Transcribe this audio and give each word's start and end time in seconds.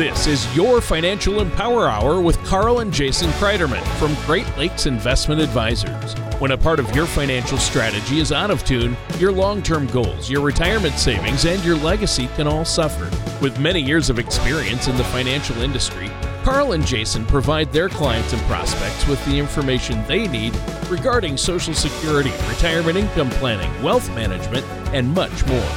This 0.00 0.26
is 0.26 0.56
your 0.56 0.80
Financial 0.80 1.42
Empower 1.42 1.86
Hour 1.86 2.22
with 2.22 2.42
Carl 2.46 2.78
and 2.78 2.90
Jason 2.90 3.28
Kreiderman 3.32 3.86
from 3.98 4.14
Great 4.24 4.46
Lakes 4.56 4.86
Investment 4.86 5.42
Advisors. 5.42 6.14
When 6.40 6.52
a 6.52 6.56
part 6.56 6.80
of 6.80 6.96
your 6.96 7.04
financial 7.04 7.58
strategy 7.58 8.18
is 8.18 8.32
out 8.32 8.50
of 8.50 8.64
tune, 8.64 8.96
your 9.18 9.30
long 9.30 9.62
term 9.62 9.86
goals, 9.88 10.30
your 10.30 10.40
retirement 10.40 10.94
savings, 10.94 11.44
and 11.44 11.62
your 11.62 11.76
legacy 11.76 12.28
can 12.28 12.46
all 12.46 12.64
suffer. 12.64 13.10
With 13.42 13.60
many 13.60 13.82
years 13.82 14.08
of 14.08 14.18
experience 14.18 14.88
in 14.88 14.96
the 14.96 15.04
financial 15.04 15.60
industry, 15.60 16.10
Carl 16.42 16.72
and 16.72 16.86
Jason 16.86 17.26
provide 17.26 17.70
their 17.70 17.90
clients 17.90 18.32
and 18.32 18.40
prospects 18.42 19.06
with 19.06 19.22
the 19.26 19.38
information 19.38 20.02
they 20.06 20.26
need 20.26 20.58
regarding 20.88 21.36
Social 21.36 21.74
Security, 21.74 22.30
retirement 22.48 22.96
income 22.96 23.28
planning, 23.30 23.70
wealth 23.82 24.08
management, 24.14 24.64
and 24.94 25.12
much 25.14 25.46
more. 25.46 25.70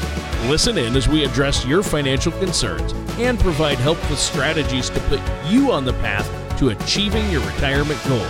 Listen 0.45 0.77
in 0.77 0.95
as 0.95 1.07
we 1.07 1.25
address 1.25 1.65
your 1.65 1.83
financial 1.83 2.31
concerns 2.33 2.93
and 3.19 3.37
provide 3.39 3.77
helpful 3.77 4.15
strategies 4.15 4.89
to 4.89 4.99
put 5.01 5.19
you 5.45 5.71
on 5.71 5.83
the 5.83 5.93
path 5.93 6.29
to 6.59 6.69
achieving 6.69 7.29
your 7.29 7.41
retirement 7.41 7.99
goals. 8.07 8.23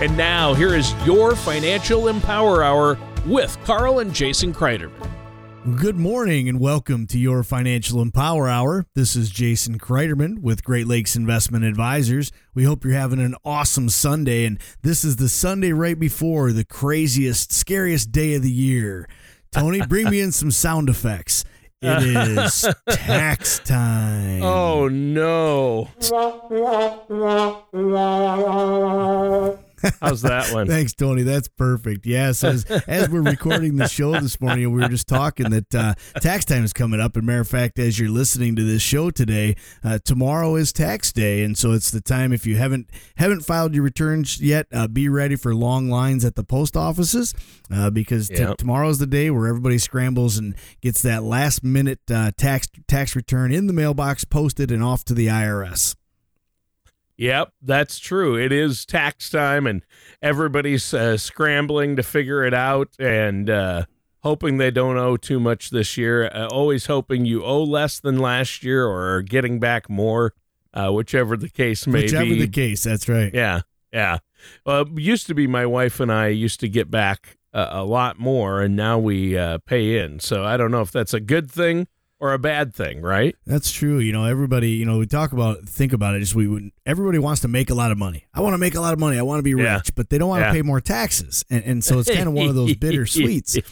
And 0.00 0.16
now, 0.16 0.54
here 0.54 0.74
is 0.74 0.94
your 1.04 1.34
Financial 1.34 2.06
Empower 2.08 2.62
Hour 2.62 2.98
with 3.26 3.58
Carl 3.64 3.98
and 3.98 4.14
Jason 4.14 4.52
Kreiderman. 4.52 5.10
Good 5.64 5.96
morning 5.96 6.46
and 6.46 6.60
welcome 6.60 7.06
to 7.06 7.18
your 7.18 7.42
Financial 7.42 8.02
Empower 8.02 8.50
Hour. 8.50 8.84
This 8.94 9.16
is 9.16 9.30
Jason 9.30 9.78
Kreiderman 9.78 10.40
with 10.42 10.62
Great 10.62 10.86
Lakes 10.86 11.16
Investment 11.16 11.64
Advisors. 11.64 12.30
We 12.52 12.64
hope 12.64 12.84
you're 12.84 12.92
having 12.92 13.18
an 13.18 13.34
awesome 13.46 13.88
Sunday, 13.88 14.44
and 14.44 14.60
this 14.82 15.04
is 15.04 15.16
the 15.16 15.30
Sunday 15.30 15.72
right 15.72 15.98
before 15.98 16.52
the 16.52 16.66
craziest, 16.66 17.50
scariest 17.50 18.12
day 18.12 18.34
of 18.34 18.42
the 18.42 18.50
year. 18.50 19.08
Tony, 19.52 19.80
bring 19.88 20.10
me 20.10 20.20
in 20.20 20.32
some 20.32 20.50
sound 20.50 20.90
effects. 20.90 21.46
It 21.80 22.02
is 22.02 22.68
tax 22.90 23.58
time. 23.60 24.42
Oh, 24.42 24.88
no. 24.88 25.88
How's 30.00 30.22
that 30.22 30.50
one? 30.52 30.66
Thanks, 30.66 30.92
Tony. 30.94 31.22
That's 31.22 31.48
perfect. 31.48 32.06
Yes, 32.06 32.42
as 32.44 32.64
as 32.64 33.08
we're 33.08 33.22
recording 33.22 33.76
the 33.76 33.88
show 33.88 34.12
this 34.20 34.40
morning, 34.40 34.72
we 34.72 34.80
were 34.82 34.88
just 34.88 35.06
talking 35.08 35.50
that 35.50 35.74
uh, 35.74 35.94
tax 36.20 36.44
time 36.44 36.64
is 36.64 36.72
coming 36.72 37.00
up. 37.00 37.16
And 37.16 37.26
matter 37.26 37.40
of 37.40 37.48
fact, 37.48 37.78
as 37.78 37.98
you're 37.98 38.10
listening 38.10 38.56
to 38.56 38.64
this 38.64 38.82
show 38.82 39.10
today, 39.10 39.56
uh, 39.82 39.98
tomorrow 40.04 40.56
is 40.56 40.72
tax 40.72 41.12
day, 41.12 41.42
and 41.44 41.56
so 41.56 41.72
it's 41.72 41.90
the 41.90 42.00
time. 42.00 42.32
If 42.32 42.46
you 42.46 42.56
haven't 42.56 42.90
haven't 43.16 43.42
filed 43.42 43.74
your 43.74 43.84
returns 43.84 44.40
yet, 44.40 44.66
uh, 44.72 44.88
be 44.88 45.08
ready 45.08 45.36
for 45.36 45.54
long 45.54 45.88
lines 45.90 46.24
at 46.24 46.34
the 46.34 46.44
post 46.44 46.76
offices 46.76 47.34
uh, 47.72 47.90
because 47.90 48.28
t- 48.28 48.34
Yep. 48.44 48.58
tomorrow's 48.58 48.98
the 48.98 49.06
day 49.06 49.30
where 49.30 49.46
everybody 49.46 49.78
scrambles 49.78 50.36
and 50.38 50.54
gets 50.82 51.02
that 51.02 51.22
last 51.22 51.62
minute 51.64 52.00
uh, 52.10 52.30
tax 52.36 52.68
tax 52.88 53.14
return 53.16 53.52
in 53.52 53.66
the 53.66 53.72
mailbox, 53.72 54.24
posted, 54.24 54.70
and 54.70 54.82
off 54.82 55.04
to 55.04 55.14
the 55.14 55.26
IRS. 55.28 55.94
Yep, 57.16 57.52
that's 57.62 57.98
true. 57.98 58.36
It 58.36 58.50
is 58.52 58.84
tax 58.84 59.30
time, 59.30 59.66
and 59.66 59.82
everybody's 60.20 60.92
uh, 60.92 61.16
scrambling 61.16 61.96
to 61.96 62.02
figure 62.02 62.44
it 62.44 62.54
out 62.54 62.88
and 62.98 63.48
uh, 63.48 63.84
hoping 64.24 64.56
they 64.56 64.70
don't 64.70 64.96
owe 64.96 65.16
too 65.16 65.38
much 65.38 65.70
this 65.70 65.96
year. 65.96 66.26
Uh, 66.26 66.48
always 66.48 66.86
hoping 66.86 67.24
you 67.24 67.44
owe 67.44 67.62
less 67.62 68.00
than 68.00 68.18
last 68.18 68.64
year 68.64 68.86
or 68.86 69.14
are 69.14 69.22
getting 69.22 69.60
back 69.60 69.88
more, 69.88 70.34
uh, 70.72 70.90
whichever 70.90 71.36
the 71.36 71.48
case 71.48 71.86
may 71.86 72.00
be. 72.00 72.04
Whichever 72.06 72.34
the 72.34 72.48
case, 72.48 72.82
that's 72.82 73.08
right. 73.08 73.32
Yeah, 73.32 73.60
yeah. 73.92 74.18
Well, 74.66 74.82
it 74.82 74.98
used 74.98 75.28
to 75.28 75.34
be 75.34 75.46
my 75.46 75.66
wife 75.66 76.00
and 76.00 76.12
I 76.12 76.28
used 76.28 76.58
to 76.60 76.68
get 76.68 76.90
back 76.90 77.38
uh, 77.52 77.68
a 77.70 77.84
lot 77.84 78.18
more, 78.18 78.60
and 78.60 78.74
now 78.74 78.98
we 78.98 79.38
uh, 79.38 79.58
pay 79.58 79.98
in. 79.98 80.18
So 80.18 80.44
I 80.44 80.56
don't 80.56 80.72
know 80.72 80.80
if 80.80 80.90
that's 80.90 81.14
a 81.14 81.20
good 81.20 81.48
thing 81.48 81.86
or 82.24 82.32
a 82.32 82.38
bad 82.38 82.74
thing, 82.74 83.02
right? 83.02 83.36
That's 83.44 83.70
true. 83.70 83.98
You 83.98 84.10
know, 84.12 84.24
everybody, 84.24 84.70
you 84.70 84.86
know, 84.86 84.96
we 84.96 85.06
talk 85.06 85.32
about, 85.32 85.60
think 85.68 85.92
about 85.92 86.14
it. 86.14 86.20
Just 86.20 86.34
we, 86.34 86.48
would- 86.48 86.70
everybody 86.86 87.18
wants 87.18 87.42
to 87.42 87.48
make 87.48 87.68
a 87.68 87.74
lot 87.74 87.90
of 87.92 87.98
money. 87.98 88.24
I 88.32 88.40
want 88.40 88.54
to 88.54 88.58
make 88.58 88.74
a 88.74 88.80
lot 88.80 88.94
of 88.94 88.98
money. 88.98 89.18
I 89.18 89.22
want 89.22 89.40
to 89.40 89.42
be 89.42 89.52
rich, 89.54 89.64
Yeah. 89.64 89.80
but 89.94 90.08
they 90.08 90.16
don't 90.16 90.30
want 90.30 90.40
to 90.40 90.46
Yeah. 90.46 90.52
pay 90.52 90.62
more 90.62 90.80
taxes. 90.80 91.44
And, 91.50 91.62
and 91.64 91.84
so 91.84 91.98
it's 91.98 92.08
kind 92.10 92.26
of 92.26 92.32
one 92.32 92.48
of 92.48 92.54
those 92.54 92.74
bitter 92.76 93.04
sweets. 93.16 93.56
Um, 93.56 93.62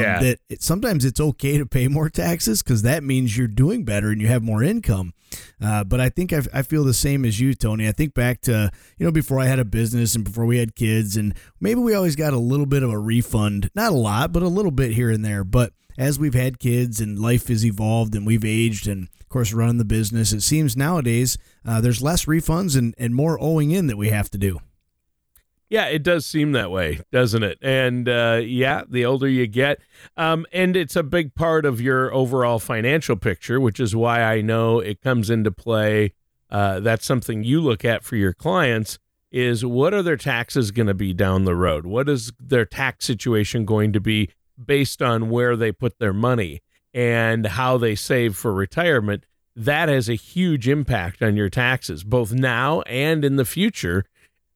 Yeah. 0.00 0.20
That 0.20 0.38
it, 0.50 0.62
sometimes 0.62 1.06
it's 1.06 1.18
okay 1.18 1.56
to 1.56 1.64
pay 1.64 1.88
more 1.88 2.10
taxes 2.10 2.62
because 2.62 2.82
that 2.82 3.02
means 3.02 3.38
you're 3.38 3.48
doing 3.48 3.84
better 3.84 4.10
and 4.10 4.20
you 4.20 4.28
have 4.28 4.42
more 4.42 4.62
income. 4.62 5.14
Uh, 5.60 5.82
but 5.82 5.98
I 5.98 6.10
think 6.10 6.32
I, 6.34 6.42
I 6.52 6.60
feel 6.62 6.84
the 6.84 6.92
same 6.94 7.24
as 7.24 7.40
you, 7.40 7.54
Tony. 7.54 7.88
I 7.88 7.92
think 7.92 8.12
back 8.14 8.42
to 8.42 8.70
you 8.98 9.06
know 9.06 9.10
before 9.10 9.40
I 9.40 9.46
had 9.46 9.58
a 9.58 9.64
business 9.64 10.14
and 10.14 10.22
before 10.24 10.44
we 10.44 10.58
had 10.58 10.76
kids, 10.76 11.16
and 11.16 11.34
maybe 11.58 11.80
we 11.80 11.94
always 11.94 12.14
got 12.16 12.32
a 12.34 12.38
little 12.38 12.66
bit 12.66 12.82
of 12.84 12.90
a 12.90 12.98
refund, 12.98 13.70
not 13.74 13.90
a 13.92 13.96
lot, 13.96 14.30
but 14.30 14.42
a 14.44 14.48
little 14.48 14.70
bit 14.70 14.92
here 14.92 15.10
and 15.10 15.24
there. 15.24 15.42
But 15.42 15.72
as 15.96 16.18
we've 16.18 16.34
had 16.34 16.58
kids 16.58 17.00
and 17.00 17.18
life 17.18 17.48
has 17.48 17.64
evolved 17.64 18.14
and 18.14 18.26
we've 18.26 18.44
aged 18.44 18.86
and 18.86 19.08
of 19.20 19.28
course 19.28 19.52
running 19.52 19.78
the 19.78 19.84
business, 19.84 20.32
it 20.32 20.42
seems 20.42 20.76
nowadays 20.76 21.38
uh, 21.64 21.80
there's 21.80 22.02
less 22.02 22.24
refunds 22.24 22.76
and, 22.76 22.94
and 22.98 23.14
more 23.14 23.38
owing 23.40 23.70
in 23.70 23.86
that 23.86 23.96
we 23.96 24.10
have 24.10 24.30
to 24.30 24.38
do. 24.38 24.58
Yeah, 25.70 25.86
it 25.86 26.02
does 26.02 26.26
seem 26.26 26.52
that 26.52 26.70
way, 26.70 27.00
doesn't 27.10 27.42
it? 27.42 27.58
And 27.62 28.08
uh, 28.08 28.40
yeah, 28.44 28.82
the 28.88 29.04
older 29.04 29.26
you 29.26 29.46
get, 29.46 29.80
um, 30.16 30.46
and 30.52 30.76
it's 30.76 30.94
a 30.94 31.02
big 31.02 31.34
part 31.34 31.64
of 31.64 31.80
your 31.80 32.12
overall 32.14 32.58
financial 32.58 33.16
picture, 33.16 33.60
which 33.60 33.80
is 33.80 33.96
why 33.96 34.22
I 34.22 34.40
know 34.40 34.78
it 34.78 35.00
comes 35.00 35.30
into 35.30 35.50
play. 35.50 36.12
Uh, 36.50 36.80
that's 36.80 37.06
something 37.06 37.42
you 37.42 37.60
look 37.60 37.84
at 37.84 38.04
for 38.04 38.14
your 38.14 38.32
clients 38.32 38.98
is 39.32 39.64
what 39.64 39.92
are 39.92 40.02
their 40.02 40.16
taxes 40.16 40.70
going 40.70 40.86
to 40.86 40.94
be 40.94 41.12
down 41.12 41.44
the 41.44 41.56
road? 41.56 41.86
What 41.86 42.08
is 42.08 42.30
their 42.38 42.64
tax 42.64 43.04
situation 43.04 43.64
going 43.64 43.92
to 43.92 44.00
be 44.00 44.30
based 44.62 45.02
on 45.02 45.30
where 45.30 45.56
they 45.56 45.72
put 45.72 45.98
their 45.98 46.12
money 46.12 46.62
and 46.92 47.46
how 47.46 47.78
they 47.78 47.94
save 47.94 48.36
for 48.36 48.52
retirement? 48.52 49.24
That 49.56 49.88
has 49.88 50.08
a 50.08 50.14
huge 50.14 50.68
impact 50.68 51.22
on 51.22 51.36
your 51.36 51.48
taxes, 51.48 52.02
both 52.02 52.32
now 52.32 52.82
and 52.82 53.24
in 53.24 53.36
the 53.36 53.44
future. 53.44 54.04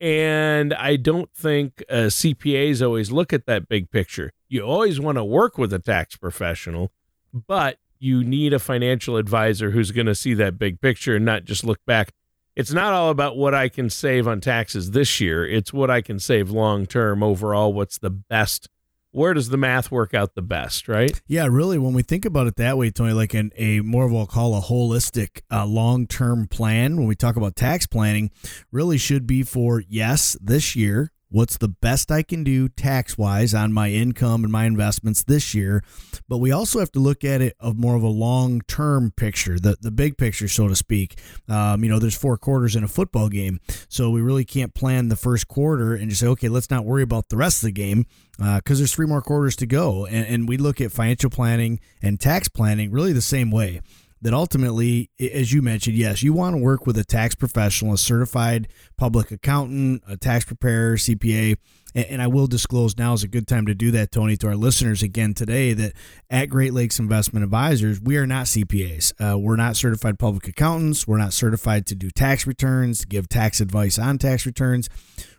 And 0.01 0.75
I 0.75 0.97
don't 0.97 1.33
think 1.33 1.83
uh, 1.89 2.07
CPAs 2.09 2.85
always 2.85 3.11
look 3.11 3.33
at 3.33 3.47
that 3.47 3.69
big 3.69 3.91
picture. 3.91 4.33
You 4.49 4.63
always 4.63 5.01
want 5.01 5.19
to 5.19 5.25
work 5.25 5.59
with 5.59 5.73
a 5.73 5.79
tax 5.79 6.17
professional, 6.17 6.91
but 7.33 7.79
you 7.99 8.23
need 8.23 8.53
a 8.53 8.59
financial 8.59 9.17
advisor 9.17 9.71
who's 9.71 9.91
going 9.91 10.07
to 10.07 10.15
see 10.15 10.35
that 10.35 10.59
big 10.59 10.81
picture 10.81 11.17
and 11.17 11.25
not 11.25 11.45
just 11.45 11.65
look 11.65 11.85
back. 11.85 12.13
It's 12.55 12.73
not 12.73 12.93
all 12.93 13.11
about 13.11 13.37
what 13.37 13.55
I 13.55 13.69
can 13.69 13.91
save 13.91 14.27
on 14.27 14.41
taxes 14.41 14.91
this 14.93 15.21
year, 15.21 15.47
it's 15.47 15.73
what 15.73 15.91
I 15.91 16.01
can 16.01 16.19
save 16.19 16.51
long 16.51 16.87
term 16.87 17.23
overall. 17.23 17.73
What's 17.73 17.99
the 17.99 18.11
best? 18.11 18.69
Where 19.19 19.35
does 19.35 19.49
the 19.49 19.57
math 19.57 19.91
work 19.91 20.15
out 20.15 20.37
the 20.37 20.43
best, 20.43 20.87
right? 20.87 21.21
Yeah, 21.27 21.49
really, 21.51 21.77
when 21.77 21.93
we 21.93 22.03
think 22.03 22.25
about 22.25 22.47
it 22.47 22.55
that 22.55 22.79
way, 22.79 22.93
Tony, 22.93 23.13
like 23.13 23.35
an, 23.35 23.51
a 23.57 23.81
more 23.81 24.07
of 24.07 24.13
what 24.13 24.21
I'll 24.21 24.27
call 24.29 24.57
a 24.57 24.61
holistic 24.61 25.41
uh, 25.51 25.67
long 25.67 26.07
term 26.07 26.47
plan, 26.47 26.97
when 26.97 27.09
we 27.09 27.17
talk 27.17 27.35
about 27.35 27.57
tax 27.57 27.85
planning, 27.85 28.31
really 28.71 28.97
should 28.97 29.27
be 29.27 29.43
for 29.43 29.83
yes, 29.89 30.37
this 30.41 30.77
year, 30.77 31.11
what's 31.31 31.59
the 31.59 31.69
best 31.69 32.11
I 32.11 32.23
can 32.23 32.45
do 32.45 32.69
tax 32.69 33.19
wise 33.19 33.55
on 33.55 33.73
my 33.73 33.91
income 33.91 34.45
and 34.45 34.53
my 34.53 34.65
investments 34.65 35.23
this 35.23 35.55
year. 35.55 35.83
But 36.29 36.39
we 36.39 36.51
also 36.51 36.79
have 36.79 36.93
to 36.93 37.01
look 37.01 37.25
at 37.25 37.41
it 37.41 37.55
of 37.61 37.79
more 37.79 37.97
of 37.97 38.03
a 38.03 38.09
long 38.09 38.61
term 38.63 39.13
picture, 39.17 39.59
the, 39.59 39.77
the 39.81 39.91
big 39.91 40.17
picture, 40.17 40.49
so 40.49 40.69
to 40.69 40.77
speak. 40.77 41.21
Um, 41.49 41.85
you 41.85 41.91
know, 41.91 41.99
there's 41.99 42.17
four 42.17 42.37
quarters 42.37 42.77
in 42.77 42.85
a 42.85 42.89
football 42.89 43.29
game. 43.29 43.61
So 43.89 44.11
we 44.11 44.21
really 44.21 44.45
can't 44.45 44.75
plan 44.75 45.09
the 45.09 45.17
first 45.17 45.49
quarter 45.49 45.95
and 45.95 46.09
just 46.09 46.21
say, 46.21 46.27
okay, 46.29 46.49
let's 46.49 46.71
not 46.71 46.85
worry 46.85 47.03
about 47.03 47.29
the 47.29 47.37
rest 47.37 47.63
of 47.63 47.69
the 47.69 47.73
game 47.73 48.07
because 48.39 48.79
there's 48.79 48.95
three 48.95 49.07
more 49.07 49.23
quarters 49.23 49.57
to 49.57 49.67
go. 49.67 50.07
And, 50.07 50.27
and 50.27 50.49
we 50.49 50.57
look 50.57 50.81
at 50.81 50.93
financial 50.93 51.31
planning 51.31 51.81
and 52.03 52.21
tax 52.21 52.49
planning 52.49 52.91
really 52.91 53.13
the 53.13 53.21
same 53.21 53.51
way. 53.51 53.81
That 54.21 54.35
ultimately, 54.35 55.11
as 55.21 55.53
you 55.53 55.63
mentioned, 55.63 55.97
yes, 55.97 56.23
you 56.23 56.33
want 56.33 56.55
to 56.57 56.63
work 56.63 56.87
with 56.87 56.99
a 56.99 57.05
tax 57.05 57.35
professional, 57.35 57.93
a 57.93 57.99
certified 57.99 58.69
public 58.97 59.31
accountant, 59.31 60.03
a 60.09 60.17
tax 60.17 60.45
preparer, 60.45 60.97
CPA. 60.97 61.57
And, 61.95 62.21
I 62.21 62.27
will 62.27 62.47
disclose 62.47 62.99
now 62.99 63.15
is 63.15 63.23
a 63.23 63.29
good 63.29 63.49
time 63.49 63.65
to 63.67 63.75
do 63.75 63.91
that, 63.93 64.13
Tony, 64.13 64.37
to 64.39 64.49
our 64.49 64.57
listeners 64.57 65.03
again 65.03 65.35
today 65.35 65.73
that 65.73 65.95
at 66.29 66.47
Great 66.47 66.75
Lakes 66.75 66.99
Investment 66.99 67.45
Advisors, 67.45 68.01
we 68.01 68.17
are 68.19 68.27
not 68.27 68.47
CPAs. 68.47 69.13
Uh, 69.19 69.39
we're 69.39 69.57
not 69.57 69.75
certified 69.75 70.19
public 70.19 70.47
accountants. 70.47 71.09
We're 71.09 71.19
not 71.19 71.33
certified 71.33 71.87
to 71.87 71.95
do 71.95 72.11
tax 72.11 72.47
returns, 72.47 73.05
give 73.05 73.29
tax 73.29 73.61
advice 73.61 73.99
on 73.99 74.19
tax 74.19 74.45
returns 74.45 74.89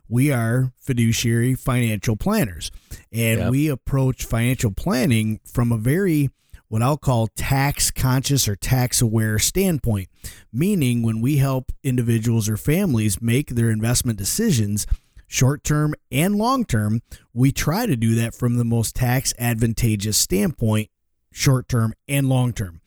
we 0.10 0.31
are 0.31 0.74
fiduciary 0.78 1.54
financial 1.54 2.18
planners 2.18 2.72
and 3.14 3.40
Yep. 3.40 3.52
we 3.52 3.68
approach 3.70 4.26
financial 4.26 4.72
planning 4.72 5.40
from 5.46 5.72
a 5.72 5.78
very 5.78 6.30
what 6.69 6.81
I'll 6.81 6.98
call 6.98 7.27
tax 7.36 7.92
conscious 7.92 8.48
or 8.48 8.56
tax 8.56 9.01
aware 9.01 9.38
standpoint 9.39 10.07
meaning 10.54 11.04
when 11.04 11.19
we 11.19 11.38
help 11.38 11.71
individuals 11.83 12.48
or 12.48 12.57
families 12.57 13.21
make 13.21 13.50
their 13.50 13.69
investment 13.69 14.18
decisions 14.18 14.88
short 15.27 15.63
term 15.63 15.94
and 16.12 16.36
long 16.36 16.63
term 16.63 17.01
we 17.33 17.51
try 17.51 17.86
to 17.86 17.95
do 17.95 18.16
that 18.16 18.33
from 18.33 18.57
the 18.57 18.66
most 18.66 18.95
tax 18.95 19.33
advantageous 19.38 20.18
standpoint 20.18 20.89
short 21.31 21.68
term 21.68 21.94
and 22.07 22.30
long 22.30 22.54
term 22.54 22.81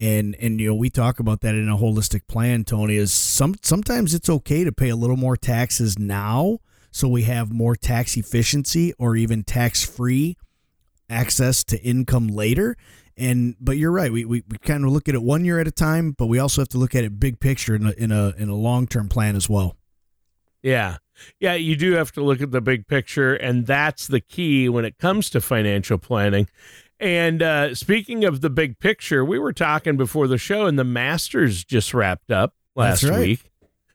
and 0.00 0.36
and 0.40 0.60
you 0.60 0.68
know 0.68 0.74
we 0.74 0.90
talk 0.90 1.18
about 1.18 1.40
that 1.40 1.54
in 1.54 1.68
a 1.68 1.76
holistic 1.76 2.26
plan 2.28 2.64
tony 2.64 2.96
is 2.96 3.12
some 3.12 3.54
sometimes 3.62 4.14
it's 4.14 4.30
okay 4.30 4.64
to 4.64 4.72
pay 4.72 4.88
a 4.88 4.96
little 4.96 5.16
more 5.16 5.36
taxes 5.36 5.98
now 5.98 6.58
so 6.90 7.08
we 7.08 7.22
have 7.22 7.52
more 7.52 7.76
tax 7.76 8.16
efficiency 8.16 8.92
or 8.98 9.16
even 9.16 9.42
tax 9.42 9.84
free 9.84 10.36
access 11.10 11.64
to 11.64 11.80
income 11.82 12.28
later 12.28 12.76
and 13.18 13.56
but 13.60 13.76
you're 13.76 13.92
right. 13.92 14.12
We, 14.12 14.24
we, 14.24 14.42
we 14.48 14.58
kind 14.58 14.84
of 14.84 14.90
look 14.90 15.08
at 15.08 15.14
it 15.14 15.22
one 15.22 15.44
year 15.44 15.58
at 15.60 15.66
a 15.66 15.72
time, 15.72 16.12
but 16.12 16.26
we 16.26 16.38
also 16.38 16.60
have 16.60 16.68
to 16.70 16.78
look 16.78 16.94
at 16.94 17.04
it 17.04 17.18
big 17.18 17.40
picture 17.40 17.74
in 17.74 17.86
a 17.86 17.90
in 17.92 18.12
a 18.12 18.34
in 18.38 18.48
a 18.48 18.54
long 18.54 18.86
term 18.86 19.08
plan 19.08 19.36
as 19.36 19.48
well. 19.48 19.76
Yeah. 20.62 20.98
Yeah, 21.40 21.54
you 21.54 21.74
do 21.74 21.92
have 21.94 22.12
to 22.12 22.22
look 22.22 22.40
at 22.40 22.52
the 22.52 22.60
big 22.60 22.86
picture, 22.86 23.34
and 23.34 23.66
that's 23.66 24.06
the 24.06 24.20
key 24.20 24.68
when 24.68 24.84
it 24.84 24.98
comes 24.98 25.30
to 25.30 25.40
financial 25.40 25.98
planning. 25.98 26.48
And 27.00 27.42
uh, 27.42 27.74
speaking 27.74 28.24
of 28.24 28.40
the 28.40 28.50
big 28.50 28.78
picture, 28.78 29.24
we 29.24 29.38
were 29.38 29.52
talking 29.52 29.96
before 29.96 30.28
the 30.28 30.38
show, 30.38 30.66
and 30.66 30.78
the 30.78 30.84
Masters 30.84 31.64
just 31.64 31.94
wrapped 31.94 32.30
up 32.30 32.54
last 32.74 33.04
right. 33.04 33.18
week. 33.18 33.50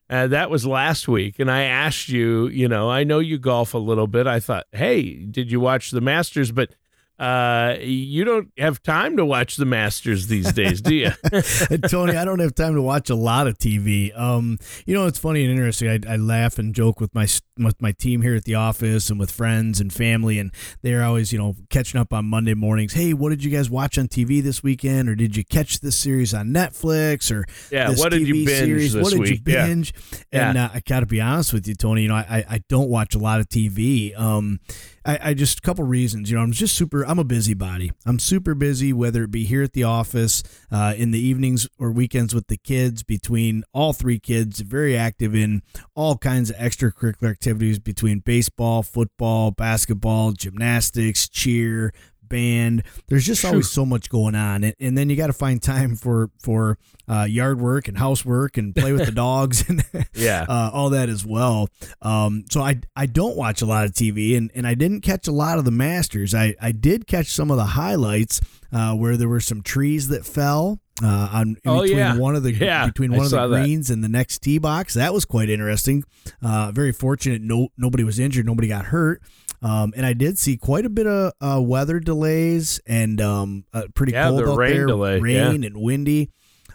Uh, 0.10 0.28
that 0.28 0.50
was 0.50 0.66
last 0.66 1.08
week, 1.08 1.40
and 1.40 1.50
I 1.50 1.64
asked 1.64 2.10
you. 2.10 2.48
You 2.48 2.68
know, 2.68 2.90
I 2.90 3.04
know 3.04 3.20
you 3.20 3.38
golf 3.38 3.74
a 3.74 3.78
little 3.78 4.08
bit. 4.08 4.28
I 4.28 4.40
thought, 4.40 4.66
hey, 4.72 5.26
did 5.26 5.52
you 5.52 5.60
watch 5.60 5.92
the 5.92 6.02
Masters? 6.02 6.52
But 6.52 6.76
uh, 7.24 7.78
you 7.80 8.26
don't 8.26 8.52
have 8.58 8.84
time 8.84 9.16
to 9.16 9.26
watch 9.26 9.56
the 9.56 9.64
Masters 9.64 10.28
these 10.28 10.52
days, 10.52 10.82
do 10.82 10.94
you? 10.94 11.12
Tony, 11.88 12.18
I 12.18 12.26
don't 12.26 12.40
have 12.40 12.54
time 12.54 12.76
to 12.76 12.82
watch 12.82 13.10
a 13.10 13.16
lot 13.16 13.48
of 13.48 13.58
TV. 13.58 14.12
Um, 14.20 14.58
you 14.86 14.94
know, 14.94 15.08
it's 15.08 15.20
funny 15.20 15.46
and 15.46 15.52
interesting. 15.52 15.88
I, 15.88 16.16
I 16.16 16.18
laugh 16.18 16.60
and 16.60 16.76
joke 16.76 17.00
with 17.00 17.16
my 17.16 17.26
with 17.58 17.82
my 17.82 17.94
team 17.94 18.24
here 18.24 18.36
at 18.36 18.44
the 18.44 18.56
office 18.56 19.10
and 19.10 19.18
with 19.18 19.32
friends 19.32 19.80
and 19.80 19.94
family, 19.94 20.38
and 20.38 20.52
they're 20.82 21.02
always, 21.02 21.32
you 21.32 21.40
know, 21.40 21.56
catching 21.70 21.98
up 21.98 22.12
on 22.12 22.26
Monday 22.26 22.56
mornings. 22.56 22.92
Hey, 22.92 23.14
what 23.14 23.30
did 23.30 23.42
you 23.42 23.52
guys 23.52 23.70
watch 23.70 23.98
on 23.98 24.10
TV 24.10 24.44
this 24.44 24.62
weekend, 24.62 25.08
or 25.08 25.16
did 25.16 25.38
you 25.38 25.46
catch 25.46 25.80
this 25.80 25.98
series 25.98 26.34
on 26.34 26.50
Netflix, 26.50 27.32
or 27.32 27.46
yeah, 27.72 27.90
what 27.96 28.12
did 28.12 28.28
you 28.28 28.46
binge 28.46 28.94
what 28.96 29.14
did 29.14 29.30
you 29.30 29.42
binge? 29.42 29.94
Yeah. 30.34 30.50
And 30.50 30.58
yeah. 30.58 30.66
uh, 30.66 30.72
I 30.74 30.82
got 30.82 31.00
to 31.00 31.06
be 31.06 31.22
honest 31.22 31.54
with 31.54 31.70
you, 31.70 31.76
Tony. 31.76 32.02
You 32.02 32.10
know, 32.10 32.16
I 32.16 32.44
I 32.50 32.64
don't 32.68 32.90
watch 32.90 33.16
a 33.16 33.20
lot 33.20 33.40
of 33.40 33.48
TV. 33.48 34.20
Um, 34.20 34.60
I, 35.06 35.20
I 35.22 35.34
just 35.34 35.60
a 35.60 35.62
couple 35.62 35.84
reasons. 35.86 36.30
You 36.30 36.38
know, 36.38 36.44
I'm 36.44 36.52
just 36.52 36.76
super. 36.76 37.04
I'm 37.04 37.20
a 37.20 37.24
busybody. 37.24 37.92
I'm 38.06 38.20
super 38.20 38.56
busy, 38.56 38.94
whether 38.94 39.24
it 39.24 39.32
be 39.32 39.46
here 39.46 39.64
at 39.64 39.74
the 39.74 39.84
office, 39.84 40.44
uh, 40.72 40.94
in 40.98 41.12
the 41.12 41.20
evenings 41.20 41.68
or 41.78 41.92
weekends 41.92 42.34
with 42.34 42.48
the 42.48 42.58
kids. 42.58 43.04
Between 43.04 43.64
all 43.74 43.94
three 43.94 44.20
kids, 44.20 44.62
very 44.62 44.98
active 44.98 45.36
in 45.36 45.62
all 45.96 46.18
kinds 46.18 46.50
of 46.50 46.56
extracurricular 46.58 47.30
activities 47.32 47.80
between 47.80 48.20
baseball, 48.20 48.84
football, 48.84 49.52
basketball, 49.52 50.32
gymnastics, 50.32 51.28
cheer, 51.28 51.94
band. 52.30 52.84
There's 53.08 53.26
just 53.26 53.44
always 53.46 53.70
so 53.70 53.86
much 53.86 54.10
going 54.10 54.36
on, 54.36 54.64
and, 54.64 54.76
and 54.80 54.98
then 54.98 55.10
you 55.10 55.16
got 55.16 55.28
to 55.28 55.34
find 55.34 55.62
time 55.62 55.96
for 55.96 56.30
for 56.42 56.78
uh, 57.08 57.24
yard 57.30 57.60
work 57.60 57.88
and 57.88 57.98
housework 57.98 58.58
and 58.58 58.76
play 58.76 58.94
with 58.94 59.06
the 59.06 59.12
dogs 59.26 59.68
and 59.70 59.84
yeah, 60.14 60.46
uh, 60.48 60.70
all 60.74 60.90
that 60.92 61.10
as 61.10 61.26
well. 61.26 61.70
Um, 62.02 62.46
so 62.52 62.62
I 62.62 62.80
I 62.96 63.06
don't 63.06 63.36
watch 63.38 63.62
a 63.62 63.66
lot 63.66 63.86
of 63.86 63.92
TV, 63.92 64.38
and, 64.38 64.52
and 64.56 64.66
I 64.66 64.74
didn't 64.76 65.02
catch 65.02 65.28
a 65.28 65.32
lot 65.32 65.58
of 65.58 65.66
the 65.66 65.72
Masters. 65.72 66.34
I 66.34 66.56
I 66.62 66.72
did 66.72 67.08
catch 67.08 67.28
some 67.28 67.52
of 67.52 67.58
the 67.58 67.66
highlights 67.66 68.42
uh, 68.72 68.94
where 68.96 69.18
there 69.18 69.30
were 69.30 69.40
some 69.40 69.62
trees 69.62 70.08
that 70.10 70.26
fell. 70.26 70.80
Uh, 71.02 71.28
on 71.34 71.58
Oh, 71.66 71.82
between 71.82 71.98
yeah. 71.98 72.16
one 72.16 72.36
of 72.36 72.44
the 72.44 72.54
Yeah, 72.54 72.86
between 72.86 73.12
I 73.16 73.18
one 73.18 73.26
of 73.26 73.32
the 73.32 73.36
saw 73.38 73.48
that. 73.48 73.64
greens 73.64 73.90
and 73.90 74.04
the 74.04 74.08
next 74.08 74.44
tee 74.44 74.60
box, 74.60 74.94
that 74.94 75.12
was 75.12 75.26
quite 75.26 75.50
interesting. 75.50 76.04
Uh, 76.40 76.72
very 76.72 76.92
fortunate, 76.92 77.42
no 77.42 77.70
nobody 77.80 78.04
was 78.04 78.20
injured, 78.20 78.46
nobody 78.46 78.68
got 78.68 78.86
hurt. 78.86 79.20
Um, 79.64 79.94
and 79.96 80.06
I 80.06 80.12
did 80.14 80.38
see 80.38 80.58
quite 80.58 80.86
a 80.86 80.90
bit 80.90 81.08
of 81.08 81.32
uh, 81.42 81.62
weather 81.62 82.00
delays 82.00 82.82
and 82.86 83.20
um, 83.22 83.64
uh, 83.74 83.84
pretty 83.96 84.12
Yeah, 84.12 84.28
cold 84.28 84.44
the 84.44 84.52
out 84.52 84.58
rain 84.58 84.74
there, 84.76 84.86
delay, 84.88 85.20
rain 85.20 85.64
and 85.64 85.78
windy. 85.82 86.30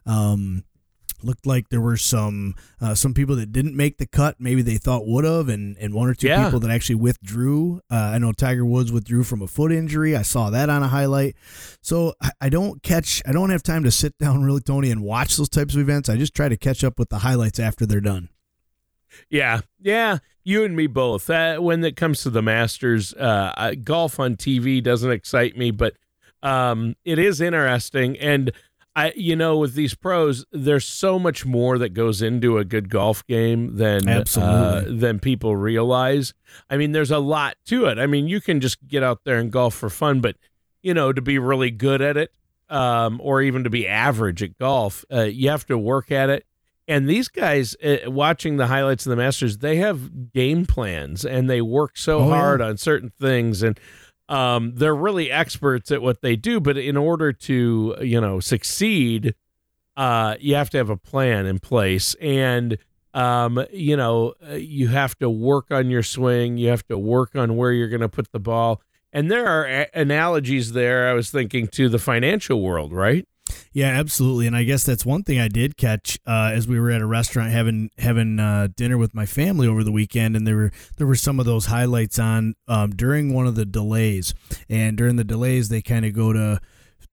Um, 0.06 0.64
looked 1.23 1.46
like 1.46 1.69
there 1.69 1.81
were 1.81 1.96
some 1.96 2.55
uh, 2.81 2.94
some 2.94 3.12
people 3.12 3.35
that 3.37 3.52
didn't 3.52 3.76
make 3.76 3.99
the 3.99 4.06
cut. 4.06 4.37
Maybe 4.38 4.62
they 4.62 4.76
thought 4.79 5.06
would 5.06 5.25
have, 5.25 5.49
and 5.50 5.76
and 5.79 5.93
one 5.93 6.08
or 6.08 6.14
two 6.14 6.29
Yeah. 6.29 6.44
people 6.44 6.61
that 6.61 6.70
actually 6.70 6.94
withdrew. 6.94 7.81
Uh, 7.90 7.96
I 8.14 8.19
know 8.19 8.32
Tiger 8.32 8.64
Woods 8.64 8.90
withdrew 8.90 9.25
from 9.25 9.43
a 9.43 9.46
foot 9.49 9.70
injury. 9.73 10.17
I 10.17 10.23
saw 10.23 10.49
that 10.50 10.70
on 10.70 10.82
a 10.82 10.88
highlight. 10.88 11.37
So 11.82 12.14
I, 12.23 12.31
I 12.40 12.49
don't 12.49 12.82
catch. 12.82 13.20
I 13.26 13.32
don't 13.32 13.50
have 13.50 13.62
time 13.62 13.85
to 13.85 13.90
sit 13.90 14.17
down 14.20 14.44
really, 14.44 14.61
Tony, 14.62 14.90
and 14.90 15.02
watch 15.02 15.37
those 15.37 15.49
types 15.50 15.75
of 15.75 15.81
events. 15.81 16.08
I 16.08 16.17
just 16.17 16.35
try 16.35 16.49
to 16.49 16.56
catch 16.56 16.82
up 16.85 16.99
with 16.99 17.11
the 17.11 17.19
highlights 17.19 17.58
after 17.58 17.85
they're 17.85 18.00
done. 18.00 18.29
yeah, 19.29 19.61
yeah. 19.81 20.19
You 20.48 20.64
and 20.64 20.74
me 20.74 20.86
both. 20.86 21.28
Uh, 21.28 21.58
when 21.58 21.84
it 21.84 21.94
comes 21.94 22.22
to 22.22 22.30
the 22.30 22.40
Masters, 22.40 23.12
uh, 23.12 23.52
I- 23.54 23.74
golf 23.74 24.18
on 24.18 24.34
TV 24.34 24.82
doesn't 24.82 25.10
excite 25.10 25.58
me, 25.58 25.70
but 25.70 25.92
um, 26.42 26.96
it 27.04 27.18
is 27.18 27.42
interesting. 27.42 28.16
And 28.16 28.52
I, 28.96 29.12
you 29.14 29.36
know, 29.36 29.58
with 29.58 29.74
these 29.74 29.94
pros, 29.94 30.46
there's 30.50 30.86
so 30.86 31.18
much 31.18 31.44
more 31.44 31.76
that 31.76 31.90
goes 31.90 32.22
into 32.22 32.56
a 32.56 32.64
good 32.64 32.88
golf 32.88 33.26
game 33.26 33.76
than 33.76 34.08
uh, 34.42 34.84
than 34.88 35.18
people 35.18 35.54
realize. 35.54 36.32
I 36.70 36.78
mean, 36.78 36.92
there's 36.92 37.10
a 37.10 37.18
lot 37.18 37.58
to 37.66 37.84
it. 37.84 37.98
I 37.98 38.06
mean, 38.06 38.26
you 38.26 38.40
can 38.40 38.60
just 38.60 38.78
get 38.88 39.02
out 39.02 39.24
there 39.24 39.38
and 39.38 39.50
golf 39.50 39.74
for 39.74 39.90
fun, 39.90 40.22
but 40.22 40.36
you 40.80 40.94
know, 40.94 41.12
to 41.12 41.20
be 41.20 41.38
really 41.38 41.70
good 41.70 42.00
at 42.00 42.16
it, 42.16 42.32
um, 42.70 43.20
or 43.22 43.42
even 43.42 43.64
to 43.64 43.70
be 43.70 43.86
average 43.86 44.42
at 44.42 44.56
golf, 44.56 45.04
uh, 45.12 45.24
you 45.24 45.50
have 45.50 45.66
to 45.66 45.76
work 45.76 46.10
at 46.10 46.30
it. 46.30 46.46
And 46.88 47.06
these 47.06 47.29
guys, 47.29 47.76
uh, 47.85 48.11
watching 48.11 48.56
the 48.56 48.67
highlights 48.67 49.05
of 49.06 49.11
the 49.11 49.17
Masters, 49.17 49.58
they 49.58 49.76
have 49.76 50.32
game 50.32 50.64
plans 50.64 51.25
and 51.25 51.49
they 51.49 51.61
work 51.61 51.96
so 51.99 52.20
Oh, 52.20 52.29
yeah. 52.29 52.35
hard 52.37 52.62
on 52.62 52.79
certain 52.79 53.11
things, 53.20 53.62
and 53.62 53.79
um, 54.31 54.73
they're 54.75 54.96
really 54.96 55.31
experts 55.31 55.90
at 55.93 56.00
what 56.02 56.23
they 56.23 56.35
do. 56.35 56.61
But 56.61 56.79
in 56.79 56.96
order 56.96 57.32
to, 57.32 57.96
you 58.00 58.20
know, 58.20 58.40
succeed, 58.40 59.35
uh, 59.96 60.37
you 60.40 60.55
have 60.55 60.70
to 60.70 60.79
have 60.79 60.90
a 60.90 60.96
plan 60.96 61.44
in 61.46 61.58
place, 61.58 62.14
and 62.20 62.79
um, 63.14 63.64
you 63.73 63.96
know, 63.96 64.35
uh, 64.49 64.55
you 64.55 64.88
have 64.88 65.17
to 65.19 65.29
work 65.31 65.67
on 65.70 65.90
your 65.90 66.02
swing. 66.02 66.56
You 66.56 66.69
have 66.69 66.87
to 66.88 66.96
work 66.99 67.35
on 67.37 67.56
where 67.56 67.73
you're 67.73 67.88
going 67.88 68.00
to 68.02 68.08
put 68.08 68.32
the 68.32 68.38
ball. 68.40 68.81
And 69.12 69.31
there 69.31 69.46
are 69.46 69.64
a- 69.67 69.88
analogies 69.94 70.73
there. 70.73 71.08
I 71.08 71.14
was 71.14 71.31
thinking 71.31 71.67
to 71.69 71.88
the 71.88 71.99
financial 71.99 72.61
world, 72.62 72.93
right? 72.93 73.26
Yeah, 73.72 73.88
absolutely. 73.88 74.46
And 74.46 74.56
I 74.56 74.64
guess 74.64 74.84
that's 74.84 75.04
one 75.06 75.22
thing 75.22 75.38
I 75.38 75.48
did 75.48 75.76
catch 75.76 76.18
uh, 76.26 76.50
as 76.54 76.66
we 76.66 76.80
were 76.80 76.90
at 76.90 77.00
a 77.00 77.06
restaurant 77.06 77.50
having 77.52 77.90
having 77.98 78.40
uh, 78.40 78.68
dinner 78.76 78.96
with 78.98 79.14
my 79.14 79.26
family 79.26 79.66
over 79.68 79.84
the 79.84 79.92
weekend, 79.92 80.36
and 80.36 80.46
there 80.46 80.56
were 80.56 80.72
there 80.96 81.06
were 81.06 81.14
some 81.14 81.38
of 81.38 81.46
those 81.46 81.66
highlights 81.66 82.18
on 82.18 82.54
um, 82.66 82.90
during 82.90 83.32
one 83.34 83.46
of 83.46 83.54
the 83.54 83.66
delays. 83.66 84.34
And 84.68 84.96
during 84.96 85.16
the 85.16 85.24
delays, 85.24 85.68
they 85.68 85.82
kind 85.82 86.04
of 86.04 86.12
go 86.14 86.32
to 86.32 86.60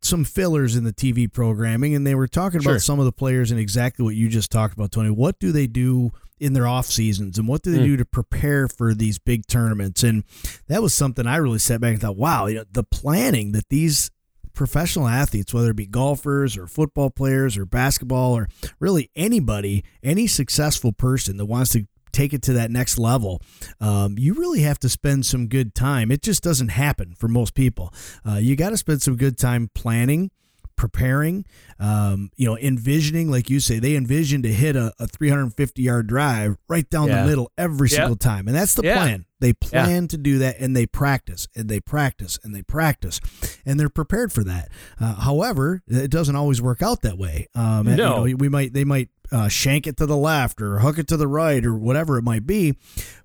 some 0.01 0.23
fillers 0.23 0.75
in 0.75 0.83
the 0.83 0.93
TV 0.93 1.31
programming, 1.31 1.95
and 1.95 2.05
they 2.05 2.15
were 2.15 2.27
talking 2.27 2.61
Sure. 2.61 2.73
about 2.73 2.81
some 2.81 2.99
of 2.99 3.05
the 3.05 3.11
players 3.11 3.49
and 3.51 3.59
exactly 3.59 4.03
what 4.05 4.15
you 4.15 4.29
just 4.29 4.51
talked 4.51 4.73
about, 4.73 4.91
Tony. 4.91 5.09
What 5.09 5.39
do 5.39 5.51
they 5.51 5.67
do? 5.67 6.11
In 6.37 6.51
their 6.51 6.67
off 6.67 6.87
seasons, 6.87 7.37
and 7.39 7.47
what 7.47 7.61
do 7.63 7.71
they 7.71 7.77
Hmm. 7.77 7.85
do 7.85 7.97
to 7.97 8.03
prepare 8.05 8.67
for 8.67 8.93
these 8.93 9.17
big 9.17 9.47
tournaments? 9.47 10.03
And 10.03 10.25
that 10.67 10.81
was 10.81 10.93
something 10.93 11.25
I 11.25 11.37
really 11.37 11.59
sat 11.59 11.79
back 11.79 11.93
and 11.93 12.01
thought, 12.01 12.17
wow, 12.17 12.47
you 12.47 12.55
know, 12.55 12.65
the 12.69 12.83
planning 12.83 13.53
that 13.53 13.69
these 13.69 14.11
professional 14.55 15.07
athletes, 15.07 15.53
whether 15.53 15.71
it 15.71 15.75
be 15.75 15.85
golfers 15.85 16.57
or 16.57 16.67
football 16.67 17.09
players 17.09 17.57
or 17.57 17.65
basketball 17.65 18.33
or 18.33 18.47
really 18.79 19.09
anybody, 19.15 19.83
any 20.03 20.27
successful 20.27 20.91
person 20.91 21.37
that 21.37 21.45
wants 21.45 21.71
to 21.71 21.85
take 22.11 22.33
it 22.33 22.41
to 22.43 22.53
that 22.53 22.71
next 22.71 22.97
level, 22.97 23.41
um, 23.81 24.17
you 24.17 24.33
really 24.33 24.61
have 24.61 24.79
to 24.79 24.89
spend 24.89 25.25
some 25.25 25.47
good 25.47 25.75
time. 25.75 26.11
It 26.11 26.21
just 26.21 26.41
doesn't 26.41 26.69
happen 26.69 27.13
for 27.13 27.27
most 27.27 27.53
people. 27.53 27.93
Uh, 28.27 28.35
you 28.35 28.55
got 28.55 28.69
to 28.69 28.77
spend 28.77 29.01
some 29.01 29.17
good 29.17 29.37
time 29.37 29.69
planning. 29.75 30.31
Preparing, 30.77 31.45
um, 31.79 32.29
you 32.35 32.45
know, 32.45 32.57
envisioning, 32.57 33.31
like 33.31 33.49
you 33.49 33.59
say, 33.59 33.79
they 33.79 33.95
envision 33.95 34.41
to 34.43 34.49
hit 34.51 34.75
a, 34.75 34.93
a 34.99 35.07
350 35.07 35.81
yard 35.81 36.07
drive 36.07 36.57
right 36.67 36.89
down 36.89 37.07
Yeah. 37.07 37.23
the 37.23 37.29
middle 37.29 37.51
every 37.57 37.87
Yeah. 37.89 37.97
single 37.97 38.15
time. 38.17 38.47
And 38.47 38.55
that's 38.55 38.73
the 38.75 38.83
Yeah. 38.83 38.95
plan. 38.97 39.25
They 39.39 39.53
plan 39.53 40.07
to 40.09 40.17
do 40.17 40.37
that 40.39 40.57
and 40.59 40.75
they 40.75 40.85
practice 40.85 41.47
and 41.55 41.69
they 41.69 41.79
practice 41.79 42.39
and 42.43 42.53
they 42.55 42.61
practice 42.61 43.19
and 43.65 43.79
they're 43.79 43.89
prepared 43.89 44.31
for 44.33 44.43
that. 44.43 44.69
Uh, 44.99 45.15
however, 45.15 45.81
it 45.87 46.09
doesn't 46.11 46.35
always 46.35 46.61
work 46.61 46.81
out 46.81 47.01
that 47.03 47.17
way. 47.17 47.47
Um, 47.55 47.87
and, 47.87 47.97
No. 47.97 48.25
you 48.25 48.31
know, 48.33 48.37
we 48.37 48.49
might 48.49 48.73
they 48.73 48.83
might 48.85 49.09
uh, 49.31 49.47
shank 49.47 49.87
it 49.87 49.97
to 49.97 50.05
the 50.05 50.17
left 50.17 50.61
or 50.61 50.79
hook 50.79 50.99
it 50.99 51.07
to 51.07 51.17
the 51.17 51.27
right 51.27 51.65
or 51.65 51.73
whatever 51.73 52.17
it 52.17 52.23
might 52.23 52.45
be, 52.45 52.75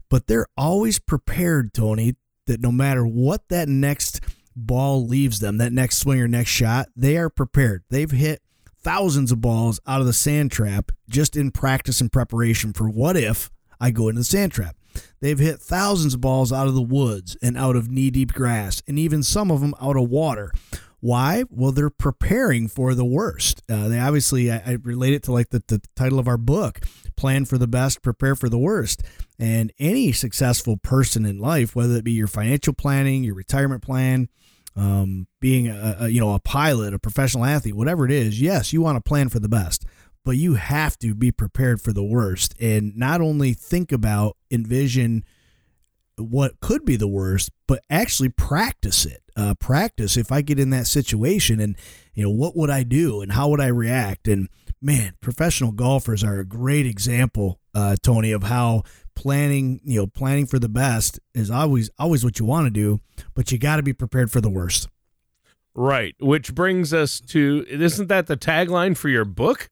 but 0.08 0.26
they're 0.28 0.46
always 0.56 0.98
prepared, 0.98 1.74
Tony, 1.74 2.16
that 2.46 2.60
no 2.60 2.72
matter 2.72 3.06
what 3.06 3.48
that 3.50 3.68
next 3.68 4.20
ball 4.56 5.06
leaves 5.06 5.40
them, 5.40 5.58
that 5.58 5.72
next 5.72 5.98
swing 5.98 6.20
or 6.20 6.28
next 6.28 6.50
shot, 6.50 6.88
they 6.96 7.16
are 7.16 7.30
prepared. 7.30 7.84
They've 7.90 8.10
hit 8.10 8.42
thousands 8.82 9.30
of 9.30 9.40
balls 9.40 9.80
out 9.86 10.00
of 10.00 10.06
the 10.06 10.12
sand 10.12 10.50
trap 10.50 10.92
just 11.08 11.36
in 11.36 11.50
practice 11.50 12.00
and 12.00 12.10
preparation 12.10 12.72
for 12.72 12.88
what 12.88 13.16
if 13.16 13.50
I 13.80 13.90
go 13.90 14.08
into 14.08 14.20
the 14.20 14.24
sand 14.24 14.52
trap. 14.52 14.76
They've 15.20 15.38
hit 15.38 15.60
thousands 15.60 16.14
of 16.14 16.20
balls 16.20 16.52
out 16.52 16.66
of 16.66 16.74
the 16.74 16.82
woods 16.82 17.36
and 17.42 17.56
out 17.56 17.76
of 17.76 17.90
knee 17.90 18.10
deep 18.10 18.32
grass, 18.32 18.82
and 18.86 18.98
even 18.98 19.22
some 19.22 19.50
of 19.50 19.60
them 19.60 19.74
out 19.80 19.96
of 19.96 20.08
water. 20.08 20.52
Why? 21.00 21.44
Well, 21.48 21.72
they're 21.72 21.90
preparing 21.90 22.68
for 22.68 22.94
the 22.94 23.04
worst. 23.04 23.62
Uh, 23.68 23.88
they 23.88 23.98
obviously, 23.98 24.52
I, 24.52 24.62
I 24.66 24.72
relate 24.82 25.14
it 25.14 25.22
to 25.24 25.32
like 25.32 25.48
the, 25.48 25.62
the 25.66 25.80
title 25.96 26.18
of 26.18 26.28
our 26.28 26.36
book 26.36 26.80
plan 27.16 27.44
for 27.44 27.58
the 27.58 27.66
best, 27.66 28.02
prepare 28.02 28.34
for 28.34 28.48
the 28.48 28.58
worst. 28.58 29.02
And 29.38 29.72
any 29.78 30.12
successful 30.12 30.76
person 30.76 31.24
in 31.24 31.38
life, 31.38 31.74
whether 31.74 31.94
it 31.94 32.04
be 32.04 32.12
your 32.12 32.26
financial 32.26 32.74
planning, 32.74 33.24
your 33.24 33.34
retirement 33.34 33.82
plan, 33.82 34.28
um, 34.76 35.26
being 35.40 35.68
a, 35.68 35.96
a 36.00 36.08
you 36.08 36.20
know 36.20 36.34
a 36.34 36.40
pilot, 36.40 36.94
a 36.94 36.98
professional 36.98 37.44
athlete, 37.44 37.74
whatever 37.74 38.04
it 38.04 38.10
is, 38.10 38.40
yes, 38.40 38.72
you 38.72 38.80
want 38.80 38.96
to 38.96 39.08
plan 39.08 39.28
for 39.28 39.38
the 39.38 39.48
best, 39.48 39.84
but 40.24 40.32
you 40.32 40.54
have 40.54 40.98
to 40.98 41.14
be 41.14 41.32
prepared 41.32 41.80
for 41.80 41.92
the 41.92 42.04
worst, 42.04 42.54
and 42.60 42.96
not 42.96 43.20
only 43.20 43.52
think 43.52 43.92
about, 43.92 44.36
envision 44.50 45.24
what 46.20 46.60
could 46.60 46.84
be 46.84 46.96
the 46.96 47.08
worst, 47.08 47.50
but 47.66 47.82
actually 47.90 48.28
practice 48.28 49.04
it. 49.06 49.22
Uh, 49.36 49.54
practice 49.54 50.16
if 50.16 50.30
I 50.30 50.42
get 50.42 50.58
in 50.58 50.70
that 50.70 50.86
situation 50.86 51.60
and, 51.60 51.76
you 52.14 52.24
know, 52.24 52.30
what 52.30 52.56
would 52.56 52.70
I 52.70 52.82
do 52.82 53.22
and 53.22 53.32
how 53.32 53.48
would 53.48 53.60
I 53.60 53.68
react? 53.68 54.28
And 54.28 54.48
man, 54.82 55.14
professional 55.20 55.72
golfers 55.72 56.22
are 56.24 56.38
a 56.38 56.44
great 56.44 56.86
example, 56.86 57.60
uh, 57.74 57.96
Tony, 58.02 58.32
of 58.32 58.44
how 58.44 58.82
planning, 59.14 59.80
you 59.84 60.00
know, 60.00 60.06
planning 60.06 60.46
for 60.46 60.58
the 60.58 60.68
best 60.68 61.20
is 61.34 61.50
always 61.50 61.90
always 61.98 62.24
what 62.24 62.38
you 62.38 62.44
want 62.44 62.66
to 62.66 62.70
do, 62.70 63.00
but 63.34 63.52
you 63.52 63.58
got 63.58 63.76
to 63.76 63.82
be 63.82 63.92
prepared 63.92 64.30
for 64.30 64.40
the 64.40 64.50
worst. 64.50 64.88
Right, 65.74 66.14
which 66.20 66.54
brings 66.54 66.92
us 66.92 67.20
to 67.28 67.64
isn't 67.68 68.08
that 68.08 68.26
the 68.26 68.36
tagline 68.36 68.96
for 68.96 69.08
your 69.08 69.24
book? 69.24 69.70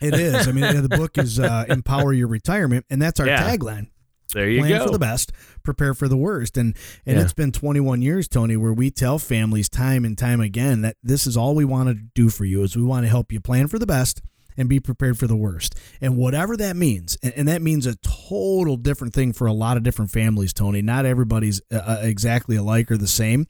It 0.00 0.14
is. 0.14 0.46
I 0.46 0.52
mean, 0.52 0.82
the 0.82 0.88
book 0.88 1.16
is 1.16 1.38
uh, 1.40 1.64
"Empower 1.68 2.12
Your 2.12 2.28
Retirement," 2.28 2.84
and 2.90 3.00
that's 3.00 3.20
our 3.20 3.26
yeah. 3.26 3.42
tagline. 3.42 3.88
There 4.36 4.50
you 4.50 4.60
Plan 4.60 4.80
go. 4.80 4.84
for 4.84 4.92
the 4.92 4.98
best, 4.98 5.32
prepare 5.62 5.94
for 5.94 6.08
the 6.08 6.16
worst, 6.16 6.58
and 6.58 6.76
and 7.06 7.16
yeah. 7.16 7.22
it's 7.22 7.32
been 7.32 7.52
21 7.52 8.02
years, 8.02 8.28
Tony, 8.28 8.54
where 8.54 8.72
we 8.72 8.90
tell 8.90 9.18
families 9.18 9.70
time 9.70 10.04
and 10.04 10.16
time 10.16 10.42
again 10.42 10.82
that 10.82 10.98
this 11.02 11.26
is 11.26 11.38
all 11.38 11.54
we 11.54 11.64
want 11.64 11.88
to 11.88 11.94
do 12.14 12.28
for 12.28 12.44
you 12.44 12.62
is 12.62 12.76
we 12.76 12.82
want 12.82 13.06
to 13.06 13.08
help 13.08 13.32
you 13.32 13.40
plan 13.40 13.66
for 13.66 13.78
the 13.78 13.86
best 13.86 14.20
and 14.54 14.68
be 14.68 14.78
prepared 14.78 15.18
for 15.18 15.26
the 15.26 15.36
worst. 15.36 15.74
And 16.02 16.18
whatever 16.18 16.54
that 16.58 16.76
means, 16.76 17.16
and, 17.22 17.32
and, 17.34 17.48
that 17.48 17.62
means 17.62 17.86
a 17.86 17.96
total 17.96 18.76
different 18.76 19.14
thing 19.14 19.32
for 19.32 19.46
a 19.46 19.54
lot 19.54 19.78
of 19.78 19.82
different 19.82 20.10
families, 20.10 20.52
Tony. 20.52 20.82
Not 20.82 21.06
everybody's 21.06 21.62
uh, 21.72 21.76
uh, 21.76 21.98
exactly 22.02 22.56
alike 22.56 22.90
or 22.90 22.98
the 22.98 23.06
same, 23.06 23.46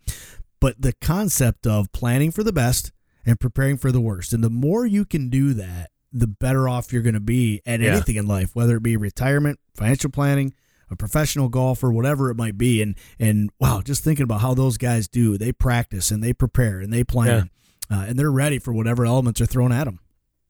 but 0.61 0.81
the 0.81 0.93
concept 1.00 1.66
of 1.66 1.90
planning 1.90 2.31
for 2.31 2.45
the 2.45 2.52
best 2.52 2.93
and 3.25 3.40
preparing 3.40 3.76
for 3.76 3.90
the 3.90 4.00
worst. 4.00 4.33
And 4.33 4.45
the 4.45 4.50
more 4.50 4.87
you 4.87 5.05
can 5.05 5.31
do 5.31 5.52
that, 5.55 5.90
the 6.12 6.28
better 6.28 6.69
off 6.69 6.93
you're 6.93 7.02
going 7.02 7.14
to 7.14 7.21
be 7.21 7.61
at 7.66 7.81
yeah. 7.81 7.90
anything 7.90 8.14
in 8.14 8.28
life, 8.28 8.55
whether 8.55 8.76
it 8.76 8.85
be 8.85 8.97
retirement, 8.97 9.59
financial 9.75 10.11
planning, 10.11 10.55
a 10.90 10.97
professional 10.97 11.49
golfer, 11.49 11.90
whatever 11.93 12.31
it 12.31 12.37
might 12.37 12.59
be. 12.59 12.83
And 12.83 12.97
and 13.19 13.50
wow, 13.61 13.83
just 13.85 14.05
thinking 14.05 14.25
about 14.25 14.40
how 14.40 14.55
those 14.55 14.78
guys 14.78 15.09
do, 15.09 15.38
they 15.38 15.52
practice 15.52 16.11
and 16.11 16.23
they 16.23 16.33
prepare 16.33 16.81
and 16.81 16.93
they 16.93 17.05
plan, 17.05 17.50
yeah. 17.90 17.99
uh, 17.99 18.05
and 18.05 18.19
they're 18.19 18.33
ready 18.33 18.59
for 18.59 18.73
whatever 18.73 19.05
elements 19.05 19.40
are 19.40 19.47
thrown 19.47 19.73
at 19.73 19.85
them. 19.85 20.00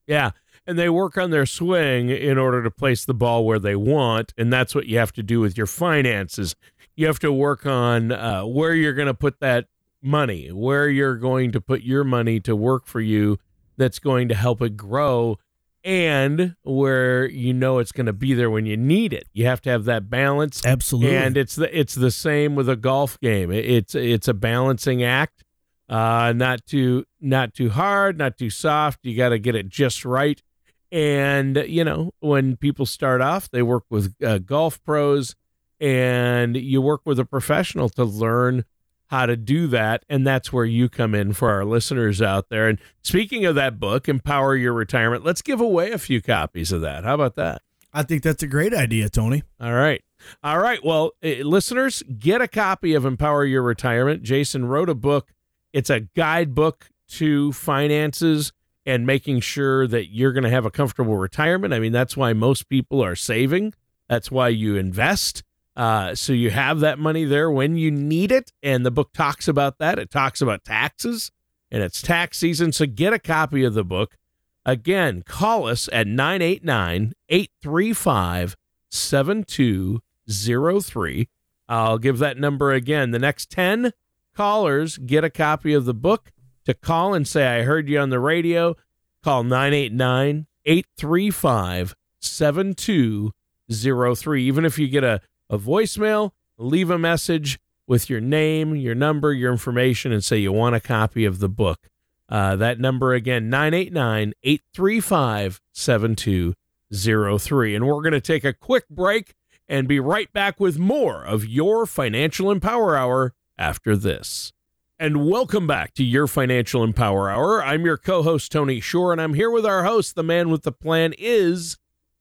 Yeah, 0.06 0.30
and 0.66 0.78
they 0.78 0.88
work 0.88 1.16
on 1.16 1.30
their 1.30 1.46
swing 1.46 2.10
in 2.10 2.38
order 2.38 2.62
to 2.62 2.70
place 2.70 3.04
the 3.04 3.14
ball 3.14 3.44
where 3.44 3.58
they 3.58 3.76
want 3.76 4.34
and 4.36 4.52
that's 4.52 4.74
what 4.74 4.86
you 4.86 4.98
have 4.98 5.12
to 5.12 5.22
do 5.22 5.40
with 5.40 5.56
your 5.56 5.66
finances 5.66 6.56
you 6.96 7.06
have 7.06 7.18
to 7.20 7.32
work 7.32 7.64
on 7.66 8.10
uh, 8.10 8.42
where 8.42 8.74
you're 8.74 8.94
going 8.94 9.06
to 9.06 9.14
put 9.14 9.40
that 9.40 9.66
money 10.02 10.48
where 10.48 10.88
you're 10.88 11.16
going 11.16 11.52
to 11.52 11.60
put 11.60 11.82
your 11.82 12.04
money 12.04 12.40
to 12.40 12.56
work 12.56 12.86
for 12.86 13.00
you 13.00 13.38
that's 13.76 13.98
going 13.98 14.28
to 14.28 14.34
help 14.34 14.60
it 14.60 14.76
grow 14.76 15.38
and 15.86 16.56
where 16.64 17.26
you 17.26 17.54
know 17.54 17.78
it's 17.78 17.92
going 17.92 18.06
to 18.06 18.12
be 18.12 18.34
there 18.34 18.50
when 18.50 18.66
you 18.66 18.76
need 18.76 19.12
it. 19.12 19.28
You 19.32 19.46
have 19.46 19.62
to 19.62 19.70
have 19.70 19.84
that 19.84 20.10
balance. 20.10 20.66
Absolutely. 20.66 21.16
And 21.16 21.36
it's 21.36 21.54
the 21.54 21.78
it's 21.78 21.94
the 21.94 22.10
same 22.10 22.56
with 22.56 22.68
a 22.68 22.76
golf 22.76 23.18
game. 23.20 23.52
It's 23.52 23.94
it's 23.94 24.26
a 24.26 24.34
balancing 24.34 25.02
act. 25.04 25.44
Uh 25.88 26.32
not 26.34 26.66
too 26.66 27.04
not 27.20 27.54
too 27.54 27.70
hard 27.70 28.18
not 28.18 28.36
too 28.36 28.50
soft. 28.50 28.98
You 29.04 29.16
got 29.16 29.28
to 29.28 29.38
get 29.38 29.54
it 29.54 29.68
just 29.68 30.04
right. 30.04 30.42
And, 30.90 31.56
you 31.66 31.84
know, 31.84 32.12
when 32.20 32.56
people 32.56 32.86
start 32.86 33.20
off, 33.20 33.50
they 33.50 33.62
work 33.62 33.84
with 33.90 34.14
uh, 34.24 34.38
golf 34.38 34.82
pros 34.84 35.34
and 35.80 36.56
you 36.56 36.80
work 36.80 37.02
with 37.04 37.18
a 37.18 37.24
professional 37.24 37.88
to 37.90 38.04
learn 38.04 38.64
how 39.08 39.26
to 39.26 39.36
do 39.36 39.66
that. 39.68 40.04
And 40.08 40.26
that's 40.26 40.52
where 40.52 40.64
you 40.64 40.88
come 40.88 41.14
in 41.14 41.32
for 41.32 41.50
our 41.50 41.64
listeners 41.64 42.20
out 42.20 42.48
there. 42.48 42.68
And 42.68 42.78
speaking 43.02 43.44
of 43.44 43.54
that 43.54 43.78
book, 43.78 44.08
Empower 44.08 44.56
Your 44.56 44.72
Retirement, 44.72 45.24
let's 45.24 45.42
give 45.42 45.60
away 45.60 45.92
a 45.92 45.98
few 45.98 46.20
copies 46.20 46.72
of 46.72 46.80
that. 46.80 47.04
How 47.04 47.14
about 47.14 47.36
that? 47.36 47.62
I 47.92 48.02
think 48.02 48.22
that's 48.22 48.42
a 48.42 48.48
great 48.48 48.74
idea, 48.74 49.08
Tony. 49.08 49.42
All 49.60 49.72
right. 49.72 50.02
All 50.42 50.58
right. 50.58 50.84
Well, 50.84 51.12
uh, 51.24 51.28
listeners, 51.44 52.02
get 52.18 52.42
a 52.42 52.48
copy 52.48 52.94
of 52.94 53.04
Empower 53.04 53.44
Your 53.44 53.62
Retirement. 53.62 54.22
Jason 54.22 54.66
wrote 54.66 54.90
a 54.90 54.94
book, 54.94 55.32
it's 55.72 55.90
a 55.90 56.00
guidebook 56.00 56.90
to 57.08 57.52
finances 57.52 58.52
and 58.84 59.06
making 59.06 59.40
sure 59.40 59.86
that 59.86 60.12
you're 60.12 60.32
going 60.32 60.44
to 60.44 60.50
have 60.50 60.64
a 60.64 60.70
comfortable 60.70 61.16
retirement. 61.16 61.74
I 61.74 61.78
mean, 61.78 61.92
that's 61.92 62.16
why 62.16 62.32
most 62.32 62.68
people 62.68 63.02
are 63.02 63.16
saving. 63.16 63.74
That's 64.08 64.30
why 64.30 64.48
you 64.48 64.76
invest. 64.76 65.42
Uh, 65.76 66.14
so 66.14 66.32
you 66.32 66.50
have 66.50 66.80
that 66.80 66.98
money 66.98 67.24
there 67.24 67.50
when 67.50 67.76
you 67.76 67.90
need 67.90 68.32
it. 68.32 68.50
And 68.62 68.86
the 68.86 68.90
book 68.90 69.12
talks 69.12 69.46
about 69.46 69.76
that. 69.78 69.98
It 69.98 70.10
talks 70.10 70.40
about 70.40 70.64
taxes 70.64 71.30
and 71.70 71.82
it's 71.82 72.00
tax 72.00 72.38
season. 72.38 72.72
So 72.72 72.86
get 72.86 73.12
a 73.12 73.18
copy 73.18 73.62
of 73.64 73.74
the 73.74 73.84
book. 73.84 74.16
Again, 74.64 75.20
call 75.22 75.68
us 75.68 75.90
at 75.92 76.06
989 76.06 77.12
835 77.28 78.56
7203. 78.90 81.28
I'll 81.68 81.98
give 81.98 82.18
that 82.18 82.38
number 82.38 82.72
again. 82.72 83.10
The 83.10 83.18
next 83.18 83.50
10 83.50 83.92
callers 84.34 84.96
get 84.98 85.24
a 85.24 85.30
copy 85.30 85.74
of 85.74 85.84
the 85.84 85.94
book 85.94 86.30
to 86.64 86.72
call 86.74 87.12
and 87.14 87.26
say, 87.28 87.46
I 87.46 87.62
heard 87.62 87.88
you 87.88 87.98
on 87.98 88.10
the 88.10 88.20
radio, 88.20 88.76
call 89.22 89.44
989 89.44 90.46
835 90.64 91.94
7203. 92.20 94.44
Even 94.44 94.64
if 94.64 94.78
you 94.78 94.88
get 94.88 95.04
a, 95.04 95.20
a 95.48 95.58
voicemail, 95.58 96.32
leave 96.58 96.90
a 96.90 96.98
message 96.98 97.58
with 97.86 98.10
your 98.10 98.20
name, 98.20 98.74
your 98.74 98.94
number, 98.94 99.32
your 99.32 99.52
information, 99.52 100.12
and 100.12 100.24
say 100.24 100.38
you 100.38 100.52
want 100.52 100.74
a 100.74 100.80
copy 100.80 101.24
of 101.24 101.38
the 101.38 101.48
book. 101.48 101.88
Uh, 102.28 102.56
that 102.56 102.80
number 102.80 103.14
again, 103.14 103.48
989 103.48 104.32
835 104.42 105.60
7203. 105.72 107.74
And 107.74 107.86
we're 107.86 108.02
going 108.02 108.12
to 108.12 108.20
take 108.20 108.44
a 108.44 108.52
quick 108.52 108.88
break 108.88 109.34
and 109.68 109.86
be 109.86 110.00
right 110.00 110.32
back 110.32 110.58
with 110.58 110.78
more 110.78 111.24
of 111.24 111.46
your 111.46 111.86
Financial 111.86 112.50
Empower 112.50 112.96
Hour 112.96 113.34
after 113.56 113.96
this. 113.96 114.52
And 114.98 115.28
welcome 115.28 115.66
back 115.66 115.92
to 115.94 116.04
your 116.04 116.26
Financial 116.26 116.82
Empower 116.82 117.30
Hour. 117.30 117.62
I'm 117.62 117.84
your 117.84 117.98
co 117.98 118.22
host, 118.22 118.50
Tony 118.50 118.80
Shore, 118.80 119.12
and 119.12 119.20
I'm 119.20 119.34
here 119.34 119.50
with 119.50 119.66
our 119.66 119.84
host. 119.84 120.14
The 120.14 120.22
man 120.22 120.48
with 120.48 120.62
the 120.62 120.72
plan 120.72 121.12
is 121.18 121.76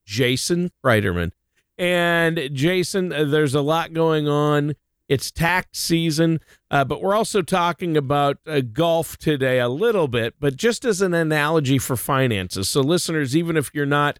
Jason 0.05 0.71
Kreiderman. 0.83 1.31
And 1.77 2.49
Jason, 2.53 3.11
uh, 3.11 3.25
there's 3.25 3.53
a 3.55 3.61
lot 3.61 3.93
going 3.93 4.27
on. 4.27 4.75
It's 5.07 5.29
tax 5.29 5.79
season, 5.79 6.39
uh, 6.71 6.83
but 6.83 7.01
we're 7.01 7.13
also 7.13 7.43
talking 7.43 7.95
about 7.95 8.37
uh, 8.47 8.61
golf 8.61 9.17
today 9.17 9.59
a 9.59 9.69
little 9.69 10.07
bit, 10.07 10.33
but 10.39 10.55
just 10.55 10.83
as 10.83 10.99
an 10.99 11.13
analogy 11.13 11.77
for 11.77 11.95
finances. 11.95 12.69
So, 12.69 12.81
listeners, 12.81 13.37
even 13.37 13.55
if 13.55 13.69
you're 13.73 13.85
not 13.85 14.19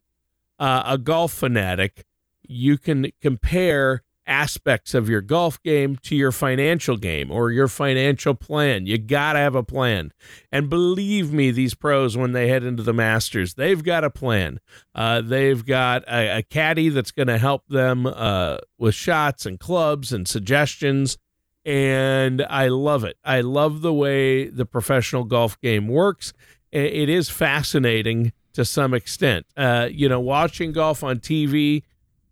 uh, 0.60 0.84
a 0.86 1.00
golf 1.00 1.34
fanatic, 1.34 2.06
you 2.44 2.78
can 2.78 3.08
compare 3.20 4.04
aspects 4.28 4.94
of 4.94 5.10
your 5.10 5.22
golf 5.22 5.62
game 5.64 5.98
to 6.04 6.16
your 6.16 6.32
financial 6.32 6.98
game 6.98 7.32
or 7.32 7.52
your 7.52 7.68
financial 7.68 8.34
plan. 8.34 8.86
You 8.86 8.98
got 8.98 9.34
to 9.34 9.40
have 9.40 9.56
a 9.56 9.64
plan. 9.64 10.12
And 10.52 10.70
believe 10.70 11.32
me, 11.32 11.52
these 11.52 11.74
pros, 11.74 12.18
when 12.18 12.32
they 12.32 12.48
head 12.48 12.64
into 12.64 12.84
the 12.84 12.94
Masters, 12.94 13.54
they've 13.54 13.84
got 13.84 14.04
a 14.04 14.10
plan. 14.10 14.60
Uh, 14.94 15.22
they've 15.22 15.66
got 15.66 16.04
a, 16.08 16.40
a 16.40 16.44
caddy 16.44 16.90
that's 16.90 17.12
going 17.12 17.28
to 17.28 17.38
help 17.38 17.68
them 17.68 18.06
uh, 18.06 18.58
with 18.78 18.96
shots 18.96 19.46
and 19.46 19.60
clubs 19.60 20.12
and 20.12 20.28
suggestions. 20.28 21.18
And 21.64 22.46
I 22.50 22.68
love 22.68 23.04
it. 23.04 23.18
I 23.24 23.42
love 23.42 23.82
the 23.82 23.94
way 23.94 24.48
the 24.48 24.66
professional 24.66 25.24
golf 25.24 25.60
game 25.62 25.88
works. 25.88 26.34
It 26.72 27.08
is 27.10 27.30
fascinating 27.30 28.34
to 28.54 28.66
some 28.66 28.94
extent. 28.94 29.46
Uh, 29.56 29.88
you 29.92 30.10
know, 30.10 30.20
watching 30.20 30.72
golf 30.72 31.04
on 31.04 31.20
TV 31.20 31.84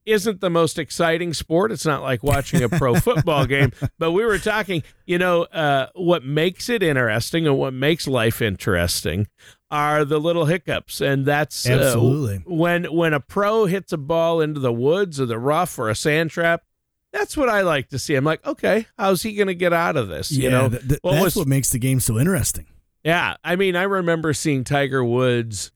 isn't 0.05 0.41
the 0.41 0.49
most 0.49 0.77
exciting 0.77 1.33
sport. 1.33 1.71
It's 1.71 1.85
not 1.85 2.01
like 2.01 2.23
watching 2.23 2.61
a 2.63 2.69
pro 2.69 2.95
football 2.99 3.45
game, 3.45 3.71
but 3.97 4.11
we 4.11 4.25
were 4.25 4.39
talking, 4.39 4.83
you 5.05 5.17
know, 5.17 5.43
uh, 5.43 5.87
what 5.95 6.23
makes 6.23 6.69
it 6.69 6.83
interesting 6.83 7.47
and 7.47 7.57
what 7.57 7.73
makes 7.73 8.07
life 8.07 8.41
interesting 8.41 9.27
are 9.71 10.05
the 10.05 10.19
little 10.19 10.45
hiccups. 10.45 11.01
And 11.01 11.25
that's 11.25 11.67
uh, 11.67 11.73
absolutely 11.73 12.37
uh, 12.37 12.39
when, 12.45 12.85
when 12.85 13.13
a 13.13 13.19
pro 13.19 13.65
hits 13.65 13.91
a 13.93 13.97
ball 13.97 14.41
into 14.41 14.59
the 14.59 14.73
woods 14.73 15.19
or 15.19 15.25
the 15.25 15.39
rough 15.39 15.77
or 15.79 15.89
a 15.89 15.95
sand 15.95 16.31
trap. 16.31 16.63
That's 17.11 17.37
what 17.37 17.47
I 17.47 17.61
like 17.61 17.89
to 17.89 17.99
see. 17.99 18.15
I'm 18.15 18.25
like, 18.25 18.43
okay, 18.45 18.87
how's 18.97 19.21
he 19.21 19.35
going 19.35 19.47
to 19.47 19.53
get 19.53 19.71
out 19.71 19.97
of 19.97 20.07
this? 20.07 20.31
Yeah, 20.31 20.43
you 20.43 20.49
know, 20.49 20.69
th- 20.69 20.87
th- 20.87 20.99
what 21.03 21.11
that's 21.11 21.23
was, 21.23 21.35
what 21.35 21.47
makes 21.47 21.69
the 21.69 21.77
game 21.77 21.99
so 21.99 22.17
interesting. 22.17 22.65
Yeah, 23.03 23.35
I 23.43 23.55
mean, 23.55 23.75
I 23.75 23.83
remember 23.83 24.33
seeing 24.33 24.63
Tiger 24.63 25.03
Woods 25.03 25.71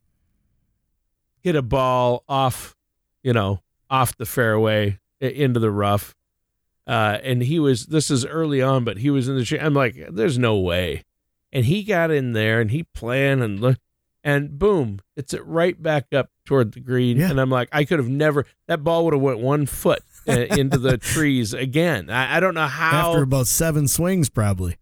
hit 1.41 1.55
a 1.55 1.61
ball 1.61 2.23
off, 2.27 2.75
you 3.21 3.33
know, 3.33 3.61
off 3.89 4.17
the 4.17 4.25
fairway 4.25 4.99
into 5.19 5.59
the 5.59 5.71
rough. 5.71 6.15
Uh, 6.85 7.17
and 7.23 7.41
he 7.43 7.59
was, 7.59 7.87
this 7.87 8.09
is 8.09 8.25
early 8.25 8.61
on, 8.61 8.83
but 8.83 8.97
he 8.97 9.09
was 9.09 9.27
in 9.27 9.37
the, 9.37 9.59
I'm 9.59 9.73
like, 9.73 9.95
there's 10.09 10.37
no 10.37 10.57
way. 10.57 11.03
And 11.51 11.65
he 11.65 11.83
got 11.83 12.11
in 12.11 12.33
there 12.33 12.61
and 12.61 12.71
he 12.71 12.83
planned 12.83 13.43
and 13.43 13.59
looked, 13.59 13.81
and 14.23 14.57
boom, 14.57 14.99
it's 15.15 15.33
it 15.33 15.45
right 15.45 15.81
back 15.81 16.13
up 16.13 16.29
toward 16.45 16.73
the 16.73 16.79
green. 16.79 17.17
Yeah. 17.17 17.29
And 17.29 17.39
I'm 17.39 17.49
like, 17.49 17.69
I 17.71 17.85
could 17.85 17.99
have 17.99 18.09
never, 18.09 18.45
that 18.67 18.83
ball 18.83 19.05
would 19.05 19.13
have 19.13 19.21
went 19.21 19.39
one 19.39 19.65
foot 19.65 20.01
uh, 20.27 20.33
into 20.33 20.77
the 20.77 20.97
trees 20.97 21.53
again. 21.53 22.09
I, 22.09 22.37
I, 22.37 22.39
don't 22.39 22.53
know 22.53 22.67
how. 22.67 23.11
After 23.11 23.23
about 23.23 23.47
seven 23.47 23.87
swings, 23.87 24.29
probably. 24.29 24.77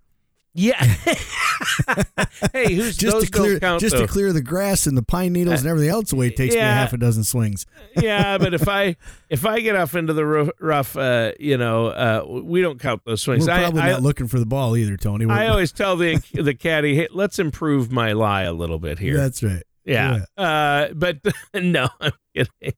Yeah. 0.57 0.81
hey, 2.53 2.73
who's 2.73 2.95
just 2.95 3.13
those 3.13 3.25
to 3.25 3.31
clear 3.31 3.59
count, 3.59 3.81
just 3.81 3.93
though. 3.93 4.03
to 4.03 4.07
clear 4.07 4.31
the 4.31 4.41
grass 4.41 4.87
and 4.87 4.97
the 4.97 5.03
pine 5.03 5.33
needles 5.33 5.59
and 5.59 5.69
everything 5.69 5.89
else 5.89 6.13
away 6.13 6.29
takes 6.29 6.55
me 6.55 6.61
a 6.61 6.63
half 6.63 6.93
a 6.93 6.97
dozen 6.97 7.25
swings. 7.25 7.65
yeah, 8.01 8.37
but 8.37 8.53
if 8.53 8.69
I 8.69 8.95
if 9.29 9.45
I 9.45 9.59
get 9.59 9.75
off 9.75 9.95
into 9.95 10.13
the 10.13 10.53
rough, 10.61 10.95
uh, 10.95 11.33
you 11.41 11.57
know, 11.57 11.87
uh, 11.87 12.25
we 12.25 12.61
don't 12.61 12.79
count 12.79 13.01
those 13.05 13.21
swings. 13.21 13.47
We're 13.47 13.53
I, 13.53 13.61
probably 13.63 13.81
I, 13.81 13.91
not 13.91 14.01
looking 14.01 14.29
for 14.29 14.39
the 14.39 14.45
ball 14.45 14.77
either, 14.77 14.95
Tony. 14.95 15.25
I 15.29 15.47
always 15.49 15.73
tell 15.73 15.97
the 15.97 16.21
the 16.33 16.53
caddy, 16.53 16.95
hey, 16.95 17.09
let's 17.11 17.37
improve 17.37 17.91
my 17.91 18.13
lie 18.13 18.43
a 18.43 18.53
little 18.53 18.79
bit 18.79 18.97
here. 18.97 19.17
That's 19.17 19.43
right. 19.43 19.63
yeah. 19.83 20.23
Uh, 20.37 20.87
but 20.93 21.17
no, 21.53 21.89
I'm 21.99 22.13
kidding. 22.33 22.73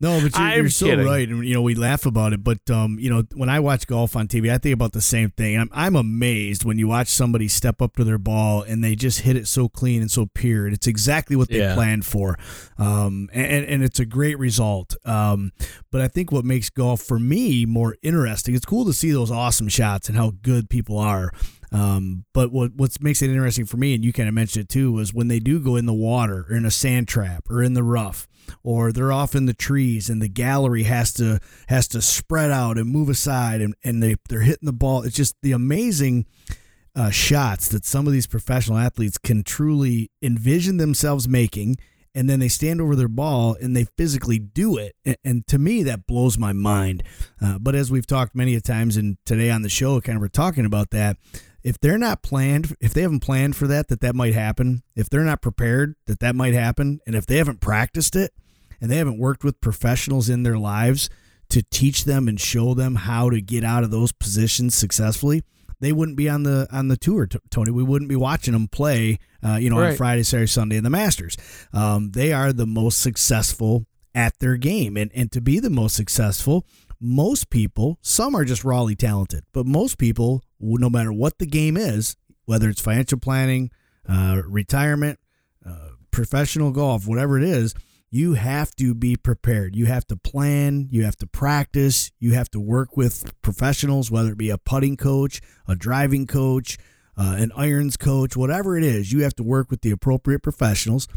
No, 0.00 0.20
but 0.22 0.36
you're, 0.38 0.48
you're 0.62 0.70
so 0.70 0.86
kidding. 0.86 1.04
right, 1.04 1.28
and 1.28 1.44
you 1.44 1.52
know 1.54 1.62
we 1.62 1.74
laugh 1.74 2.06
about 2.06 2.32
it. 2.32 2.42
But 2.42 2.68
um, 2.70 2.98
you 2.98 3.10
know 3.10 3.24
when 3.34 3.48
I 3.48 3.60
watch 3.60 3.86
golf 3.86 4.16
on 4.16 4.26
TV, 4.28 4.50
I 4.50 4.58
think 4.58 4.72
about 4.74 4.92
the 4.92 5.00
same 5.00 5.30
thing. 5.30 5.58
I'm 5.58 5.68
I'm 5.72 5.96
amazed 5.96 6.64
when 6.64 6.78
you 6.78 6.88
watch 6.88 7.08
somebody 7.08 7.48
step 7.48 7.82
up 7.82 7.96
to 7.96 8.04
their 8.04 8.18
ball 8.18 8.62
and 8.62 8.82
they 8.82 8.94
just 8.94 9.20
hit 9.20 9.36
it 9.36 9.46
so 9.46 9.68
clean 9.68 10.00
and 10.00 10.10
so 10.10 10.26
pure. 10.26 10.64
And 10.66 10.74
it's 10.74 10.86
exactly 10.86 11.36
what 11.36 11.48
they 11.48 11.58
Yeah. 11.58 11.74
planned 11.74 12.06
for, 12.06 12.38
um, 12.78 13.28
and 13.32 13.64
and 13.66 13.82
it's 13.82 14.00
a 14.00 14.06
great 14.06 14.38
result. 14.38 14.96
Um, 15.04 15.52
but 15.90 16.00
I 16.00 16.08
think 16.08 16.32
what 16.32 16.44
makes 16.44 16.70
golf 16.70 17.02
for 17.02 17.18
me 17.18 17.66
more 17.66 17.96
interesting, 18.02 18.54
it's 18.54 18.64
cool 18.66 18.84
to 18.86 18.92
see 18.92 19.10
those 19.12 19.30
awesome 19.30 19.68
shots 19.68 20.08
and 20.08 20.16
how 20.16 20.32
good 20.42 20.70
people 20.70 20.98
are. 20.98 21.30
Um, 21.72 22.24
but 22.32 22.52
what 22.52 22.72
what 22.76 23.02
makes 23.02 23.20
it 23.22 23.30
interesting 23.30 23.66
for 23.66 23.76
me, 23.76 23.94
and 23.94 24.04
you 24.04 24.12
kind 24.12 24.28
of 24.28 24.34
mentioned 24.34 24.64
it 24.64 24.68
too, 24.68 24.92
was 24.92 25.12
when 25.12 25.28
they 25.28 25.40
do 25.40 25.58
go 25.60 25.76
in 25.76 25.84
the 25.86 25.92
water 25.92 26.46
or 26.48 26.56
in 26.56 26.64
a 26.64 26.70
sand 26.70 27.08
trap 27.08 27.44
or 27.50 27.62
in 27.62 27.74
the 27.74 27.82
rough, 27.82 28.28
or 28.62 28.92
they're 28.92 29.12
off 29.12 29.34
in 29.34 29.46
the 29.46 29.54
trees 29.54 30.08
and 30.08 30.20
the 30.20 30.28
gallery 30.28 30.84
has 30.84 31.12
to 31.14 31.40
has 31.68 31.88
to 31.88 32.02
spread 32.02 32.50
out 32.50 32.78
and 32.78 32.90
move 32.90 33.08
aside, 33.08 33.60
and, 33.60 33.74
and 33.84 34.02
they 34.02 34.16
they're 34.28 34.40
hitting 34.40 34.66
the 34.66 34.72
ball. 34.72 35.02
It's 35.02 35.16
just 35.16 35.36
the 35.42 35.52
amazing 35.52 36.26
uh, 36.96 37.10
shots 37.10 37.68
that 37.68 37.84
some 37.84 38.06
of 38.06 38.12
these 38.12 38.26
professional 38.26 38.78
athletes 38.78 39.18
can 39.18 39.42
truly 39.42 40.10
envision 40.22 40.78
themselves 40.78 41.28
making. 41.28 41.76
And 42.14 42.30
then 42.30 42.40
they 42.40 42.48
stand 42.48 42.80
over 42.80 42.96
their 42.96 43.08
ball 43.08 43.58
and 43.60 43.76
they 43.76 43.84
physically 43.98 44.38
do 44.38 44.78
it. 44.78 44.96
And, 45.04 45.16
and 45.22 45.46
to 45.48 45.58
me, 45.58 45.82
that 45.82 46.06
blows 46.06 46.38
my 46.38 46.54
mind. 46.54 47.02
Uh, 47.42 47.58
but 47.58 47.74
as 47.74 47.90
we've 47.90 48.06
talked 48.06 48.34
many 48.34 48.54
a 48.54 48.60
times, 48.62 48.96
and 48.96 49.18
today 49.26 49.50
on 49.50 49.60
the 49.60 49.68
show, 49.68 50.00
kind 50.00 50.16
of 50.16 50.22
we're 50.22 50.28
talking 50.28 50.64
about 50.64 50.88
that. 50.92 51.18
If 51.66 51.80
they're 51.80 51.98
not 51.98 52.22
planned, 52.22 52.76
if 52.80 52.94
they 52.94 53.02
haven't 53.02 53.24
planned 53.24 53.56
for 53.56 53.66
that, 53.66 53.88
that 53.88 54.00
that 54.00 54.14
might 54.14 54.34
happen. 54.34 54.84
If 54.94 55.10
they're 55.10 55.24
not 55.24 55.42
prepared, 55.42 55.96
that 56.06 56.20
that 56.20 56.36
might 56.36 56.54
happen. 56.54 57.00
And 57.08 57.16
if 57.16 57.26
they 57.26 57.38
haven't 57.38 57.60
practiced 57.60 58.14
it, 58.14 58.32
and 58.80 58.88
they 58.88 58.98
haven't 58.98 59.18
worked 59.18 59.42
with 59.42 59.60
professionals 59.60 60.28
in 60.28 60.44
their 60.44 60.58
lives 60.58 61.10
to 61.48 61.64
teach 61.64 62.04
them 62.04 62.28
and 62.28 62.40
show 62.40 62.72
them 62.74 62.94
how 62.94 63.30
to 63.30 63.40
get 63.40 63.64
out 63.64 63.82
of 63.82 63.90
those 63.90 64.12
positions 64.12 64.76
successfully, 64.76 65.42
they 65.80 65.90
wouldn't 65.90 66.16
be 66.16 66.28
on 66.28 66.44
the 66.44 66.68
on 66.70 66.86
the 66.86 66.96
tour, 66.96 67.28
Tony. 67.50 67.72
We 67.72 67.82
wouldn't 67.82 68.08
be 68.08 68.16
watching 68.16 68.52
them 68.52 68.68
play, 68.68 69.18
uh, 69.44 69.56
you 69.56 69.68
know, 69.68 69.78
on 69.78 69.96
Friday, 69.96 70.22
Saturday, 70.22 70.46
Sunday 70.46 70.76
in 70.76 70.84
the 70.84 70.90
Masters. 70.90 71.36
Um, 71.72 72.12
they 72.12 72.32
are 72.32 72.52
the 72.52 72.66
most 72.66 73.02
successful 73.02 73.86
at 74.14 74.38
their 74.38 74.56
game, 74.56 74.96
and 74.96 75.10
and 75.14 75.32
to 75.32 75.40
be 75.40 75.58
the 75.58 75.68
most 75.68 75.96
successful, 75.96 76.64
most 77.00 77.50
people, 77.50 77.98
some 78.02 78.34
are 78.34 78.44
just 78.44 78.64
rawly 78.64 78.94
talented, 78.94 79.44
but 79.52 79.66
most 79.66 79.98
people, 79.98 80.42
no 80.60 80.88
matter 80.88 81.12
what 81.12 81.38
the 81.38 81.46
game 81.46 81.76
is, 81.76 82.16
whether 82.44 82.68
it's 82.68 82.80
financial 82.80 83.18
planning, 83.18 83.70
uh, 84.08 84.42
retirement, 84.46 85.18
uh, 85.64 85.90
professional 86.10 86.70
golf, 86.70 87.06
whatever 87.06 87.36
it 87.36 87.44
is, 87.44 87.74
you 88.10 88.34
have 88.34 88.74
to 88.76 88.94
be 88.94 89.16
prepared. 89.16 89.74
You 89.76 89.86
have 89.86 90.06
to 90.06 90.16
plan, 90.16 90.88
you 90.90 91.04
have 91.04 91.16
to 91.16 91.26
practice, 91.26 92.12
you 92.18 92.34
have 92.34 92.48
to 92.50 92.60
work 92.60 92.96
with 92.96 93.32
professionals, 93.42 94.10
whether 94.10 94.30
it 94.30 94.38
be 94.38 94.50
a 94.50 94.58
putting 94.58 94.96
coach, 94.96 95.40
a 95.66 95.74
driving 95.74 96.26
coach, 96.26 96.78
uh, 97.16 97.34
an 97.38 97.52
irons 97.56 97.96
coach, 97.96 98.36
whatever 98.36 98.76
it 98.76 98.84
is. 98.84 99.12
You 99.12 99.22
have 99.22 99.34
to 99.34 99.42
work 99.42 99.70
with 99.70 99.82
the 99.82 99.90
appropriate 99.90 100.42
professionals 100.42 101.08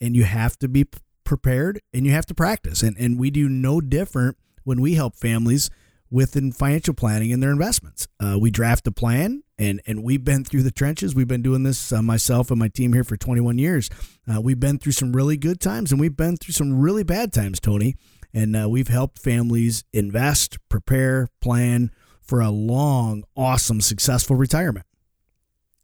and 0.00 0.16
you 0.16 0.24
have 0.24 0.58
to 0.58 0.68
be 0.68 0.86
prepared 1.24 1.80
and 1.92 2.04
you 2.04 2.12
have 2.12 2.26
to 2.26 2.34
practice. 2.34 2.82
And, 2.82 2.96
and 2.98 3.18
we 3.18 3.30
do 3.30 3.48
no 3.48 3.80
different 3.80 4.36
when 4.64 4.80
we 4.80 4.94
help 4.94 5.16
families 5.16 5.70
within 6.10 6.52
financial 6.52 6.92
planning 6.92 7.32
and 7.32 7.42
their 7.42 7.50
investments. 7.50 8.06
Uh, 8.20 8.36
we 8.38 8.50
draft 8.50 8.86
a 8.86 8.92
plan, 8.92 9.42
and 9.58 9.80
and 9.86 10.04
we've 10.04 10.24
been 10.24 10.44
through 10.44 10.62
the 10.62 10.70
trenches. 10.70 11.14
We've 11.14 11.26
been 11.26 11.42
doing 11.42 11.62
this 11.62 11.92
uh, 11.92 12.02
myself 12.02 12.50
and 12.50 12.58
my 12.58 12.68
team 12.68 12.92
here 12.92 13.04
for 13.04 13.16
21 13.16 13.58
years. 13.58 13.88
Uh, 14.30 14.40
we've 14.40 14.60
been 14.60 14.78
through 14.78 14.92
some 14.92 15.12
really 15.12 15.36
good 15.36 15.60
times, 15.60 15.90
and 15.90 16.00
we've 16.00 16.16
been 16.16 16.36
through 16.36 16.52
some 16.52 16.78
really 16.78 17.02
bad 17.02 17.32
times, 17.32 17.58
Tony. 17.58 17.96
And 18.34 18.56
uh, 18.56 18.66
we've 18.68 18.88
helped 18.88 19.18
families 19.18 19.84
invest, 19.92 20.58
prepare, 20.70 21.28
plan 21.40 21.90
for 22.22 22.40
a 22.40 22.50
long, 22.50 23.24
awesome, 23.36 23.80
successful 23.80 24.36
retirement. 24.36 24.86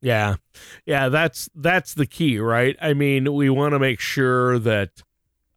Yeah. 0.01 0.37
Yeah, 0.87 1.09
that's 1.09 1.51
that's 1.55 1.95
the 1.95 2.07
key, 2.07 2.39
right? 2.39 2.77
I 2.81 2.95
mean, 2.95 3.33
we 3.35 3.51
want 3.51 3.73
to 3.73 3.79
make 3.79 4.01
sure 4.01 4.59
that 4.61 5.03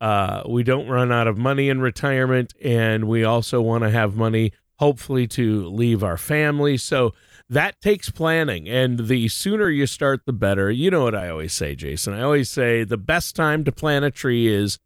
uh, 0.01 0.41
we 0.49 0.63
don't 0.63 0.87
run 0.87 1.11
out 1.11 1.27
of 1.27 1.37
money 1.37 1.69
in 1.69 1.79
retirement 1.79 2.53
and 2.61 3.07
we 3.07 3.23
also 3.23 3.61
want 3.61 3.83
to 3.83 3.89
have 3.91 4.15
money 4.15 4.51
hopefully 4.79 5.27
to 5.27 5.67
leave 5.67 6.03
our 6.03 6.17
family. 6.17 6.75
So 6.75 7.13
that 7.47 7.79
takes 7.81 8.09
planning 8.09 8.67
and 8.67 9.07
the 9.07 9.27
sooner 9.27 9.69
you 9.69 9.85
start 9.85 10.21
the 10.25 10.33
better. 10.33 10.71
You 10.71 10.89
know 10.89 11.03
what 11.03 11.13
I 11.13 11.29
always 11.29 11.53
say, 11.53 11.75
Jason. 11.75 12.13
I 12.15 12.23
always 12.23 12.49
say 12.49 12.83
the 12.83 12.97
best 12.97 13.35
time 13.35 13.63
to 13.65 13.71
plant 13.71 14.03
a 14.03 14.09
tree 14.11 14.47
is 14.47 14.79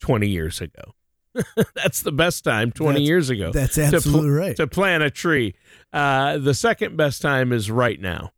20 0.00 0.26
years 0.26 0.60
ago. 0.62 0.94
that's 1.74 2.00
the 2.02 2.10
best 2.10 2.42
time 2.42 2.72
20 2.72 2.94
That's- 2.94 3.06
years 3.06 3.30
ago 3.30 3.52
That's 3.52 3.74
to 3.74 3.82
pl- 3.82 3.94
absolutely 3.96 4.30
right. 4.30 4.56
to 4.56 4.66
plant 4.66 5.02
a 5.02 5.10
tree. 5.10 5.54
Uh, 5.92 6.38
the 6.38 6.54
second 6.54 6.96
best 6.96 7.20
time 7.20 7.52
is 7.52 7.70
right 7.70 8.00
now, 8.00 8.32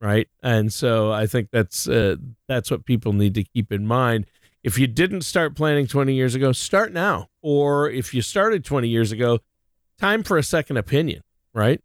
right? 0.00 0.28
And 0.42 0.72
so 0.72 1.10
I 1.12 1.26
think 1.26 1.48
that's 1.50 1.88
uh, 1.88 2.14
that's 2.46 2.70
what 2.70 2.84
people 2.86 3.12
need 3.12 3.34
to 3.34 3.42
keep 3.44 3.72
in 3.72 3.86
mind. 3.86 4.26
If 4.68 4.78
you 4.78 4.86
didn't 4.86 5.22
start 5.22 5.56
planning 5.56 5.86
20 5.86 6.12
years 6.12 6.34
ago, 6.34 6.52
start 6.52 6.92
now. 6.92 7.28
Or 7.40 7.88
if 7.88 8.12
you 8.12 8.20
started 8.20 8.66
20 8.66 8.86
years 8.86 9.12
ago, 9.12 9.38
time 9.98 10.22
for 10.22 10.36
a 10.36 10.42
second 10.42 10.76
opinion, 10.76 11.22
right? 11.54 11.80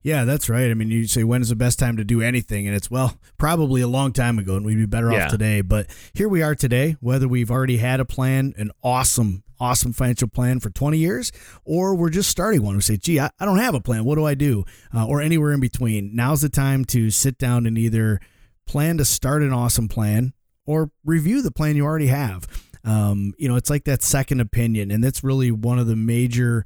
Yeah, 0.00 0.24
that's 0.24 0.48
right. 0.48 0.70
I 0.70 0.74
mean, 0.74 0.88
you 0.88 1.06
say 1.06 1.22
when 1.22 1.42
is 1.42 1.50
the 1.50 1.54
best 1.54 1.78
time 1.78 1.98
to 1.98 2.04
do 2.04 2.22
anything, 2.22 2.66
and 2.66 2.74
it's 2.74 2.90
well, 2.90 3.18
probably 3.36 3.82
a 3.82 3.86
long 3.88 4.14
time 4.14 4.38
ago, 4.38 4.56
and 4.56 4.64
we'd 4.64 4.76
be 4.76 4.86
better 4.86 5.12
Yeah. 5.12 5.26
off 5.26 5.32
today. 5.32 5.60
But 5.60 5.86
here 6.14 6.30
we 6.30 6.40
are 6.40 6.54
today, 6.54 6.96
whether 7.00 7.28
we've 7.28 7.50
already 7.50 7.76
had 7.76 8.00
a 8.00 8.06
plan, 8.06 8.54
an 8.56 8.70
awesome, 8.82 9.42
awesome 9.60 9.92
financial 9.92 10.28
plan 10.28 10.60
for 10.60 10.70
20 10.70 10.96
years, 10.96 11.30
or 11.62 11.94
we're 11.94 12.08
just 12.08 12.30
starting 12.30 12.62
one. 12.62 12.74
We 12.76 12.80
say, 12.80 12.96
gee, 12.96 13.20
I, 13.20 13.28
I 13.38 13.44
don't 13.44 13.58
have 13.58 13.74
a 13.74 13.82
plan. 13.82 14.04
What 14.06 14.14
do 14.14 14.24
I 14.24 14.32
do? 14.34 14.64
Uh, 14.94 15.06
or 15.06 15.20
anywhere 15.20 15.52
in 15.52 15.60
between. 15.60 16.16
Now's 16.16 16.40
the 16.40 16.48
time 16.48 16.86
to 16.86 17.10
sit 17.10 17.36
down 17.36 17.66
and 17.66 17.76
either 17.76 18.18
plan 18.66 18.96
to 18.96 19.04
start 19.04 19.42
an 19.42 19.52
awesome 19.52 19.88
plan 19.88 20.32
or 20.72 20.90
review 21.04 21.42
the 21.42 21.50
plan 21.50 21.76
you 21.76 21.84
already 21.84 22.06
have. 22.08 22.46
Um, 22.84 23.34
you 23.38 23.48
know, 23.48 23.56
it's 23.56 23.70
like 23.70 23.84
that 23.84 24.02
second 24.02 24.40
opinion, 24.40 24.90
and 24.90 25.04
that's 25.04 25.22
really 25.22 25.50
one 25.50 25.78
of 25.78 25.86
the 25.86 25.96
major 25.96 26.64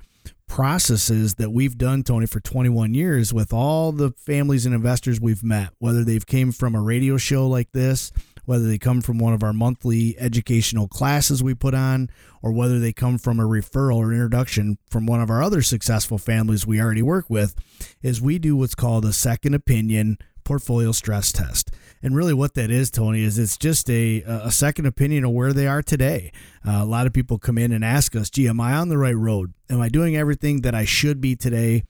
processes 0.49 1.35
that 1.35 1.51
we've 1.51 1.77
done 1.77 2.05
tony 2.05 2.25
for 2.25 2.38
21 2.38 2.95
years 2.95 3.33
with 3.33 3.53
all 3.53 3.90
the 3.90 4.12
families 4.12 4.64
and 4.64 4.75
investors 4.75 5.21
we've 5.21 5.42
met 5.42 5.71
whether 5.79 6.05
they've 6.05 6.27
came 6.27 6.53
from 6.53 6.75
a 6.75 6.81
radio 6.81 7.16
show 7.16 7.49
like 7.49 7.73
this 7.73 8.12
whether 8.45 8.69
they 8.69 8.79
come 8.79 9.01
from 9.03 9.19
one 9.19 9.35
of 9.35 9.42
our 9.42 9.53
monthly 9.53 10.16
educational 10.21 10.87
classes 10.87 11.42
we 11.42 11.53
put 11.53 11.75
on 11.75 12.09
or 12.42 12.53
whether 12.53 12.79
they 12.79 12.92
come 12.92 13.19
from 13.19 13.40
a 13.40 13.42
referral 13.42 13.97
or 13.97 14.12
introduction 14.12 14.79
from 14.88 15.05
one 15.05 15.21
of 15.21 15.31
our 15.31 15.42
other 15.42 15.62
successful 15.62 16.16
families 16.16 16.64
we 16.64 16.81
already 16.81 17.03
work 17.03 17.29
with 17.29 17.57
is 18.03 18.23
we 18.23 18.38
do 18.38 18.57
what's 18.57 18.77
called 18.77 19.05
a 19.05 19.12
second 19.12 19.53
opinion 19.53 20.16
portfolio 20.47 20.93
stress 20.93 21.33
test. 21.33 21.71
And 22.03 22.15
really 22.15 22.33
what 22.33 22.55
that 22.55 22.71
is 22.71 22.91
tony 22.91 23.23
is 23.23 23.39
it's 23.39 23.59
just 23.59 23.91
a, 23.91 24.23
a 24.23 24.51
second 24.51 24.87
opinion 24.87 25.25
of 25.25 25.33
where 25.33 25.53
they 25.53 25.67
are 25.67 25.83
today. 25.83 26.33
Uh, 26.67 26.83
a 26.83 26.85
lot 26.85 27.07
of 27.07 27.13
people 27.13 27.39
come 27.39 27.59
in 27.59 27.73
and 27.73 27.85
ask 27.85 28.17
us 28.17 28.31
gee 28.31 28.49
am 28.49 28.61
i 28.61 28.73
on 28.75 28.89
the 28.89 28.97
right 28.97 29.17
road? 29.17 29.53
Am 29.69 29.81
i 29.81 29.89
doing 29.89 30.17
everything 30.17 30.63
that 30.63 30.75
i 30.75 30.85
should 30.85 31.21
be 31.21 31.37
today 31.37 31.83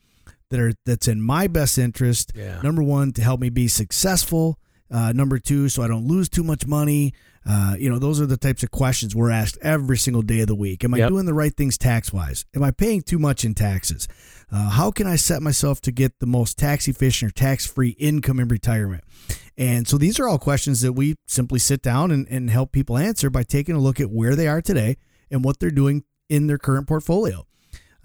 that 0.50 0.58
are 0.58 0.72
that's 0.84 1.06
in 1.06 1.20
my 1.20 1.46
best 1.46 1.78
interest? 1.78 2.32
Yeah. 2.34 2.60
number 2.62 2.82
one 2.82 3.12
to 3.12 3.22
help 3.22 3.40
me 3.40 3.50
be 3.50 3.68
successful 3.68 4.58
uh, 4.90 5.12
number 5.12 5.38
two 5.38 5.68
so 5.68 5.82
i 5.82 5.88
don't 5.88 6.06
lose 6.06 6.28
too 6.28 6.44
much 6.44 6.66
money. 6.66 7.12
Uh, 7.48 7.76
you 7.78 7.88
know 7.88 7.98
those 8.00 8.20
are 8.20 8.26
the 8.26 8.36
types 8.36 8.64
of 8.64 8.70
questions 8.72 9.14
we're 9.14 9.30
asked 9.30 9.56
every 9.62 9.96
single 9.96 10.22
day 10.22 10.40
of 10.40 10.48
the 10.48 10.54
week. 10.54 10.82
Am 10.82 10.92
i 10.94 10.98
Yep. 10.98 11.08
doing 11.10 11.26
the 11.26 11.34
right 11.34 11.54
things 11.56 11.78
tax 11.78 12.12
wise 12.12 12.44
am 12.56 12.62
i 12.64 12.70
paying 12.72 13.02
too 13.02 13.18
much 13.18 13.44
in 13.44 13.54
taxes? 13.54 14.08
Uh, 14.50 14.70
how 14.70 14.90
can 14.90 15.06
i 15.06 15.14
set 15.16 15.42
myself 15.42 15.80
to 15.82 15.92
get 15.92 16.18
the 16.18 16.26
most 16.26 16.58
tax 16.58 16.88
efficient 16.88 17.30
or 17.30 17.34
tax 17.34 17.64
free 17.66 17.90
income 17.98 18.40
in 18.40 18.48
retirement? 18.48 19.04
And 19.56 19.86
so 19.88 19.96
these 19.96 20.18
are 20.20 20.28
all 20.28 20.38
questions 20.38 20.80
that 20.82 20.92
we 20.94 21.14
simply 21.26 21.58
sit 21.60 21.82
down 21.82 22.10
and, 22.10 22.26
and 22.28 22.50
help 22.50 22.72
people 22.72 22.98
answer 22.98 23.30
by 23.30 23.42
taking 23.42 23.74
a 23.74 23.80
look 23.80 24.00
at 24.00 24.10
where 24.10 24.34
they 24.36 24.48
are 24.48 24.60
today 24.60 24.96
and 25.30 25.44
what 25.44 25.58
they're 25.60 25.70
doing 25.70 26.04
in 26.28 26.46
their 26.48 26.58
current 26.58 26.86
portfolio. 26.88 27.46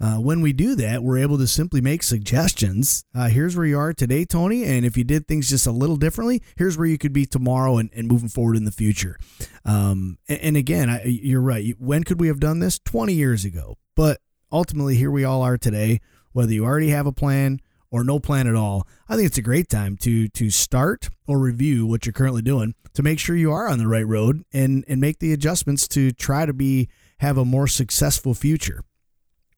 Uh, 0.02 0.16
when 0.16 0.40
we 0.40 0.52
do 0.52 0.74
that, 0.74 1.00
we're 1.00 1.18
able 1.18 1.38
to 1.38 1.46
simply 1.46 1.80
make 1.80 2.02
suggestions. 2.02 3.04
Uh, 3.14 3.28
here's 3.28 3.56
where 3.56 3.64
you 3.64 3.78
are 3.78 3.92
today, 3.92 4.24
Tony. 4.24 4.64
And 4.64 4.84
if 4.84 4.96
you 4.96 5.04
did 5.04 5.28
things 5.28 5.48
just 5.48 5.64
a 5.64 5.70
little 5.70 5.96
differently, 5.96 6.42
here's 6.56 6.76
where 6.76 6.88
you 6.88 6.98
could 6.98 7.12
be 7.12 7.24
tomorrow 7.24 7.78
and, 7.78 7.88
and 7.94 8.08
moving 8.08 8.28
forward 8.28 8.56
in 8.56 8.64
the 8.64 8.72
future. 8.72 9.16
Um, 9.64 10.18
and, 10.28 10.40
and 10.40 10.56
again, 10.56 10.90
I, 10.90 11.04
you're 11.04 11.40
right. 11.40 11.76
When 11.78 12.02
could 12.02 12.18
we 12.18 12.26
have 12.26 12.40
done 12.40 12.58
this? 12.58 12.80
20 12.80 13.12
years 13.12 13.44
ago. 13.44 13.78
But 13.94 14.20
ultimately, 14.50 14.96
here 14.96 15.10
we 15.10 15.22
all 15.22 15.40
are 15.42 15.56
today, 15.56 16.00
whether 16.32 16.52
you 16.52 16.64
already 16.64 16.88
have 16.88 17.06
a 17.06 17.12
plan 17.12 17.60
or 17.92 18.02
no 18.02 18.18
plan 18.18 18.48
at 18.48 18.56
all, 18.56 18.88
I 19.08 19.14
think 19.14 19.26
it's 19.26 19.38
a 19.38 19.42
great 19.42 19.68
time 19.68 19.96
to 19.98 20.26
to 20.30 20.50
start 20.50 21.10
or 21.28 21.38
review 21.38 21.86
what 21.86 22.06
you're 22.06 22.12
currently 22.12 22.42
doing 22.42 22.74
to 22.94 23.02
make 23.02 23.20
sure 23.20 23.36
you 23.36 23.52
are 23.52 23.68
on 23.68 23.78
the 23.78 23.86
right 23.86 24.06
road 24.06 24.44
and 24.52 24.84
and 24.88 25.00
make 25.00 25.20
the 25.20 25.32
adjustments 25.32 25.86
to 25.88 26.10
try 26.10 26.46
to 26.46 26.54
be 26.54 26.88
have 27.18 27.36
a 27.36 27.44
more 27.44 27.68
successful 27.68 28.34
future. 28.34 28.82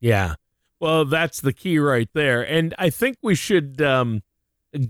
Yeah. 0.05 0.35
Well, 0.81 1.07
that's 1.07 1.40
the 1.40 1.55
key 1.55 1.79
right 1.79 2.11
there. 2.12 2.43
And 2.43 2.75
I 2.79 2.90
think 2.90 3.17
we 3.23 3.35
should 3.35 3.81
um, 3.81 4.23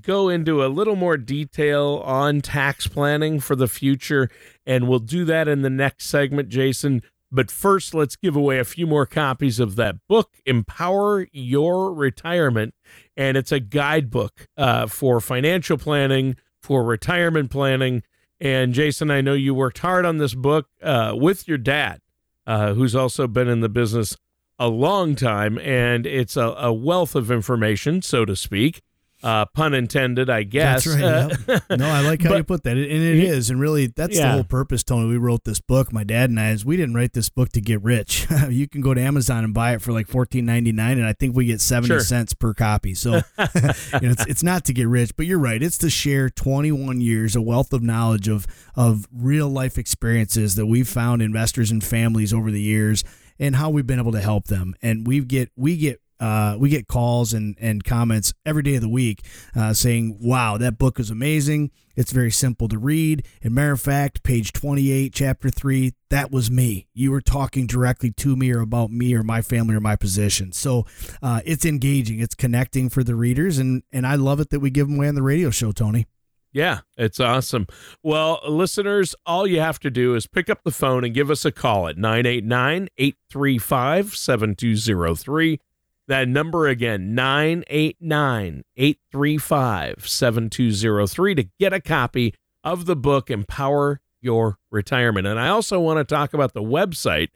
go 0.02 0.28
into 0.28 0.64
a 0.64 0.66
little 0.66 0.96
more 0.96 1.16
detail 1.16 2.02
on 2.04 2.40
tax 2.40 2.88
planning 2.88 3.38
for 3.38 3.54
the 3.54 3.68
future. 3.68 4.28
And 4.66 4.88
we'll 4.88 4.98
do 4.98 5.24
that 5.26 5.46
in 5.46 5.62
the 5.62 5.70
next 5.70 6.06
segment, 6.06 6.48
Jason. 6.48 7.00
But 7.30 7.52
first, 7.52 7.94
let's 7.94 8.16
give 8.16 8.34
away 8.34 8.58
a 8.58 8.64
few 8.64 8.88
more 8.88 9.06
copies 9.06 9.60
of 9.60 9.76
that 9.76 9.94
book, 10.08 10.30
Empower 10.46 11.28
Your 11.30 11.94
Retirement. 11.94 12.74
And 13.16 13.36
it's 13.36 13.52
a 13.52 13.60
guidebook 13.60 14.48
uh, 14.56 14.88
for 14.88 15.20
financial 15.20 15.78
planning, 15.78 16.34
for 16.60 16.82
retirement 16.82 17.52
planning. 17.52 18.02
And 18.40 18.74
Jason, 18.74 19.12
I 19.12 19.20
know 19.20 19.34
you 19.34 19.54
worked 19.54 19.78
hard 19.78 20.06
on 20.06 20.18
this 20.18 20.34
book 20.34 20.66
uh, 20.82 21.14
with 21.16 21.46
your 21.46 21.58
dad, 21.58 22.00
uh, 22.48 22.74
who's 22.74 22.96
also 22.96 23.28
been 23.28 23.46
in 23.46 23.60
the 23.60 23.68
business 23.68 24.16
a 24.58 24.68
long 24.68 25.14
time. 25.14 25.58
And 25.58 26.06
it's 26.06 26.36
a, 26.36 26.48
a 26.58 26.72
wealth 26.72 27.14
of 27.14 27.30
information, 27.30 28.02
so 28.02 28.24
to 28.24 28.36
speak 28.36 28.82
uh, 29.24 29.46
pun 29.46 29.72
intended, 29.72 30.28
I 30.28 30.42
guess. 30.42 30.84
That's 30.84 31.48
right. 31.48 31.60
No, 31.78 31.88
I 31.88 32.02
like 32.02 32.22
how 32.22 32.28
but, 32.28 32.36
you 32.36 32.44
put 32.44 32.62
that, 32.64 32.76
and 32.76 32.86
it 32.86 33.18
is, 33.18 33.50
and 33.50 33.58
really, 33.58 33.86
that's 33.86 34.16
yeah. 34.16 34.28
the 34.28 34.32
whole 34.34 34.44
purpose. 34.44 34.84
Tony, 34.84 35.08
we 35.08 35.16
wrote 35.16 35.44
this 35.44 35.60
book. 35.60 35.92
My 35.92 36.04
dad 36.04 36.30
and 36.30 36.38
I, 36.38 36.50
is 36.50 36.64
we 36.64 36.76
didn't 36.76 36.94
write 36.94 37.14
this 37.14 37.30
book 37.30 37.48
to 37.50 37.60
get 37.60 37.82
rich. 37.82 38.26
you 38.50 38.68
can 38.68 38.80
go 38.80 38.92
to 38.92 39.00
Amazon 39.00 39.42
and 39.42 39.54
buy 39.54 39.72
it 39.72 39.82
for 39.82 39.92
like 39.92 40.06
fourteen 40.06 40.44
ninety 40.44 40.72
nine, 40.72 40.98
and 40.98 41.06
I 41.06 41.14
think 41.14 41.34
we 41.34 41.46
get 41.46 41.60
seventy 41.60 41.88
sure. 41.88 42.00
cents 42.00 42.34
per 42.34 42.52
copy. 42.52 42.94
So, 42.94 43.14
you 43.14 43.20
know, 43.38 44.10
it's 44.10 44.26
it's 44.26 44.42
not 44.42 44.64
to 44.66 44.72
get 44.72 44.88
rich, 44.88 45.16
but 45.16 45.26
you're 45.26 45.38
right. 45.38 45.62
It's 45.62 45.78
to 45.78 45.90
share 45.90 46.28
twenty 46.28 46.70
one 46.70 47.00
years, 47.00 47.34
a 47.34 47.42
wealth 47.42 47.72
of 47.72 47.82
knowledge 47.82 48.28
of 48.28 48.46
of 48.76 49.08
real 49.12 49.48
life 49.48 49.78
experiences 49.78 50.54
that 50.56 50.66
we've 50.66 50.88
found 50.88 51.22
investors 51.22 51.70
and 51.70 51.82
families 51.82 52.32
over 52.32 52.50
the 52.50 52.62
years 52.62 53.04
and 53.38 53.56
how 53.56 53.70
we've 53.70 53.86
been 53.86 53.98
able 53.98 54.12
to 54.12 54.20
help 54.20 54.46
them. 54.46 54.74
And 54.82 55.06
we 55.06 55.20
get 55.20 55.50
we 55.56 55.76
get 55.76 56.00
uh, 56.20 56.56
we 56.58 56.68
get 56.68 56.86
calls 56.86 57.32
and, 57.32 57.56
and 57.60 57.84
comments 57.84 58.32
every 58.46 58.62
day 58.62 58.76
of 58.76 58.80
the 58.80 58.88
week 58.88 59.26
uh, 59.54 59.72
saying, 59.72 60.16
wow, 60.20 60.56
that 60.56 60.78
book 60.78 61.00
is 61.00 61.10
amazing. 61.10 61.70
It's 61.96 62.12
very 62.12 62.30
simple 62.30 62.68
to 62.68 62.78
read. 62.78 63.26
And 63.42 63.54
matter 63.54 63.72
of 63.72 63.80
fact, 63.80 64.22
page 64.22 64.52
28, 64.52 65.12
chapter 65.12 65.50
3, 65.50 65.92
that 66.10 66.30
was 66.30 66.50
me. 66.50 66.88
You 66.94 67.10
were 67.10 67.20
talking 67.20 67.66
directly 67.66 68.10
to 68.12 68.36
me 68.36 68.52
or 68.52 68.60
about 68.60 68.90
me 68.90 69.14
or 69.14 69.22
my 69.22 69.42
family 69.42 69.74
or 69.74 69.80
my 69.80 69.96
position. 69.96 70.52
So 70.52 70.86
uh, 71.22 71.40
it's 71.44 71.64
engaging, 71.64 72.20
it's 72.20 72.34
connecting 72.34 72.88
for 72.88 73.04
the 73.04 73.14
readers. 73.14 73.58
And, 73.58 73.82
and 73.92 74.06
I 74.06 74.14
love 74.14 74.40
it 74.40 74.50
that 74.50 74.60
we 74.60 74.70
give 74.70 74.88
them 74.88 74.96
away 74.96 75.08
on 75.08 75.14
the 75.14 75.22
radio 75.22 75.50
show, 75.50 75.72
Tony. 75.72 76.06
Yeah, 76.54 76.80
it's 76.96 77.18
awesome. 77.18 77.66
Well, 78.04 78.38
listeners, 78.46 79.16
all 79.26 79.44
you 79.44 79.58
have 79.58 79.80
to 79.80 79.90
do 79.90 80.14
is 80.14 80.28
pick 80.28 80.48
up 80.48 80.62
the 80.62 80.70
phone 80.70 81.02
and 81.02 81.12
give 81.12 81.28
us 81.28 81.44
a 81.44 81.50
call 81.50 81.88
at 81.88 81.98
989 81.98 82.88
835 82.96 84.14
7203. 84.14 85.58
That 86.06 86.28
number 86.28 86.68
again, 86.68 87.12
989 87.16 88.62
835 88.76 90.08
7203 90.08 91.34
to 91.34 91.48
get 91.58 91.72
a 91.72 91.80
copy 91.80 92.34
of 92.62 92.86
the 92.86 92.94
book, 92.94 93.30
Empower 93.30 94.00
Your 94.20 94.58
Retirement. 94.70 95.26
And 95.26 95.40
I 95.40 95.48
also 95.48 95.80
want 95.80 95.98
to 95.98 96.04
talk 96.04 96.34
about 96.34 96.54
the 96.54 96.62
website. 96.62 97.30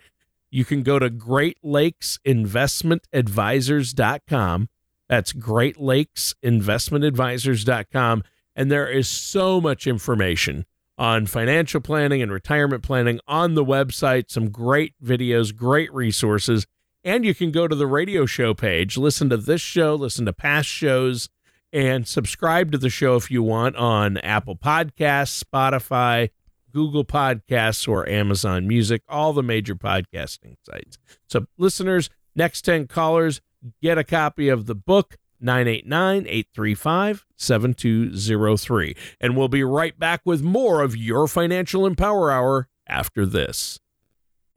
You 0.49 0.65
can 0.65 0.85
go 0.85 1.01
to 1.01 1.11
Great 1.11 1.59
Lakes 1.65 2.21
Investment 2.25 3.09
That's 3.13 5.33
Great 5.33 5.81
Lakes 5.81 6.35
Investment 6.41 7.05
Advisors.com. 7.05 8.23
And 8.59 8.73
there 8.73 8.89
is 8.89 9.07
so 9.07 9.61
much 9.61 9.87
information 9.87 10.67
on 10.99 11.27
financial 11.27 11.81
planning 11.81 12.21
and 12.21 12.33
retirement 12.33 12.83
planning 12.83 13.21
on 13.29 13.55
the 13.55 13.65
website. 13.65 14.33
Some 14.33 14.51
great 14.51 14.95
videos, 15.01 15.55
great 15.55 15.95
resources. 15.95 16.67
And 17.05 17.25
you 17.25 17.37
can 17.37 17.53
go 17.53 17.69
to 17.69 17.77
the 17.77 17.87
radio 17.87 18.27
show 18.27 18.55
page, 18.55 18.97
listen 18.97 19.31
to 19.31 19.37
this 19.37 19.61
show, 19.61 19.95
listen 19.95 20.27
to 20.27 20.33
past 20.33 20.69
shows, 20.69 21.29
and 21.73 22.09
subscribe 22.09 22.73
to 22.73 22.79
the 22.79 22.91
show 22.91 23.15
if 23.15 23.31
you 23.31 23.45
want 23.45 23.77
on 23.77 24.17
Apple 24.19 24.57
Podcasts, 24.57 25.41
Spotify, 25.41 26.31
Google 26.73 27.05
Podcasts, 27.05 27.87
or 27.87 28.09
Amazon 28.09 28.67
Music, 28.67 29.03
all 29.09 29.33
the 29.33 29.43
major 29.45 29.77
podcasting 29.77 30.57
sites. 30.67 30.99
So, 31.29 31.47
listeners, 31.59 32.11
next 32.35 32.63
10 32.63 32.89
callers, 32.89 33.41
get 33.81 33.99
a 33.99 34.05
copy 34.05 34.49
of 34.49 34.67
the 34.67 34.75
book. 34.75 35.17
989 35.41 36.27
835 36.27 37.27
7203. 37.37 38.97
And 39.21 39.37
we'll 39.37 39.49
be 39.49 39.65
right 39.65 39.99
back 39.99 40.23
with 40.25 40.43
more 40.43 40.83
of 40.83 40.97
your 40.97 41.29
Financial 41.29 41.87
Empower 41.87 42.31
Hour 42.31 42.69
after 42.87 43.27
this 43.27 43.79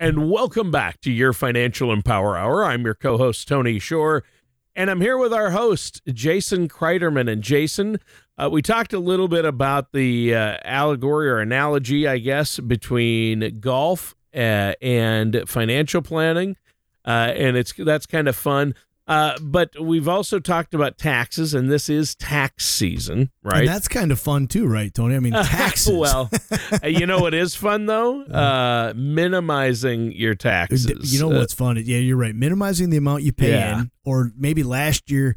and 0.02 0.32
welcome 0.32 0.72
back 0.72 1.00
to 1.02 1.12
your 1.12 1.32
Financial 1.32 1.94
Empower 1.94 2.36
Hour. 2.36 2.66
I'm 2.66 2.84
your 2.84 2.96
co 2.96 3.20
host, 3.20 3.48
Tony 3.48 3.78
Shore, 3.78 4.24
and 4.76 4.90
I'm 4.90 5.00
here 5.00 5.16
with 5.16 5.32
our 5.32 5.52
host, 5.52 6.02
Jason 6.08 6.68
Kreiderman. 6.68 7.32
And 7.32 7.44
Jason, 7.44 8.00
uh, 8.36 8.50
we 8.52 8.64
talked 8.64 8.94
a 8.94 9.00
little 9.00 9.28
bit 9.28 9.46
about 9.46 9.92
the 9.92 10.34
uh, 10.34 10.58
allegory 10.66 11.30
or 11.30 11.38
analogy, 11.38 12.08
I 12.08 12.18
guess, 12.18 12.60
between 12.60 13.60
golf 13.60 14.16
uh, 14.34 14.74
and 14.82 15.44
financial 15.46 16.02
planning. 16.02 16.58
Uh, 17.06 17.34
and 17.36 17.56
it's 17.56 17.72
that's 17.72 18.08
kind 18.08 18.28
of 18.28 18.36
fun. 18.36 18.74
Uh, 19.12 19.38
but 19.42 19.72
we've 19.78 20.08
also 20.08 20.40
talked 20.40 20.74
about 20.74 20.98
taxes, 20.98 21.54
and 21.54 21.70
this 21.70 21.90
is 21.90 22.16
tax 22.16 22.66
season, 22.66 23.30
right? 23.44 23.60
And 23.60 23.68
that's 23.68 23.90
kind 23.90 24.10
of 24.10 24.22
fun 24.22 24.48
too, 24.48 24.66
right, 24.66 24.94
Tony? 24.94 25.18
I 25.18 25.20
mean, 25.20 25.34
taxes. 25.44 25.92
well, 25.92 26.30
you 26.86 27.06
know 27.06 27.20
what 27.20 27.34
is 27.34 27.54
fun 27.54 27.88
though? 27.88 28.24
Uh, 28.24 28.94
minimizing 28.96 30.14
your 30.14 30.34
taxes. 30.34 31.12
You 31.12 31.20
know 31.20 31.28
what's 31.28 31.54
fun? 31.54 31.76
Yeah, 31.76 31.98
you're 31.98 32.16
right. 32.16 32.34
Minimizing 32.34 32.90
the 32.90 32.96
amount 32.96 33.24
you 33.24 33.34
pay 33.34 33.52
yeah. 33.52 33.82
in, 33.82 33.92
or 34.06 34.32
maybe 34.38 34.64
last 34.64 35.12
year 35.12 35.36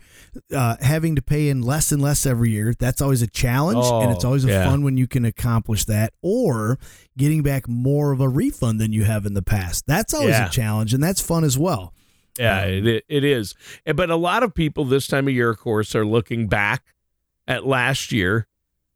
uh, 0.54 0.76
having 0.80 1.16
to 1.16 1.22
pay 1.22 1.48
in 1.48 1.60
less 1.60 1.90
and 1.90 2.00
less 2.00 2.26
every 2.26 2.50
year. 2.50 2.74
That's 2.78 3.02
always 3.02 3.22
a 3.22 3.28
challenge, 3.28 3.80
oh, 3.82 4.02
and 4.02 4.12
it's 4.12 4.24
oh, 4.24 4.28
always 4.28 4.44
a 4.44 4.50
yeah. 4.50 4.66
fun 4.66 4.84
when 4.84 4.96
you 4.96 5.08
can 5.08 5.24
accomplish 5.24 5.84
that. 5.86 6.12
Or 6.22 6.78
getting 7.18 7.42
back 7.42 7.66
more 7.66 8.12
of 8.12 8.20
a 8.20 8.28
refund 8.28 8.80
than 8.80 8.92
you 8.92 9.02
have 9.02 9.26
in 9.26 9.34
the 9.34 9.42
past. 9.42 9.88
That's 9.88 10.14
always 10.14 10.30
yeah. 10.30 10.46
a 10.46 10.50
challenge, 10.50 10.94
and 10.94 11.02
that's 11.02 11.20
fun 11.20 11.42
as 11.42 11.58
well. 11.58 11.92
Yeah, 12.38 12.64
it, 12.64 13.04
it 13.08 13.24
is. 13.24 13.54
But 13.84 14.10
a 14.10 14.16
lot 14.16 14.42
of 14.42 14.54
people 14.54 14.84
this 14.84 15.06
time 15.06 15.28
of 15.28 15.34
year, 15.34 15.50
of 15.50 15.58
course, 15.58 15.94
are 15.94 16.06
looking 16.06 16.48
back 16.48 16.94
at 17.46 17.66
last 17.66 18.12
year 18.12 18.46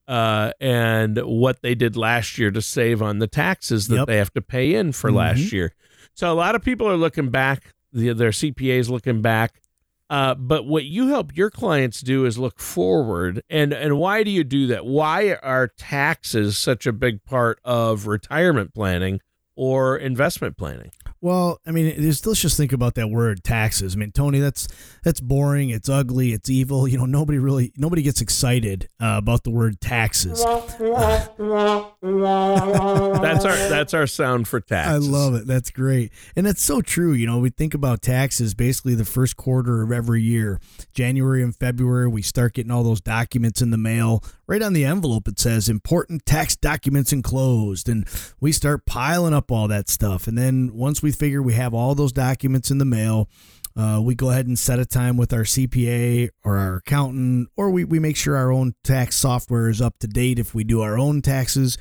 uh, 0.09 0.53
and 0.59 1.19
what 1.19 1.61
they 1.61 1.75
did 1.75 1.97
last 1.97 2.39
year 2.39 2.51
to 2.51 2.63
save 2.63 3.03
on 3.03 3.19
the 3.19 3.27
taxes 3.27 3.89
that 3.89 3.97
yep. 3.97 4.07
they 4.07 4.17
have 4.17 4.33
to 4.33 4.41
pay 4.41 4.75
in 4.75 4.93
for 4.93 5.09
mm-hmm. 5.09 5.19
last 5.19 5.53
year. 5.53 5.75
So 6.15 6.33
a 6.33 6.35
lot 6.35 6.55
of 6.55 6.63
people 6.63 6.89
are 6.89 6.97
looking 6.97 7.29
back, 7.29 7.75
the, 7.93 8.13
their 8.15 8.31
CPAs 8.31 8.89
looking 8.89 9.23
back. 9.23 9.61
Uh, 10.11 10.35
but 10.35 10.65
what 10.65 10.85
you 10.85 11.09
help 11.09 11.37
your 11.37 11.51
clients 11.51 12.01
do 12.01 12.25
is 12.25 12.39
look 12.39 12.59
forward. 12.59 13.43
And, 13.51 13.75
and 13.75 13.99
why 13.99 14.23
do 14.23 14.31
you 14.31 14.43
do 14.43 14.67
that? 14.69 14.87
Why 14.87 15.35
are 15.35 15.69
taxes 15.69 16.57
such 16.57 16.87
a 16.87 16.93
big 16.95 17.23
part 17.25 17.61
of 17.63 18.07
retirement 18.07 18.73
planning 18.73 19.21
or 19.55 19.99
investment 19.99 20.57
planning? 20.57 20.91
Well, 21.21 21.61
I 21.67 21.73
mean, 21.73 22.01
just, 22.01 22.27
let's 22.27 22.41
just 22.41 22.57
think 22.57 22.73
about 22.73 22.95
that 22.95 23.09
word 23.09 23.43
taxes. 23.43 23.97
I 23.97 23.99
mean, 23.99 24.13
Tony, 24.13 24.39
that's 24.39 24.69
that's 25.03 25.21
boring. 25.21 25.71
It's 25.71 25.89
ugly. 25.89 26.33
It's 26.33 26.49
evil. 26.49 26.87
You 26.87 26.97
know, 26.97 27.07
nobody 27.07 27.39
really 27.39 27.73
nobody 27.77 28.03
gets 28.03 28.21
excited 28.21 28.89
uh, 29.01 29.17
about 29.19 29.43
the 29.43 29.51
word 29.51 29.81
taxes. 29.81 30.45
that's 33.21 33.45
our 33.45 33.57
that's 33.69 33.95
our 33.95 34.07
sound 34.07 34.47
for 34.47 34.61
taxes. 34.61 35.09
I 35.09 35.11
love 35.11 35.35
it. 35.35 35.47
That's 35.49 35.71
great, 35.71 36.13
and 36.37 36.47
that's 36.47 36.63
so 36.63 36.81
true. 36.81 37.13
You 37.13 37.27
know, 37.27 37.39
we 37.39 37.51
think 37.51 37.75
about 37.75 38.01
taxes 38.01 38.55
basically 38.55 38.95
the 38.95 39.05
first 39.05 39.37
quarter 39.37 39.83
of 39.83 39.91
every 39.91 40.23
year, 40.23 40.61
January 40.93 41.43
and 41.43 41.55
February. 41.55 42.07
We 42.07 42.23
start 42.23 42.55
getting 42.55 42.71
all 42.71 42.85
those 42.85 43.01
documents 43.01 43.61
in 43.61 43.71
the 43.71 43.79
mail. 43.79 44.23
Right 44.49 44.63
on 44.63 44.73
the 44.73 44.87
envelope, 44.87 45.29
it 45.29 45.39
says 45.39 45.69
important 45.69 46.25
tax 46.25 46.57
documents 46.57 47.13
enclosed, 47.13 47.87
and 47.87 48.09
we 48.41 48.51
start 48.51 48.87
piling 48.87 49.35
up 49.35 49.53
all 49.53 49.69
that 49.69 49.91
stuff. 49.91 50.27
And 50.27 50.39
then 50.39 50.71
once 50.73 51.03
we 51.03 51.13
figure 51.13 51.43
we 51.43 51.53
have 51.53 51.75
all 51.75 51.95
those 51.95 52.13
documents 52.13 52.71
in 52.71 52.79
the 52.79 52.87
mail, 52.87 53.29
uh, 53.77 54.01
we 54.03 54.15
go 54.15 54.31
ahead 54.31 54.47
and 54.47 54.59
set 54.59 54.79
a 54.79 54.87
time 54.87 55.19
with 55.19 55.35
our 55.35 55.43
CPA 55.43 56.31
or 56.45 56.57
our 56.57 56.77
accountant, 56.77 57.51
or 57.57 57.71
we, 57.71 57.85
we 57.85 57.99
make 57.99 58.17
sure 58.17 58.37
our 58.37 58.51
own 58.51 58.73
tax 58.83 59.17
software 59.17 59.69
is 59.69 59.83
up 59.83 59.99
to 59.99 60.07
date 60.07 60.39
if 60.39 60.55
we 60.55 60.65
do 60.65 60.81
our 60.81 60.99
own 60.99 61.21
taxes. 61.21 61.77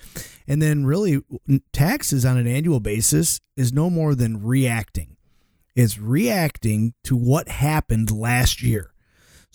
And 0.45 0.62
then, 0.62 0.86
really, 0.86 1.21
taxes 1.71 2.25
on 2.25 2.36
an 2.36 2.47
annual 2.47 2.82
basis 2.82 3.39
is 3.56 3.71
no 3.71 3.89
more 3.89 4.13
than 4.13 4.43
reacting. 4.43 5.15
It's 5.73 5.97
reacting 5.97 6.95
to 7.06 7.15
what 7.15 7.47
happened 7.47 8.12
last 8.12 8.62
year. 8.62 8.91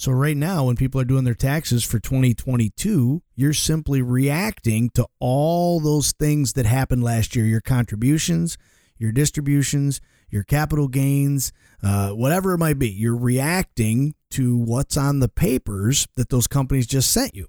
So, 0.03 0.11
right 0.11 0.37
now, 0.37 0.65
when 0.65 0.75
people 0.75 1.01
are 1.01 1.05
doing 1.05 1.23
their 1.23 1.33
taxes 1.33 1.85
for 1.85 2.01
2022, 2.01 3.23
you're 3.37 3.53
simply 3.53 4.03
reacting 4.03 4.91
to 4.95 5.07
all 5.21 5.79
those 5.79 6.11
things 6.11 6.55
that 6.55 6.67
happened 6.67 7.05
last 7.05 7.37
year 7.37 7.45
your 7.45 7.61
contributions, 7.61 8.59
your 8.99 9.13
distributions, 9.13 10.01
your 10.29 10.43
capital 10.43 10.89
gains, 10.89 11.53
uh, 11.85 12.09
whatever 12.09 12.53
it 12.53 12.59
might 12.59 12.81
be. 12.81 12.91
You're 12.91 13.17
reacting 13.17 14.17
to 14.31 14.57
what's 14.57 14.97
on 14.97 15.21
the 15.21 15.29
papers 15.29 16.09
that 16.17 16.31
those 16.31 16.49
companies 16.49 16.89
just 16.89 17.13
sent 17.13 17.37
you. 17.37 17.47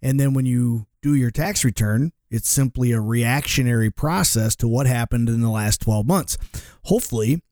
And 0.00 0.20
then 0.20 0.34
when 0.34 0.46
you 0.46 0.86
do 1.02 1.16
your 1.16 1.32
tax 1.32 1.64
return, 1.64 2.12
it's 2.30 2.48
simply 2.48 2.92
a 2.92 3.00
reactionary 3.00 3.90
process 3.90 4.54
to 4.54 4.68
what 4.68 4.86
happened 4.86 5.28
in 5.28 5.40
the 5.40 5.50
last 5.50 5.80
12 5.80 6.06
months. 6.06 6.38
Hopefully, 6.84 7.42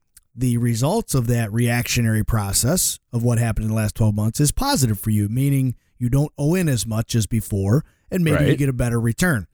the 0.40 0.57
results 0.57 1.14
of 1.14 1.26
that 1.26 1.53
reactionary 1.53 2.24
process 2.24 2.98
of 3.12 3.22
what 3.22 3.38
happened 3.38 3.64
in 3.64 3.70
the 3.70 3.76
last 3.76 3.94
12 3.94 4.14
months 4.14 4.40
is 4.40 4.53
positive 4.53 4.98
for 4.98 5.11
you, 5.11 5.29
meaning 5.29 5.74
you 5.98 6.09
don't 6.09 6.33
owe 6.38 6.55
in 6.55 6.68
as 6.68 6.87
much 6.87 7.14
as 7.14 7.26
before 7.26 7.85
and 8.11 8.24
maybe 8.24 8.37
right. 8.37 8.48
you 8.48 8.57
get 8.57 8.68
a 8.68 8.72
better 8.72 8.98
return. 8.98 9.46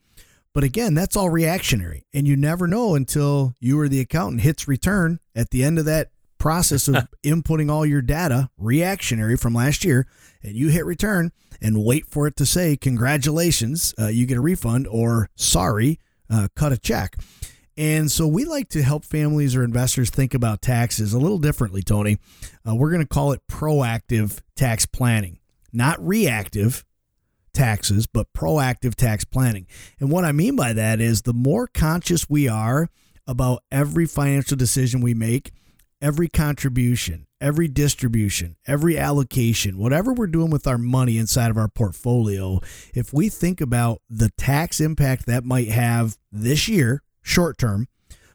But 0.55 0.65
again, 0.65 0.95
that's 0.95 1.17
all 1.17 1.29
reactionary. 1.29 2.07
And 2.15 2.27
you 2.27 2.37
never 2.37 2.67
know 2.67 2.95
until 2.95 3.55
you 3.61 3.79
or 3.79 3.89
the 3.89 4.01
accountant 4.01 4.43
hits 4.43 4.67
return 4.69 5.19
at 5.35 5.51
the 5.51 5.65
end 5.65 5.79
of 5.79 5.85
that 5.87 6.11
process 6.39 6.89
of 6.89 7.09
inputting 7.25 7.71
all 7.71 7.85
your 7.85 8.01
data, 8.01 8.49
reactionary 8.57 9.37
from 9.37 9.55
last 9.55 9.85
year, 9.85 10.07
and 10.43 10.55
you 10.55 10.69
hit 10.69 10.87
return 10.87 11.33
and 11.61 11.85
wait 11.85 12.07
for 12.07 12.27
it 12.27 12.37
to 12.37 12.47
say, 12.47 12.77
congratulations, 12.77 13.93
uh, 13.99 14.07
you 14.07 14.25
get 14.25 14.39
a 14.39 14.41
refund, 14.41 14.87
or 14.87 15.29
sorry, 15.35 15.99
uh, 16.31 16.49
cut 16.55 16.73
a 16.73 16.79
check. 16.79 17.17
And 17.77 18.11
so 18.11 18.27
we 18.27 18.45
like 18.45 18.71
to 18.71 18.83
help 18.83 19.05
families 19.05 19.55
or 19.55 19.63
investors 19.63 20.09
think 20.09 20.33
about 20.33 20.63
taxes 20.63 21.13
a 21.13 21.19
little 21.19 21.39
differently, 21.39 21.83
Tony. 21.83 22.19
Uh, 22.67 22.75
we're 22.75 22.91
going 22.91 23.03
to 23.03 23.09
call 23.09 23.33
it 23.33 23.43
proactive 23.51 24.41
tax 24.55 24.87
planning, 24.87 25.39
not 25.73 26.05
reactive 26.05 26.85
taxes, 27.53 28.07
but 28.07 28.33
proactive 28.33 28.95
tax 28.95 29.25
planning. 29.25 29.67
And 30.01 30.11
what 30.11 30.25
I 30.25 30.33
mean 30.33 30.57
by 30.57 30.73
that 30.73 31.01
is 31.01 31.23
the 31.23 31.35
more 31.35 31.67
conscious 31.67 32.31
we 32.31 32.49
are 32.49 32.89
about 33.27 33.63
every 33.71 34.07
financial 34.07 34.57
decision 34.57 35.01
we 35.01 35.15
make, 35.15 35.53
every 36.01 36.29
contribution, 36.29 37.27
every 37.41 37.69
distribution, 37.69 38.57
every 38.67 38.99
allocation, 38.99 39.79
whatever 39.79 40.13
we're 40.13 40.27
doing 40.27 40.51
with 40.51 40.67
our 40.67 40.79
money 40.79 41.19
inside 41.19 41.51
of 41.51 41.57
our 41.57 41.69
portfolio, 41.69 42.61
if 42.95 43.13
we 43.13 43.29
think 43.29 43.61
about 43.61 44.01
the 44.09 44.31
tax 44.39 44.81
impact 44.81 45.27
that 45.27 45.45
might 45.45 45.69
have 45.69 46.17
this 46.31 46.69
year, 46.69 47.03
short 47.27 47.59
term, 47.59 47.89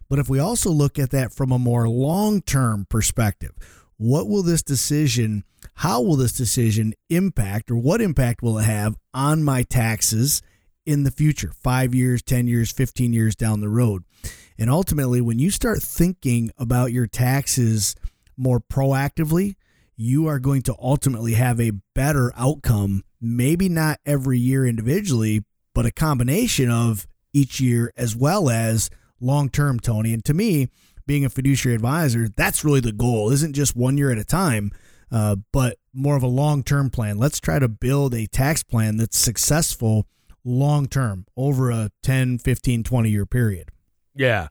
but 0.10 0.20
if 0.20 0.30
we 0.30 0.40
also 0.40 0.70
look 0.70 1.00
at 1.00 1.12
that 1.12 1.34
from 1.34 1.52
a 1.52 1.60
more 1.60 1.88
long 1.88 2.42
term 2.42 2.86
perspective, 2.90 3.52
what 3.98 4.28
will 4.28 4.44
this 4.44 4.62
decision, 4.62 5.46
how 5.76 6.02
will 6.02 6.18
this 6.18 6.34
decision 6.34 6.94
impact, 7.10 7.72
or 7.72 7.78
what 7.78 8.02
impact 8.02 8.42
will 8.42 8.60
it 8.60 8.66
have 8.66 8.96
on 9.14 9.44
my 9.44 9.64
taxes 9.64 10.42
in 10.86 11.04
the 11.04 11.12
future, 11.12 11.52
five 11.54 11.96
years, 11.96 12.22
10 12.22 12.48
years, 12.48 12.72
15 12.72 13.14
years 13.14 13.36
down 13.36 13.62
the 13.62 13.70
road? 13.70 14.04
And 14.60 14.70
ultimately, 14.70 15.22
when 15.22 15.40
you 15.40 15.50
start 15.50 15.82
thinking 15.82 16.52
about 16.58 16.92
your 16.92 17.08
taxes 17.08 17.96
more 18.36 18.60
proactively, 18.60 19.56
you 19.96 20.28
are 20.28 20.40
going 20.40 20.64
to 20.64 20.76
ultimately 20.82 21.34
have 21.36 21.62
a 21.62 21.74
better 21.96 22.34
outcome, 22.36 23.04
maybe 23.22 23.70
not 23.70 24.00
every 24.06 24.40
year 24.40 24.66
individually, 24.66 25.44
but 25.74 25.86
a 25.86 25.92
combination 25.92 26.70
of 26.70 27.08
each 27.34 27.60
year 27.60 27.94
as 27.96 28.16
well 28.16 28.50
as 28.50 28.90
long 29.20 29.50
term, 29.50 29.80
Tony. 29.80 30.14
And 30.14 30.24
to 30.26 30.34
me, 30.34 30.70
being 31.06 31.26
a 31.26 31.30
fiduciary 31.30 31.76
advisor, 31.76 32.30
that's 32.30 32.64
really 32.64 32.80
the 32.80 32.92
goal. 32.92 33.32
Isn't 33.32 33.54
just 33.54 33.76
one 33.76 33.98
year 33.98 34.12
at 34.12 34.18
a 34.18 34.24
time, 34.24 34.72
uh, 35.12 35.38
but 35.52 35.78
more 35.94 36.16
of 36.16 36.24
a 36.24 36.28
long 36.28 36.64
term 36.64 36.90
plan. 36.90 37.18
Let's 37.18 37.40
try 37.40 37.60
to 37.60 37.68
build 37.68 38.14
a 38.14 38.28
tax 38.28 38.64
plan 38.64 38.98
that's 38.98 39.18
successful 39.18 40.08
long 40.44 40.88
term 40.88 41.26
over 41.38 41.70
a 41.72 41.92
10, 42.04 42.40
15, 42.40 42.84
20 42.84 43.10
year 43.10 43.26
period. 43.26 43.70
Yeah. 44.16 44.48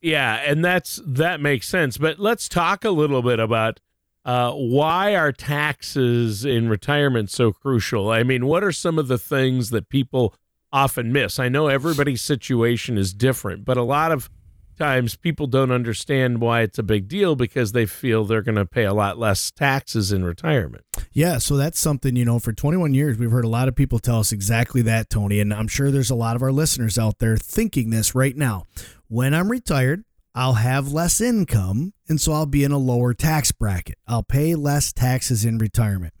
Yeah, 0.00 0.34
and 0.34 0.62
that's 0.62 1.00
that 1.06 1.40
makes 1.40 1.66
sense. 1.66 1.96
But 1.96 2.18
let's 2.18 2.48
talk 2.48 2.84
a 2.84 2.90
little 2.90 3.22
bit 3.22 3.40
about 3.40 3.80
uh, 4.24 4.52
why 4.52 5.14
are 5.16 5.32
taxes 5.32 6.44
in 6.44 6.68
retirement 6.68 7.30
so 7.30 7.52
crucial? 7.52 8.10
I 8.10 8.22
mean, 8.22 8.44
what 8.46 8.62
are 8.62 8.72
some 8.72 8.98
of 8.98 9.08
the 9.08 9.16
things 9.16 9.70
that 9.70 9.88
people 9.88 10.34
often 10.72 11.12
miss. 11.12 11.38
I 11.38 11.48
know 11.48 11.68
everybody's 11.68 12.22
situation 12.22 12.98
is 12.98 13.12
different, 13.14 13.64
but 13.64 13.76
a 13.76 13.82
lot 13.82 14.12
of 14.12 14.30
times 14.78 15.16
people 15.16 15.46
don't 15.46 15.72
understand 15.72 16.40
why 16.40 16.60
it's 16.60 16.78
a 16.78 16.82
big 16.82 17.08
deal 17.08 17.34
because 17.34 17.72
they 17.72 17.84
feel 17.84 18.24
they're 18.24 18.42
going 18.42 18.54
to 18.54 18.64
pay 18.64 18.84
a 18.84 18.94
lot 18.94 19.18
less 19.18 19.50
taxes 19.50 20.12
in 20.12 20.24
retirement. 20.24 20.84
Yeah, 21.12 21.38
so 21.38 21.56
that's 21.56 21.80
something, 21.80 22.14
you 22.16 22.24
know, 22.24 22.38
for 22.38 22.52
21 22.52 22.94
years, 22.94 23.18
we've 23.18 23.30
heard 23.30 23.44
a 23.44 23.48
lot 23.48 23.68
of 23.68 23.74
people 23.74 23.98
tell 23.98 24.20
us 24.20 24.30
exactly 24.32 24.82
that, 24.82 25.10
Tony. 25.10 25.40
And 25.40 25.52
I'm 25.52 25.68
sure 25.68 25.90
there's 25.90 26.10
a 26.10 26.14
lot 26.14 26.36
of 26.36 26.42
our 26.42 26.52
listeners 26.52 26.96
out 26.96 27.18
there 27.18 27.36
thinking 27.36 27.90
this 27.90 28.14
right 28.14 28.36
now. 28.36 28.64
When 29.08 29.34
I'm 29.34 29.50
retired, 29.50 30.04
I'll 30.34 30.54
have 30.54 30.92
less 30.92 31.20
income, 31.20 31.94
and 32.08 32.20
so 32.20 32.32
I'll 32.32 32.46
be 32.46 32.62
in 32.62 32.70
a 32.70 32.78
lower 32.78 33.12
tax 33.12 33.50
bracket. 33.50 33.96
I'll 34.06 34.22
pay 34.22 34.54
less 34.54 34.92
taxes 34.92 35.44
in 35.44 35.58
retirement. 35.58 36.12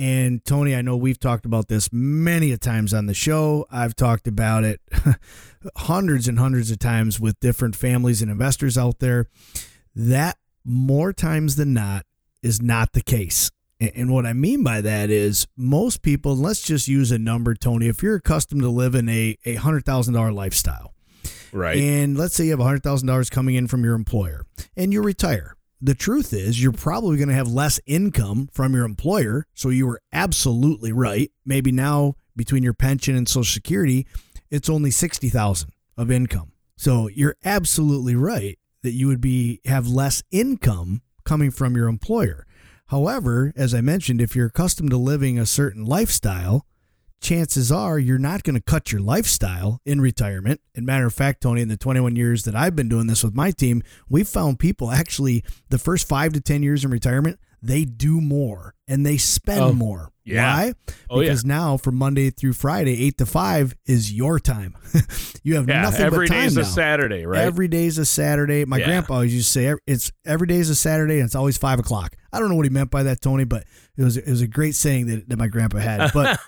And 0.00 0.42
Tony, 0.46 0.74
I 0.74 0.80
know 0.80 0.96
we've 0.96 1.20
talked 1.20 1.44
about 1.44 1.68
this 1.68 1.90
many 1.92 2.52
a 2.52 2.56
times 2.56 2.94
on 2.94 3.04
the 3.04 3.12
show. 3.12 3.66
I've 3.70 3.94
talked 3.94 4.26
about 4.26 4.64
it 4.64 4.80
hundreds 5.76 6.26
and 6.26 6.38
hundreds 6.38 6.70
of 6.70 6.78
times 6.78 7.20
with 7.20 7.38
different 7.40 7.76
families 7.76 8.22
and 8.22 8.30
investors 8.30 8.78
out 8.78 9.00
there. 9.00 9.26
That 9.94 10.38
more 10.64 11.12
times 11.12 11.56
than 11.56 11.74
not 11.74 12.06
is 12.42 12.62
not 12.62 12.94
the 12.94 13.02
case. 13.02 13.50
And 13.78 14.10
what 14.10 14.24
I 14.24 14.32
mean 14.32 14.64
by 14.64 14.80
that 14.80 15.10
is 15.10 15.46
most 15.54 16.00
people, 16.00 16.34
let's 16.34 16.62
just 16.62 16.88
use 16.88 17.12
a 17.12 17.18
number, 17.18 17.54
Tony. 17.54 17.86
If 17.86 18.02
you're 18.02 18.16
accustomed 18.16 18.62
to 18.62 18.70
living 18.70 19.06
a, 19.10 19.36
a 19.44 19.56
$100,000 19.56 20.34
lifestyle, 20.34 20.94
right? 21.52 21.76
And 21.76 22.16
let's 22.16 22.34
say 22.34 22.44
you 22.44 22.52
have 22.52 22.60
$100,000 22.60 23.30
coming 23.30 23.54
in 23.54 23.66
from 23.66 23.84
your 23.84 23.96
employer 23.96 24.46
and 24.78 24.94
you 24.94 25.02
retire 25.02 25.56
the 25.80 25.94
truth 25.94 26.32
is 26.32 26.62
you're 26.62 26.72
probably 26.72 27.16
going 27.16 27.28
to 27.28 27.34
have 27.34 27.48
less 27.48 27.80
income 27.86 28.48
from 28.52 28.74
your 28.74 28.84
employer. 28.84 29.46
So 29.54 29.70
you 29.70 29.86
were 29.86 30.00
absolutely 30.12 30.92
right. 30.92 31.30
Maybe 31.44 31.72
now 31.72 32.14
between 32.36 32.62
your 32.62 32.74
pension 32.74 33.16
and 33.16 33.28
social 33.28 33.52
security, 33.52 34.06
it's 34.50 34.68
only 34.68 34.90
60,000 34.90 35.70
of 35.96 36.10
income. 36.10 36.52
So 36.76 37.08
you're 37.08 37.36
absolutely 37.44 38.14
right 38.14 38.58
that 38.82 38.92
you 38.92 39.06
would 39.06 39.20
be 39.20 39.60
have 39.66 39.86
less 39.86 40.22
income 40.30 41.02
coming 41.24 41.50
from 41.50 41.76
your 41.76 41.88
employer. 41.88 42.46
However, 42.86 43.52
as 43.54 43.74
I 43.74 43.80
mentioned, 43.80 44.20
if 44.20 44.34
you're 44.34 44.46
accustomed 44.46 44.90
to 44.90 44.96
living 44.96 45.38
a 45.38 45.46
certain 45.46 45.84
lifestyle, 45.84 46.66
chances 47.20 47.70
are 47.70 47.98
you're 47.98 48.18
not 48.18 48.42
going 48.42 48.54
to 48.54 48.62
cut 48.62 48.90
your 48.90 49.00
lifestyle 49.00 49.80
in 49.84 50.00
retirement. 50.00 50.60
And 50.74 50.86
matter 50.86 51.06
of 51.06 51.14
fact, 51.14 51.42
Tony, 51.42 51.60
in 51.60 51.68
the 51.68 51.76
21 51.76 52.16
years 52.16 52.44
that 52.44 52.56
I've 52.56 52.74
been 52.74 52.88
doing 52.88 53.06
this 53.06 53.22
with 53.22 53.34
my 53.34 53.50
team, 53.50 53.82
we've 54.08 54.28
found 54.28 54.58
people 54.58 54.90
actually 54.90 55.44
the 55.68 55.78
first 55.78 56.08
five 56.08 56.32
to 56.32 56.40
10 56.40 56.62
years 56.62 56.84
in 56.84 56.90
retirement, 56.90 57.38
they 57.62 57.84
do 57.84 58.20
more 58.20 58.74
and 58.88 59.04
they 59.04 59.16
spend 59.16 59.60
oh, 59.60 59.72
more. 59.72 60.10
Yeah. 60.24 60.54
Why? 60.54 60.72
Oh, 61.08 61.20
because 61.20 61.44
yeah. 61.44 61.54
now 61.54 61.76
from 61.76 61.96
Monday 61.96 62.30
through 62.30 62.52
Friday, 62.52 63.04
eight 63.04 63.18
to 63.18 63.26
five 63.26 63.74
is 63.86 64.12
your 64.12 64.38
time. 64.38 64.76
you 65.42 65.56
have 65.56 65.68
yeah, 65.68 65.82
nothing 65.82 66.06
every 66.06 66.26
but 66.26 66.34
time 66.34 66.42
day's 66.42 66.56
now. 66.56 66.62
a 66.62 66.64
Saturday, 66.64 67.26
right? 67.26 67.42
Every 67.42 67.68
day's 67.68 67.98
a 67.98 68.04
Saturday. 68.04 68.64
My 68.64 68.78
yeah. 68.78 68.86
grandpa 68.86 69.14
always 69.14 69.34
used 69.34 69.52
to 69.52 69.52
say 69.52 69.74
it's 69.86 70.12
every 70.24 70.46
day's 70.46 70.70
a 70.70 70.74
Saturday 70.74 71.16
and 71.16 71.24
it's 71.24 71.34
always 71.34 71.58
five 71.58 71.78
o'clock. 71.78 72.16
I 72.32 72.38
don't 72.38 72.48
know 72.48 72.54
what 72.54 72.66
he 72.66 72.70
meant 72.70 72.90
by 72.90 73.02
that, 73.04 73.20
Tony, 73.20 73.44
but 73.44 73.64
it 73.96 74.04
was 74.04 74.16
it 74.16 74.28
was 74.28 74.40
a 74.40 74.46
great 74.46 74.74
saying 74.74 75.06
that, 75.06 75.28
that 75.28 75.36
my 75.36 75.48
grandpa 75.48 75.78
had. 75.78 76.12
But 76.20 76.38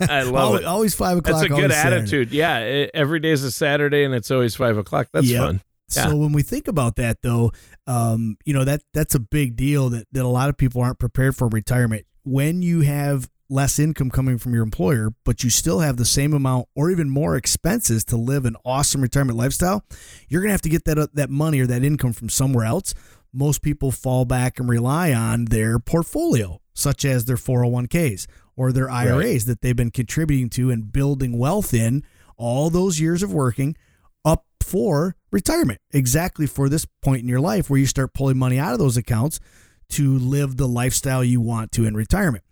I 0.00 0.22
love 0.22 0.34
always, 0.34 0.60
it. 0.60 0.66
Always 0.66 0.94
five 0.94 1.18
o'clock. 1.18 1.40
That's 1.40 1.52
a 1.52 1.54
good 1.54 1.72
attitude. 1.72 2.28
Saturday. 2.30 2.36
Yeah, 2.36 2.86
every 2.94 3.20
day 3.20 3.30
is 3.30 3.42
a 3.44 3.50
Saturday 3.52 4.04
and 4.04 4.14
it's 4.14 4.30
always 4.30 4.54
five 4.54 4.76
o'clock. 4.76 5.08
That's 5.12 5.26
yep. 5.26 5.40
fun. 5.40 5.62
Yeah. 5.94 6.08
So 6.08 6.16
when 6.16 6.32
we 6.32 6.42
think 6.42 6.68
about 6.68 6.96
that, 6.96 7.22
though, 7.22 7.52
um, 7.86 8.36
you 8.44 8.54
know 8.54 8.64
that 8.64 8.82
that's 8.94 9.14
a 9.14 9.20
big 9.20 9.56
deal 9.56 9.90
that 9.90 10.06
that 10.12 10.24
a 10.24 10.28
lot 10.28 10.48
of 10.48 10.56
people 10.56 10.80
aren't 10.80 10.98
prepared 10.98 11.36
for 11.36 11.48
retirement. 11.48 12.06
When 12.24 12.62
you 12.62 12.80
have 12.82 13.28
less 13.50 13.78
income 13.78 14.10
coming 14.10 14.38
from 14.38 14.54
your 14.54 14.62
employer, 14.62 15.12
but 15.24 15.44
you 15.44 15.50
still 15.50 15.80
have 15.80 15.98
the 15.98 16.04
same 16.06 16.32
amount 16.32 16.66
or 16.74 16.90
even 16.90 17.10
more 17.10 17.36
expenses 17.36 18.04
to 18.04 18.16
live 18.16 18.46
an 18.46 18.56
awesome 18.64 19.02
retirement 19.02 19.38
lifestyle, 19.38 19.84
you're 20.28 20.40
gonna 20.40 20.52
have 20.52 20.62
to 20.62 20.70
get 20.70 20.84
that 20.86 20.98
uh, 20.98 21.06
that 21.14 21.30
money 21.30 21.60
or 21.60 21.66
that 21.66 21.84
income 21.84 22.12
from 22.12 22.28
somewhere 22.28 22.64
else. 22.64 22.94
Most 23.32 23.62
people 23.62 23.90
fall 23.90 24.24
back 24.24 24.58
and 24.58 24.68
rely 24.68 25.12
on 25.12 25.46
their 25.46 25.78
portfolio, 25.78 26.60
such 26.74 27.04
as 27.04 27.24
their 27.24 27.36
401ks 27.36 28.26
or 28.56 28.72
their 28.72 28.90
IRAs 28.90 29.24
right. 29.24 29.46
that 29.46 29.62
they've 29.62 29.76
been 29.76 29.90
contributing 29.90 30.50
to 30.50 30.70
and 30.70 30.92
building 30.92 31.38
wealth 31.38 31.72
in 31.72 32.04
all 32.36 32.70
those 32.70 33.00
years 33.00 33.22
of 33.22 33.32
working 33.32 33.76
up 34.24 34.44
for 34.60 35.16
retirement, 35.32 35.80
exactly 35.90 36.46
for 36.46 36.68
this 36.68 36.86
point 37.02 37.22
in 37.22 37.28
your 37.28 37.40
life 37.40 37.68
where 37.68 37.80
you 37.80 37.86
start 37.86 38.14
pulling 38.14 38.38
money 38.38 38.58
out 38.58 38.72
of 38.72 38.78
those 38.78 38.96
accounts 38.96 39.40
to 39.88 40.16
live 40.18 40.56
the 40.56 40.68
lifestyle 40.68 41.24
you 41.24 41.40
want 41.40 41.72
to 41.72 41.84
in 41.84 41.94
retirement. 41.94 42.44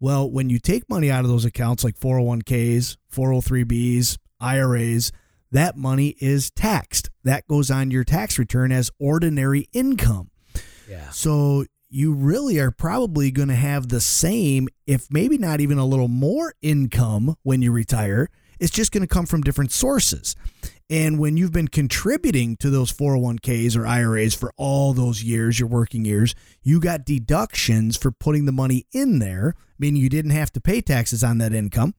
Well, 0.00 0.28
when 0.28 0.50
you 0.50 0.58
take 0.58 0.90
money 0.90 1.10
out 1.10 1.24
of 1.24 1.30
those 1.30 1.44
accounts 1.44 1.84
like 1.84 1.98
401ks, 1.98 2.96
403bs, 3.14 4.18
IRAs, 4.40 5.12
that 5.52 5.76
money 5.76 6.16
is 6.18 6.50
taxed. 6.50 7.10
That 7.22 7.46
goes 7.46 7.70
on 7.70 7.90
your 7.90 8.02
tax 8.02 8.38
return 8.38 8.72
as 8.72 8.90
ordinary 8.98 9.68
income. 9.72 10.30
Yeah. 10.88 11.10
So 11.10 11.66
you 11.88 12.14
really 12.14 12.58
are 12.58 12.70
probably 12.70 13.30
going 13.30 13.48
to 13.48 13.54
have 13.54 13.88
the 13.88 14.00
same, 14.00 14.68
if 14.86 15.08
maybe 15.10 15.38
not 15.38 15.60
even 15.60 15.78
a 15.78 15.84
little 15.84 16.08
more 16.08 16.54
income 16.62 17.36
when 17.42 17.62
you 17.62 17.70
retire 17.70 18.28
It's 18.58 18.70
just 18.70 18.92
going 18.92 19.02
to 19.02 19.08
come 19.08 19.26
from 19.26 19.42
different 19.42 19.72
sources. 19.72 20.36
And 20.92 21.18
when 21.18 21.38
you've 21.38 21.52
been 21.52 21.68
contributing 21.68 22.54
to 22.58 22.68
those 22.68 22.92
401ks 22.92 23.78
or 23.78 23.86
IRAs 23.86 24.34
for 24.34 24.52
all 24.58 24.92
those 24.92 25.22
years, 25.22 25.58
your 25.58 25.70
working 25.70 26.04
years, 26.04 26.34
you 26.62 26.80
got 26.80 27.06
deductions 27.06 27.96
for 27.96 28.10
putting 28.10 28.44
the 28.44 28.52
money 28.52 28.84
in 28.92 29.18
there, 29.18 29.54
meaning 29.78 30.02
you 30.02 30.10
didn't 30.10 30.32
have 30.32 30.52
to 30.52 30.60
pay 30.60 30.82
taxes 30.82 31.24
on 31.24 31.38
that 31.38 31.54
income. 31.54 31.94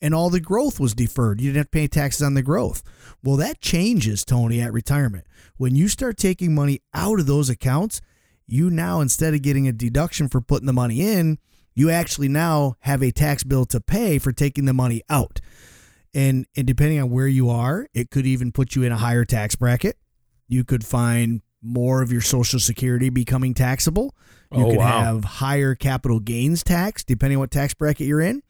And 0.00 0.14
all 0.14 0.30
the 0.30 0.40
growth 0.40 0.80
was 0.80 0.94
deferred. 0.94 1.42
You 1.42 1.48
didn't 1.50 1.58
have 1.58 1.66
to 1.66 1.78
pay 1.78 1.88
taxes 1.88 2.22
on 2.22 2.32
the 2.32 2.42
growth. 2.42 2.82
Well, 3.22 3.36
that 3.36 3.60
changes, 3.60 4.24
Tony, 4.24 4.62
at 4.62 4.72
retirement. 4.72 5.26
When 5.58 5.76
you 5.76 5.86
start 5.86 6.16
taking 6.16 6.54
money 6.54 6.80
out 6.94 7.20
of 7.20 7.26
those 7.26 7.50
accounts, 7.50 8.00
you 8.46 8.70
now, 8.70 9.02
instead 9.02 9.34
of 9.34 9.42
getting 9.42 9.68
a 9.68 9.72
deduction 9.72 10.26
for 10.26 10.40
putting 10.40 10.66
the 10.66 10.72
money 10.72 11.02
in, 11.02 11.36
you 11.74 11.90
actually 11.90 12.28
now 12.28 12.76
have 12.80 13.02
a 13.02 13.10
tax 13.10 13.44
bill 13.44 13.66
to 13.66 13.78
pay 13.78 14.18
for 14.18 14.32
taking 14.32 14.64
the 14.64 14.72
money 14.72 15.02
out. 15.10 15.38
And, 16.14 16.46
and 16.56 16.66
depending 16.66 17.00
on 17.00 17.10
where 17.10 17.28
you 17.28 17.50
are, 17.50 17.86
it 17.94 18.10
could 18.10 18.26
even 18.26 18.52
put 18.52 18.74
you 18.74 18.82
in 18.82 18.92
a 18.92 18.96
higher 18.96 19.24
tax 19.24 19.56
bracket. 19.56 19.96
You 20.48 20.64
could 20.64 20.84
find 20.84 21.42
more 21.62 22.02
of 22.02 22.10
your 22.12 22.20
Social 22.22 22.58
Security 22.60 23.10
becoming 23.10 23.52
taxable. 23.54 24.14
You 24.52 24.64
Oh, 24.64 24.70
could 24.70 24.78
wow. 24.78 25.02
have 25.02 25.24
higher 25.24 25.74
capital 25.74 26.20
gains 26.20 26.62
tax, 26.64 27.04
depending 27.04 27.36
on 27.36 27.40
what 27.40 27.50
tax 27.50 27.74
bracket 27.74 28.06
you're 28.06 28.20
in. 28.20 28.42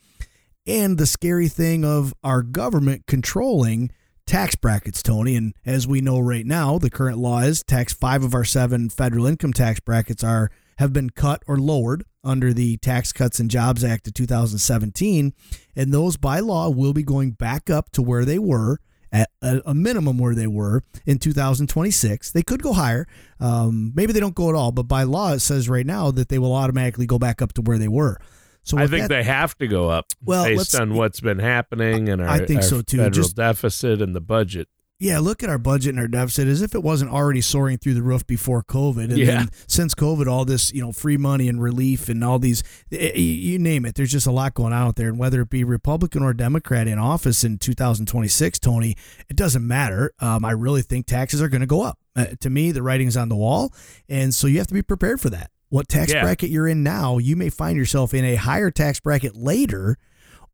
And 0.66 0.98
the 0.98 1.06
scary 1.06 1.48
thing 1.48 1.84
of 1.84 2.14
our 2.22 2.42
government 2.42 3.06
controlling 3.06 3.90
tax 4.26 4.54
brackets, 4.54 5.02
Tony. 5.02 5.34
And 5.34 5.54
as 5.64 5.88
we 5.88 6.00
know 6.02 6.20
right 6.20 6.44
now, 6.46 6.78
the 6.78 6.90
current 6.90 7.16
law 7.18 7.40
is 7.40 7.62
tax 7.64 7.92
five 7.94 8.22
of 8.22 8.34
our 8.34 8.44
seven 8.44 8.90
federal 8.90 9.26
income 9.26 9.54
tax 9.54 9.80
brackets 9.80 10.22
are 10.22 10.50
have 10.76 10.92
been 10.92 11.10
cut 11.10 11.42
or 11.48 11.56
lowered 11.58 12.04
under 12.28 12.52
the 12.52 12.76
Tax 12.76 13.12
Cuts 13.12 13.40
and 13.40 13.50
Jobs 13.50 13.82
Act 13.82 14.06
of 14.06 14.14
2017. 14.14 15.32
And 15.74 15.92
those 15.94 16.16
by 16.16 16.40
law 16.40 16.68
will 16.70 16.92
be 16.92 17.02
going 17.02 17.30
back 17.32 17.70
up 17.70 17.90
to 17.92 18.02
where 18.02 18.24
they 18.24 18.38
were 18.38 18.78
at 19.10 19.30
a, 19.40 19.72
minimum 19.74 20.18
where 20.18 20.34
they 20.34 20.46
were 20.46 20.82
in 21.06 21.18
2026. 21.18 22.30
They 22.32 22.42
could 22.42 22.62
go 22.62 22.74
higher. 22.74 23.06
Um, 23.40 23.92
maybe 23.94 24.12
they 24.12 24.20
don't 24.20 24.34
go 24.34 24.50
at 24.50 24.54
all, 24.54 24.70
but 24.70 24.82
by 24.82 25.04
law 25.04 25.32
it 25.32 25.40
says 25.40 25.66
right 25.68 25.86
now 25.86 26.10
that 26.10 26.28
they 26.28 26.38
will 26.38 26.54
automatically 26.54 27.06
go 27.06 27.18
back 27.18 27.40
up 27.40 27.54
to 27.54 27.62
where 27.62 27.78
they 27.78 27.88
were. 27.88 28.18
So 28.64 28.76
I 28.76 28.86
think 28.86 29.02
that- 29.04 29.08
they 29.08 29.22
have 29.22 29.56
to 29.58 29.66
go 29.66 29.88
up 29.88 30.06
Well, 30.22 30.44
based 30.44 30.74
on 30.74 30.92
what's 30.92 31.20
been 31.20 31.38
happening 31.38 32.10
and 32.10 32.20
our, 32.20 32.28
I 32.28 32.44
think 32.44 32.58
our 32.60 32.62
so, 32.68 32.82
too. 32.82 32.98
federal 32.98 33.12
Just- 33.12 33.36
deficit 33.36 34.02
and 34.02 34.14
the 34.14 34.20
budget. 34.20 34.68
Yeah, 35.00 35.20
look 35.20 35.44
at 35.44 35.48
our 35.48 35.58
budget 35.58 35.90
and 35.90 36.00
our 36.00 36.08
deficit 36.08 36.48
as 36.48 36.60
if 36.60 36.74
it 36.74 36.82
wasn't 36.82 37.10
already 37.12 37.40
soaring 37.40 37.78
through 37.78 37.94
the 37.94 38.02
roof 38.02 38.26
before 38.26 38.64
COVID. 38.64 39.04
And 39.04 39.18
Yeah. 39.18 39.26
then 39.26 39.50
since 39.68 39.94
COVID, 39.94 40.26
all 40.26 40.44
this, 40.44 40.72
you 40.72 40.80
know, 40.80 40.90
free 40.90 41.16
money 41.16 41.48
and 41.48 41.62
relief 41.62 42.08
and 42.08 42.24
all 42.24 42.40
these, 42.40 42.64
eh, 42.90 43.12
you 43.14 43.22
you 43.52 43.58
name 43.60 43.84
it, 43.84 43.94
there's 43.94 44.10
just 44.10 44.26
a 44.26 44.32
lot 44.32 44.54
going 44.54 44.72
on 44.72 44.88
out 44.88 44.96
there. 44.96 45.08
And 45.08 45.18
whether 45.18 45.40
it 45.42 45.50
be 45.50 45.62
Republican 45.62 46.22
or 46.24 46.34
Democrat 46.34 46.88
in 46.88 46.98
office 46.98 47.44
in 47.44 47.58
2026, 47.58 48.58
Tony, 48.58 48.96
it 49.28 49.36
doesn't 49.36 49.64
matter. 49.66 50.12
Um, 50.18 50.44
I 50.44 50.50
really 50.50 50.82
think 50.82 51.06
taxes 51.06 51.40
are 51.40 51.48
going 51.48 51.60
to 51.60 51.66
go 51.66 51.82
up. 51.82 51.98
Uh, 52.16 52.26
to 52.40 52.50
me, 52.50 52.72
the 52.72 52.82
writing's 52.82 53.16
on 53.16 53.28
the 53.28 53.36
wall. 53.36 53.72
And 54.08 54.34
so 54.34 54.48
you 54.48 54.58
have 54.58 54.66
to 54.66 54.74
be 54.74 54.82
prepared 54.82 55.20
for 55.20 55.30
that. 55.30 55.50
What 55.68 55.86
tax 55.88 56.12
Yeah. 56.12 56.22
bracket 56.22 56.50
you're 56.50 56.66
in 56.66 56.82
now, 56.82 57.18
you 57.18 57.36
may 57.36 57.50
find 57.50 57.76
yourself 57.76 58.14
in 58.14 58.24
a 58.24 58.34
higher 58.34 58.70
tax 58.72 58.98
bracket 59.00 59.36
later 59.36 59.96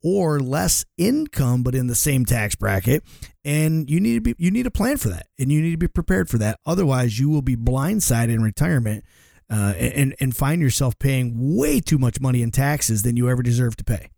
or 0.04 0.38
less 0.38 0.84
income 0.98 1.62
but 1.62 1.74
in 1.74 1.88
the 1.88 1.94
same 1.94 2.24
tax 2.24 2.54
bracket 2.54 3.02
and 3.44 3.90
you 3.90 3.98
need 3.98 4.14
to 4.14 4.20
be 4.20 4.34
you 4.38 4.50
need 4.50 4.66
a 4.66 4.70
plan 4.70 4.96
for 4.96 5.08
that 5.08 5.26
and 5.38 5.50
you 5.50 5.60
need 5.60 5.72
to 5.72 5.78
be 5.78 5.88
prepared 5.88 6.28
for 6.28 6.38
that 6.38 6.60
otherwise 6.66 7.18
you 7.18 7.28
will 7.28 7.42
be 7.42 7.56
blindsided 7.56 8.34
in 8.34 8.42
retirement 8.42 9.02
uh, 9.50 9.72
and 9.76 10.14
and 10.20 10.36
find 10.36 10.60
yourself 10.62 10.98
paying 10.98 11.56
way 11.56 11.80
too 11.80 11.98
much 11.98 12.20
money 12.20 12.42
in 12.42 12.50
taxes 12.50 13.02
than 13.02 13.16
you 13.16 13.28
ever 13.28 13.42
deserve 13.42 13.76
to 13.76 13.84
pay 13.84 14.10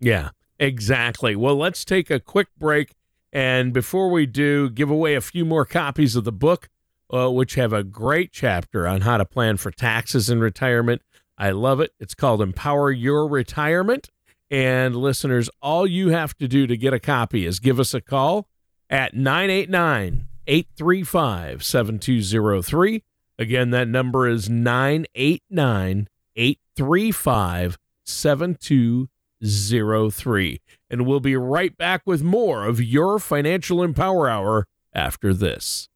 Yeah, 0.00 0.30
exactly. 0.58 1.36
Well, 1.36 1.56
let's 1.56 1.84
take 1.84 2.10
a 2.10 2.18
quick 2.18 2.48
break. 2.58 2.94
And 3.32 3.72
before 3.72 4.10
we 4.10 4.26
do, 4.26 4.70
give 4.70 4.90
away 4.90 5.14
a 5.14 5.20
few 5.20 5.44
more 5.44 5.64
copies 5.64 6.16
of 6.16 6.24
the 6.24 6.32
book, 6.32 6.68
uh, 7.12 7.30
which 7.30 7.54
have 7.54 7.72
a 7.72 7.84
great 7.84 8.32
chapter 8.32 8.88
on 8.88 9.02
how 9.02 9.18
to 9.18 9.24
plan 9.24 9.58
for 9.58 9.70
taxes 9.70 10.28
in 10.30 10.40
retirement. 10.40 11.02
I 11.38 11.50
love 11.50 11.80
it. 11.80 11.92
It's 12.00 12.14
called 12.14 12.42
Empower 12.42 12.90
Your 12.90 13.28
Retirement. 13.28 14.08
And 14.50 14.96
listeners, 14.96 15.48
all 15.62 15.86
you 15.86 16.08
have 16.08 16.36
to 16.38 16.48
do 16.48 16.66
to 16.66 16.76
get 16.76 16.92
a 16.92 16.98
copy 16.98 17.46
is 17.46 17.60
give 17.60 17.78
us 17.78 17.94
a 17.94 18.00
call 18.00 18.48
at 18.88 19.14
989 19.14 20.26
835 20.46 21.62
7203. 21.62 23.04
Again, 23.38 23.70
that 23.70 23.86
number 23.86 24.26
is 24.28 24.50
989 24.50 26.08
835 26.34 27.78
7203. 28.04 30.60
And 30.90 31.06
we'll 31.06 31.20
be 31.20 31.36
right 31.36 31.76
back 31.76 32.02
with 32.04 32.22
more 32.22 32.66
of 32.66 32.82
your 32.82 33.20
Financial 33.20 33.84
Empower 33.84 34.28
Hour 34.28 34.66
after 34.92 35.32
this. 35.32 35.88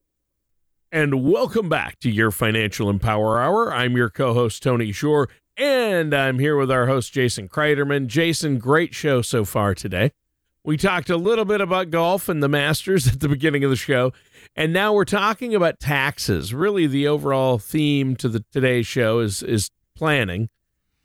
And 0.92 1.24
welcome 1.24 1.68
back 1.68 1.98
to 1.98 2.08
your 2.08 2.30
Financial 2.30 2.88
Empower 2.88 3.40
Hour. 3.40 3.74
I'm 3.74 3.96
your 3.96 4.10
co 4.10 4.32
host, 4.32 4.62
Tony 4.62 4.92
Shore, 4.92 5.28
and 5.56 6.14
I'm 6.14 6.38
here 6.38 6.56
with 6.56 6.70
our 6.70 6.86
host, 6.86 7.12
Jason 7.12 7.48
Kreiderman. 7.48 8.06
Jason, 8.06 8.58
great 8.58 8.94
show 8.94 9.22
so 9.22 9.44
far 9.44 9.74
today. 9.74 10.12
We 10.64 10.76
talked 10.76 11.10
a 11.10 11.16
little 11.16 11.44
bit 11.44 11.60
about 11.60 11.90
golf 11.90 12.28
and 12.28 12.42
the 12.42 12.48
Masters 12.48 13.06
at 13.12 13.20
the 13.20 13.28
beginning 13.28 13.64
of 13.64 13.70
the 13.70 13.76
show, 13.76 14.12
and 14.56 14.72
now 14.72 14.92
we're 14.92 15.04
talking 15.04 15.54
about 15.54 15.78
taxes. 15.80 16.54
Really, 16.54 16.86
the 16.86 17.06
overall 17.06 17.58
theme 17.58 18.16
to 18.16 18.28
the 18.28 18.44
today's 18.50 18.86
show 18.86 19.20
is 19.20 19.42
is 19.42 19.70
planning, 19.94 20.48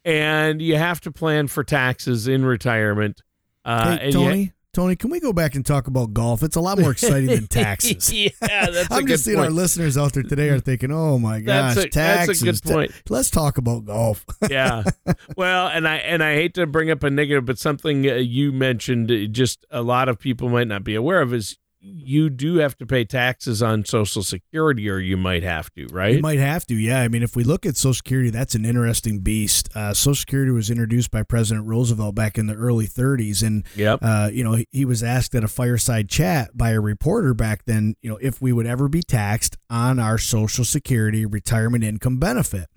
and 0.06 0.62
you 0.62 0.78
have 0.78 1.02
to 1.02 1.12
plan 1.12 1.48
for 1.48 1.64
taxes 1.64 2.28
in 2.28 2.46
retirement. 2.46 3.22
Uh, 3.66 3.98
hey 3.98 4.12
tony 4.12 4.54
tony 4.80 4.96
can 4.96 5.10
we 5.10 5.20
go 5.20 5.34
back 5.34 5.56
and 5.56 5.66
talk 5.66 5.88
about 5.88 6.14
golf 6.14 6.42
it's 6.42 6.56
a 6.56 6.62
lot 6.62 6.80
more 6.80 6.92
exciting 6.92 7.28
than 7.28 7.48
taxes 7.64 8.12
yeah, 8.14 8.30
that's 8.42 8.90
a 8.92 8.94
I'm 8.94 9.08
just 9.08 9.26
seeing 9.26 9.40
our 9.40 9.50
listeners 9.50 9.98
out 9.98 10.14
there 10.14 10.24
today 10.24 10.50
are 10.50 10.60
thinking, 10.60 10.92
"Oh 10.92 11.20
my 11.20 11.40
gosh, 11.42 11.76
That's 11.76 11.86
a- 11.86 11.90
taxes!" 11.90 12.42
that's 12.42 12.60
a 12.60 12.64
good 12.64 12.74
point. 12.74 12.92
Let's 13.10 13.30
talk 13.30 13.58
about 13.58 13.86
golf. 13.86 14.26
yeah. 14.50 14.84
Well, 15.36 15.68
and 15.68 15.88
I 15.88 15.98
and 15.98 16.24
I 16.24 16.36
hate 16.36 16.54
to 16.56 16.66
bring 16.66 16.90
up 16.92 17.04
a 17.04 17.10
negative, 17.10 17.46
but 17.46 17.58
something 17.60 18.10
uh, 18.10 18.16
you 18.16 18.52
mentioned, 18.52 19.12
uh, 19.12 19.26
just 19.26 19.66
a 19.72 19.82
lot 19.82 20.10
of 20.10 20.20
people 20.20 20.50
might 20.50 20.68
not 20.68 20.84
be 20.84 20.96
aware 20.96 21.22
of, 21.22 21.34
is 21.34 21.58
you 21.82 22.30
do 22.30 22.56
have 22.56 22.78
to 22.78 22.86
pay 22.86 23.06
taxes 23.06 23.64
on 23.64 23.86
Social 23.86 24.22
Security, 24.22 24.90
or 24.90 25.00
you 25.00 25.16
might 25.16 25.44
have 25.44 25.72
to, 25.76 25.88
right? 25.88 26.16
You 26.16 26.22
might 26.22 26.40
have 26.40 26.66
to, 26.68 26.76
yeah. 26.76 27.02
I 27.02 27.08
mean, 27.08 27.24
if 27.24 27.36
we 27.38 27.44
look 27.46 27.66
at 27.66 27.78
Social 27.78 27.94
Security, 27.94 28.30
that's 28.30 28.54
an 28.54 28.66
interesting 28.66 29.20
beast. 29.20 29.70
Uh, 29.74 29.94
Social 29.94 30.16
Security 30.16 30.52
was 30.52 30.70
introduced 30.70 31.10
by 31.10 31.24
President 31.24 31.68
Roosevelt 31.68 32.16
back 32.16 32.38
in 32.38 32.48
the 32.48 32.54
early 32.56 32.86
30s, 32.86 33.42
and 33.44 33.64
Yep. 33.76 34.00
uh, 34.02 34.30
you 34.34 34.44
know 34.44 34.54
he- 34.56 34.68
he 34.72 34.84
was 34.86 35.02
asked 35.04 35.34
at 35.36 35.44
a 35.44 35.48
fireside 35.48 36.10
chat 36.10 36.50
by 36.58 36.72
a 36.72 36.82
reporter 36.82 37.34
back 37.34 37.64
then, 37.66 37.96
you 38.02 38.10
know, 38.10 38.18
if 38.22 38.42
we 38.42 38.52
would 38.52 38.66
ever 38.68 38.90
be 38.90 39.02
taxed 39.02 39.56
on 39.70 40.00
our 40.00 40.18
Social 40.18 40.66
Security 40.66 41.26
retirement 41.26 41.84
income 41.86 42.18
benefit. 42.20 42.68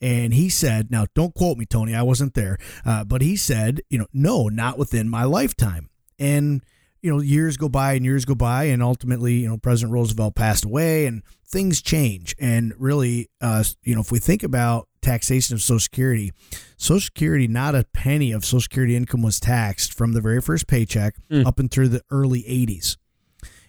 And 0.00 0.34
he 0.34 0.48
said, 0.48 0.90
now 0.90 1.06
don't 1.14 1.34
quote 1.34 1.56
me, 1.56 1.64
Tony, 1.64 1.94
I 1.94 2.02
wasn't 2.02 2.34
there, 2.34 2.58
uh, 2.84 3.04
but 3.04 3.22
he 3.22 3.36
said, 3.36 3.80
you 3.88 3.98
know, 3.98 4.06
no, 4.12 4.48
not 4.48 4.76
within 4.76 5.08
my 5.08 5.24
lifetime. 5.24 5.88
And 6.18 6.62
you 7.02 7.10
know, 7.12 7.20
years 7.20 7.56
go 7.56 7.68
by 7.68 7.94
and 7.94 8.04
years 8.04 8.24
go 8.24 8.34
by, 8.34 8.64
and 8.64 8.82
ultimately, 8.82 9.34
you 9.34 9.48
know, 9.48 9.58
President 9.58 9.92
Roosevelt 9.92 10.34
passed 10.34 10.64
away, 10.64 11.06
and 11.06 11.22
things 11.46 11.82
change. 11.82 12.34
And 12.40 12.72
really, 12.78 13.28
uh, 13.40 13.64
you 13.82 13.94
know, 13.94 14.00
if 14.00 14.12
we 14.12 14.18
think 14.18 14.42
about 14.42 14.88
taxation 15.02 15.54
of 15.54 15.60
Social 15.62 15.80
Security, 15.80 16.32
Social 16.76 17.00
Security, 17.00 17.48
not 17.48 17.74
a 17.74 17.84
penny 17.92 18.30
of 18.32 18.44
Social 18.44 18.60
Security 18.60 18.94
income 18.96 19.20
was 19.22 19.40
taxed 19.40 19.92
from 19.92 20.12
the 20.12 20.20
very 20.20 20.40
first 20.40 20.66
paycheck 20.68 21.14
Mm. 21.30 21.44
up 21.44 21.58
until 21.58 21.88
the 21.88 22.02
early 22.10 22.44
80s. 22.46 22.96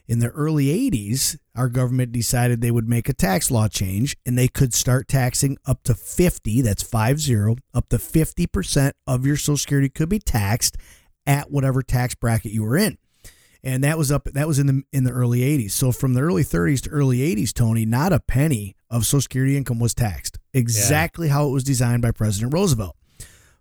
In 0.08 0.20
the 0.20 0.30
early 0.30 0.70
80s, 0.70 1.38
our 1.56 1.70
government 1.70 2.12
decided 2.12 2.60
they 2.62 2.72
would 2.72 2.90
make 2.90 3.08
a 3.08 3.14
tax 3.14 3.50
law 3.50 3.68
change 3.70 4.18
and 4.26 4.38
they 4.38 4.50
could 4.50 4.74
start 4.74 5.08
taxing 5.08 5.58
up 5.66 5.82
to 5.84 5.96
50, 5.96 6.62
that's 6.62 6.84
50, 6.84 7.56
up 7.74 7.88
to 7.90 7.98
50% 7.98 8.92
of 9.08 9.26
your 9.26 9.38
Social 9.38 9.58
Security 9.58 9.88
could 9.90 10.10
be 10.10 10.20
taxed 10.20 10.76
at 11.26 11.50
whatever 11.50 11.82
tax 11.82 12.16
bracket 12.16 12.52
you 12.52 12.64
were 12.64 12.78
in. 12.78 12.98
And 13.64 13.84
that 13.84 13.98
was 13.98 14.12
up 14.12 14.26
that 14.26 14.48
was 14.48 14.60
in 14.60 14.68
the 14.68 14.84
in 14.92 15.06
the 15.06 15.12
early 15.12 15.40
80s. 15.40 15.72
So 15.72 15.94
from 15.94 16.14
the 16.14 16.22
early 16.22 16.44
30s 16.44 16.82
to 16.82 16.90
early 16.90 17.20
80s, 17.20 17.54
Tony, 17.54 17.86
not 17.86 18.12
a 18.12 18.20
penny 18.20 18.76
of 18.90 19.06
Social 19.06 19.22
Security 19.22 19.56
income 19.56 19.80
was 19.80 19.94
taxed. 19.94 20.38
Exactly 20.54 21.30
how 21.30 21.48
it 21.48 21.52
was 21.52 21.64
designed 21.64 22.02
by 22.02 22.12
President 22.12 22.54
Roosevelt. 22.54 22.98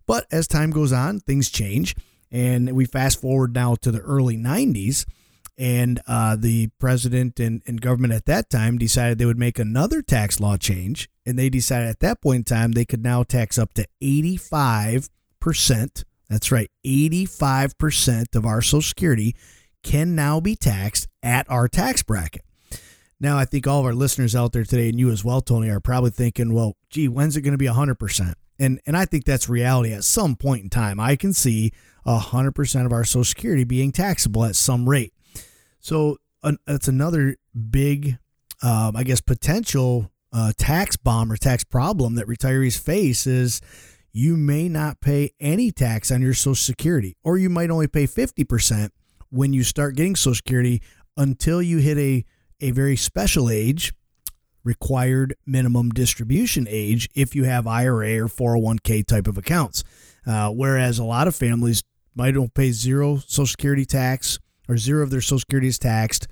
But 0.07 0.27
as 0.33 0.49
time 0.49 0.71
goes 0.71 0.93
on, 0.93 1.21
things 1.21 1.51
change. 1.51 1.95
And 2.31 2.73
we 2.73 2.87
fast 2.87 3.21
forward 3.21 3.55
now 3.55 3.75
to 3.77 3.93
the 3.93 4.01
early 4.01 4.37
90s. 4.37 5.05
And 5.59 6.01
uh, 6.09 6.37
the 6.37 6.69
president 6.79 7.39
and, 7.39 7.63
and 7.67 7.81
government 7.81 8.15
at 8.15 8.27
that 8.27 8.51
time 8.51 8.79
decided 8.79 9.19
they 9.19 9.27
would 9.27 9.39
make 9.39 9.59
another 9.59 10.03
tax 10.03 10.41
law 10.41 10.57
change. 10.57 11.09
And 11.25 11.39
they 11.39 11.51
decided 11.51 11.89
at 11.89 12.01
that 12.01 12.23
point 12.23 12.39
in 12.39 12.45
time 12.45 12.73
they 12.73 12.85
could 12.85 13.03
now 13.03 13.23
tax 13.23 13.59
up 13.59 13.75
to 13.75 13.87
85%. 14.03 16.05
That's 16.29 16.51
right, 16.51 16.71
85% 16.85 18.35
of 18.35 18.47
our 18.47 18.63
Social 18.63 18.83
Security 18.83 19.37
can 19.83 20.15
now 20.15 20.41
be 20.41 20.57
taxed 20.57 21.09
at 21.23 21.49
our 21.51 21.69
tax 21.69 22.03
bracket. 22.03 22.43
Now, 23.21 23.39
I 23.39 23.45
think 23.45 23.67
all 23.67 23.81
of 23.81 23.87
our 23.87 23.95
listeners 23.95 24.35
out 24.35 24.53
there 24.53 24.65
today, 24.65 24.89
and 24.89 24.99
you 24.99 25.11
as 25.11 25.25
well, 25.25 25.41
Tony, 25.41 25.71
are 25.71 25.79
probably 25.79 26.11
thinking, 26.11 26.53
well, 26.53 26.77
gee, 26.91 27.07
when's 27.07 27.37
it 27.37 27.43
going 27.43 27.53
to 27.53 27.59
be 27.59 27.67
100%? 27.67 28.35
And 28.59 28.81
and 28.87 28.97
I 28.97 29.07
think 29.07 29.25
that's 29.25 29.49
reality 29.49 29.93
at 29.93 30.05
some 30.05 30.37
point 30.37 30.63
in 30.63 30.71
time. 30.71 31.01
I 31.01 31.17
can 31.17 31.33
see 31.33 31.73
100% 32.07 32.87
of 32.87 32.93
our 32.93 33.05
social 33.05 33.25
security 33.25 33.65
being 33.65 33.93
taxable 33.93 34.45
at 34.45 34.57
some 34.57 34.89
rate. 34.89 35.13
So 35.81 36.19
that's 36.67 36.89
another 36.89 37.37
big 37.71 38.19
um, 38.63 38.97
I 38.97 39.03
guess 39.03 39.21
potential 39.21 40.11
uh, 40.33 40.53
tax 40.57 40.97
bomb 40.97 41.31
or 41.31 41.37
tax 41.37 41.65
problem 41.65 42.15
that 42.15 42.27
retirees 42.27 42.79
face 42.79 43.27
is 43.27 43.61
you 44.13 44.37
may 44.37 44.69
not 44.69 45.01
pay 45.01 45.33
any 45.41 45.71
tax 45.71 46.11
on 46.11 46.23
your 46.23 46.35
social 46.35 46.55
security 46.55 47.17
or 47.23 47.37
you 47.39 47.51
might 47.51 47.71
only 47.71 47.89
pay 47.89 48.07
50% 48.07 48.91
when 49.33 49.53
you 49.53 49.65
start 49.65 49.97
getting 49.97 50.15
social 50.15 50.35
security 50.35 50.83
until 51.17 51.61
you 51.63 51.79
hit 51.79 51.99
a 51.99 52.25
a 52.61 52.71
very 52.71 52.95
special 52.95 53.51
age 53.51 53.93
required 54.63 55.35
minimum 55.45 55.91
distribution 55.91 56.67
age 56.71 57.09
if 57.15 57.35
you 57.35 57.43
have 57.45 57.67
IRA 57.67 58.19
or 58.19 58.29
401k 58.29 59.05
type 59.05 59.27
of 59.27 59.37
accounts. 59.37 59.83
Uh, 60.25 60.51
whereas 60.51 61.01
a 61.01 61.05
lot 61.05 61.27
of 61.27 61.35
families 61.35 61.83
might 62.15 62.33
don't 62.33 62.55
pay 62.55 62.71
zero 62.71 63.17
Social 63.17 63.47
Security 63.47 63.85
tax 63.85 64.39
or 64.69 64.77
zero 64.77 65.03
of 65.03 65.11
their 65.11 65.21
Social 65.21 65.41
Security 65.41 65.67
is 65.67 65.79
taxed, 65.79 66.29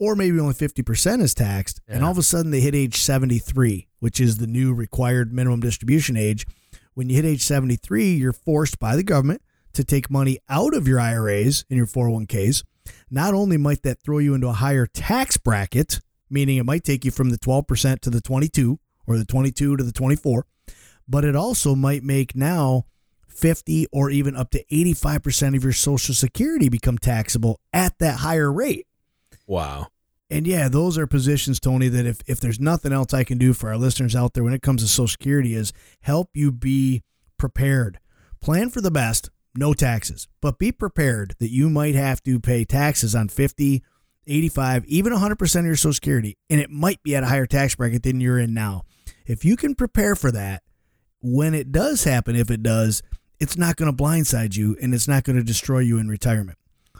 or 0.00 0.16
maybe 0.16 0.40
only 0.40 0.54
50% 0.54 1.22
is 1.22 1.34
taxed. 1.34 1.80
Yeah. 1.86 1.96
And 1.96 2.04
all 2.04 2.10
of 2.10 2.18
a 2.18 2.22
sudden 2.24 2.50
they 2.50 2.60
hit 2.60 2.74
age 2.74 2.96
73, 2.96 3.86
which 4.00 4.20
is 4.20 4.38
the 4.38 4.48
new 4.48 4.74
required 4.74 5.32
minimum 5.32 5.60
distribution 5.60 6.16
age. 6.16 6.46
When 6.94 7.08
you 7.08 7.16
hit 7.16 7.24
age 7.24 7.42
73, 7.42 8.14
you're 8.14 8.32
forced 8.32 8.80
by 8.80 8.96
the 8.96 9.04
government 9.04 9.42
to 9.80 9.84
take 9.84 10.10
money 10.10 10.38
out 10.48 10.74
of 10.74 10.86
your 10.86 11.00
IRAs 11.00 11.64
and 11.68 11.76
your 11.76 11.86
401ks. 11.86 12.62
Not 13.10 13.34
only 13.34 13.56
might 13.56 13.82
that 13.82 14.02
throw 14.02 14.18
you 14.18 14.34
into 14.34 14.48
a 14.48 14.52
higher 14.52 14.86
tax 14.86 15.36
bracket, 15.36 16.00
meaning 16.28 16.58
it 16.58 16.66
might 16.66 16.84
take 16.84 17.04
you 17.04 17.10
from 17.10 17.30
the 17.30 17.38
12% 17.38 18.00
to 18.00 18.10
the 18.10 18.20
22 18.20 18.78
or 19.06 19.18
the 19.18 19.24
22 19.24 19.76
to 19.76 19.82
the 19.84 19.92
24, 19.92 20.46
but 21.08 21.24
it 21.24 21.34
also 21.34 21.74
might 21.74 22.04
make 22.04 22.36
now 22.36 22.84
50 23.28 23.86
or 23.92 24.10
even 24.10 24.36
up 24.36 24.50
to 24.50 24.64
85% 24.66 25.56
of 25.56 25.64
your 25.64 25.72
social 25.72 26.14
security 26.14 26.68
become 26.68 26.98
taxable 26.98 27.58
at 27.72 27.98
that 27.98 28.18
higher 28.18 28.52
rate. 28.52 28.86
Wow. 29.46 29.88
And 30.30 30.46
yeah, 30.46 30.68
those 30.68 30.96
are 30.96 31.08
positions, 31.08 31.58
Tony, 31.58 31.88
that 31.88 32.06
if, 32.06 32.20
if 32.26 32.38
there's 32.38 32.60
nothing 32.60 32.92
else 32.92 33.12
I 33.12 33.24
can 33.24 33.38
do 33.38 33.52
for 33.52 33.68
our 33.68 33.76
listeners 33.76 34.14
out 34.14 34.34
there 34.34 34.44
when 34.44 34.52
it 34.52 34.62
comes 34.62 34.82
to 34.82 34.88
Social 34.88 35.08
Security 35.08 35.54
is 35.54 35.72
help 36.02 36.30
you 36.34 36.52
be 36.52 37.02
prepared. 37.36 37.98
Plan 38.40 38.70
for 38.70 38.80
the 38.80 38.92
best, 38.92 39.30
no 39.54 39.74
taxes, 39.74 40.28
but 40.40 40.58
be 40.58 40.72
prepared 40.72 41.34
that 41.38 41.50
you 41.50 41.70
might 41.70 41.94
have 41.94 42.22
to 42.22 42.40
pay 42.40 42.64
taxes 42.64 43.14
on 43.14 43.28
50, 43.28 43.82
85, 44.26 44.84
even 44.86 45.12
100% 45.12 45.58
of 45.58 45.64
your 45.66 45.76
Social 45.76 45.92
Security, 45.92 46.36
and 46.48 46.60
it 46.60 46.70
might 46.70 47.02
be 47.02 47.16
at 47.16 47.22
a 47.22 47.26
higher 47.26 47.46
tax 47.46 47.74
bracket 47.74 48.02
than 48.02 48.20
you're 48.20 48.38
in 48.38 48.54
now. 48.54 48.84
If 49.26 49.44
you 49.44 49.56
can 49.56 49.74
prepare 49.74 50.14
for 50.14 50.30
that, 50.32 50.62
when 51.22 51.54
it 51.54 51.72
does 51.72 52.04
happen, 52.04 52.36
if 52.36 52.50
it 52.50 52.62
does, 52.62 53.02
it's 53.38 53.56
not 53.56 53.76
going 53.76 53.94
to 53.94 54.02
blindside 54.02 54.56
you 54.56 54.76
and 54.80 54.94
it's 54.94 55.08
not 55.08 55.24
going 55.24 55.36
to 55.36 55.42
destroy 55.42 55.80
you 55.80 55.98
in 55.98 56.08
retirement. 56.08 56.58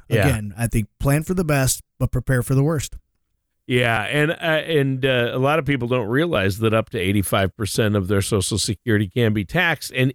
Yeah. 0.09 0.27
Again, 0.27 0.55
I 0.59 0.67
think 0.67 0.89
plan 0.99 1.23
for 1.23 1.35
the 1.35 1.45
best, 1.45 1.83
but 1.99 2.11
prepare 2.11 2.43
for 2.43 2.55
the 2.55 2.63
worst. 2.63 2.97
Yeah, 3.71 4.03
and 4.03 4.33
uh, 4.33 4.35
and 4.35 5.07
uh, 5.07 5.31
a 5.33 5.39
lot 5.39 5.61
of 5.61 5.65
people 5.65 5.87
don't 5.87 6.09
realize 6.09 6.59
that 6.59 6.75
up 6.75 6.91
to 6.91 6.99
eighty 6.99 7.23
five 7.23 7.57
percent 7.57 7.95
of 7.95 8.09
their 8.09 8.21
Social 8.21 8.59
Security 8.59 9.07
can 9.07 9.33
be 9.33 9.45
taxed, 9.45 9.93
and 9.95 10.13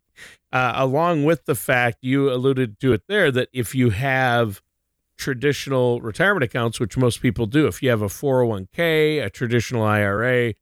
uh, 0.52 0.74
along 0.76 1.24
with 1.24 1.46
the 1.46 1.56
fact 1.56 2.00
you 2.02 2.30
alluded 2.30 2.82
to 2.82 2.92
it 2.92 3.04
there 3.08 3.32
that 3.32 3.48
if 3.54 3.74
you 3.74 3.92
have 3.92 4.62
traditional 5.18 6.02
retirement 6.02 6.44
accounts, 6.44 6.82
which 6.82 6.98
most 6.98 7.22
people 7.22 7.46
do, 7.46 7.66
if 7.66 7.82
you 7.82 7.90
have 7.90 8.02
a 8.02 8.10
four 8.10 8.40
hundred 8.40 8.50
one 8.50 8.68
k, 8.76 9.20
a 9.20 9.30
traditional 9.30 9.84
IRA, 9.84 10.56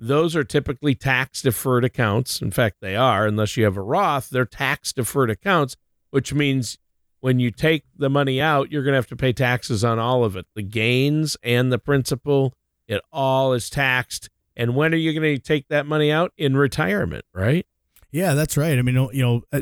those 0.00 0.34
are 0.34 0.42
typically 0.42 0.96
tax 0.96 1.42
deferred 1.42 1.84
accounts. 1.84 2.42
In 2.42 2.50
fact, 2.50 2.78
they 2.80 2.96
are, 2.96 3.28
unless 3.28 3.56
you 3.56 3.62
have 3.62 3.76
a 3.76 3.80
Roth, 3.80 4.28
they're 4.28 4.44
tax 4.44 4.92
deferred 4.92 5.30
accounts, 5.30 5.76
which 6.10 6.34
means 6.34 6.78
when 7.20 7.38
you 7.38 7.50
take 7.50 7.84
the 7.96 8.10
money 8.10 8.40
out, 8.40 8.72
you're 8.72 8.82
going 8.82 8.92
to 8.92 8.98
have 8.98 9.08
to 9.08 9.16
pay 9.16 9.32
taxes 9.32 9.84
on 9.84 9.98
all 9.98 10.24
of 10.24 10.36
it 10.36 10.46
the 10.54 10.62
gains 10.62 11.36
and 11.42 11.72
the 11.72 11.78
principal. 11.78 12.54
It 12.88 13.00
all 13.12 13.52
is 13.52 13.70
taxed. 13.70 14.30
And 14.56 14.74
when 14.74 14.92
are 14.92 14.98
you 14.98 15.12
going 15.12 15.36
to 15.36 15.42
take 15.42 15.68
that 15.68 15.86
money 15.86 16.10
out? 16.10 16.32
In 16.36 16.56
retirement, 16.56 17.24
right? 17.32 17.64
Yeah, 18.10 18.34
that's 18.34 18.56
right. 18.56 18.76
I 18.76 18.82
mean, 18.82 18.96
you 19.12 19.22
know, 19.22 19.42
uh, 19.52 19.60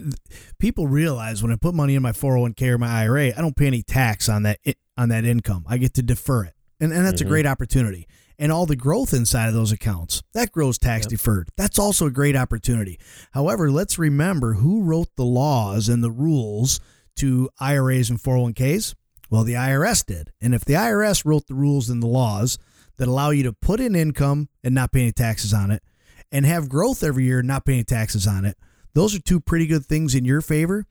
people 0.58 0.88
realize 0.88 1.42
when 1.42 1.52
I 1.52 1.56
put 1.56 1.74
money 1.74 1.94
in 1.94 2.02
my 2.02 2.12
401k 2.12 2.62
or 2.68 2.78
my 2.78 3.02
IRA, 3.02 3.26
I 3.36 3.40
don't 3.40 3.56
pay 3.56 3.66
any 3.66 3.82
tax 3.82 4.28
on 4.28 4.44
that 4.44 4.58
on 4.96 5.10
that 5.10 5.24
income. 5.24 5.64
I 5.68 5.76
get 5.76 5.94
to 5.94 6.02
defer 6.02 6.44
it. 6.44 6.54
And 6.80 6.92
and 6.92 7.04
that's 7.04 7.20
mm-hmm. 7.20 7.28
a 7.28 7.30
great 7.30 7.46
opportunity. 7.46 8.06
And 8.38 8.52
all 8.52 8.66
the 8.66 8.76
growth 8.76 9.12
inside 9.12 9.48
of 9.48 9.54
those 9.54 9.72
accounts, 9.72 10.22
that 10.32 10.52
grows 10.52 10.78
tax 10.78 11.04
yep. 11.04 11.10
deferred. 11.10 11.48
That's 11.56 11.78
also 11.78 12.06
a 12.06 12.10
great 12.10 12.36
opportunity. 12.36 12.98
However, 13.32 13.70
let's 13.70 13.98
remember 13.98 14.54
who 14.54 14.82
wrote 14.82 15.08
the 15.16 15.24
laws 15.24 15.88
and 15.88 16.04
the 16.04 16.10
rules 16.10 16.80
to 17.18 17.48
IRAs 17.60 18.10
and 18.10 18.20
401ks? 18.20 18.94
Well, 19.30 19.44
the 19.44 19.54
IRS 19.54 20.04
did. 20.04 20.32
And 20.40 20.54
if 20.54 20.64
the 20.64 20.74
IRS 20.74 21.24
wrote 21.24 21.46
the 21.46 21.54
rules 21.54 21.90
and 21.90 22.02
the 22.02 22.06
laws 22.06 22.58
that 22.96 23.08
allow 23.08 23.30
you 23.30 23.42
to 23.44 23.52
put 23.52 23.80
in 23.80 23.94
income 23.94 24.48
and 24.64 24.74
not 24.74 24.92
pay 24.92 25.02
any 25.02 25.12
taxes 25.12 25.52
on 25.52 25.70
it, 25.70 25.82
and 26.30 26.44
have 26.44 26.68
growth 26.68 27.02
every 27.02 27.24
year 27.24 27.38
and 27.38 27.48
not 27.48 27.64
pay 27.64 27.74
any 27.74 27.84
taxes 27.84 28.26
on 28.26 28.44
it, 28.44 28.56
those 28.94 29.14
are 29.14 29.20
two 29.20 29.40
pretty 29.40 29.66
good 29.66 29.86
things 29.86 30.14
in 30.14 30.24
your 30.24 30.40
favor. 30.40 30.84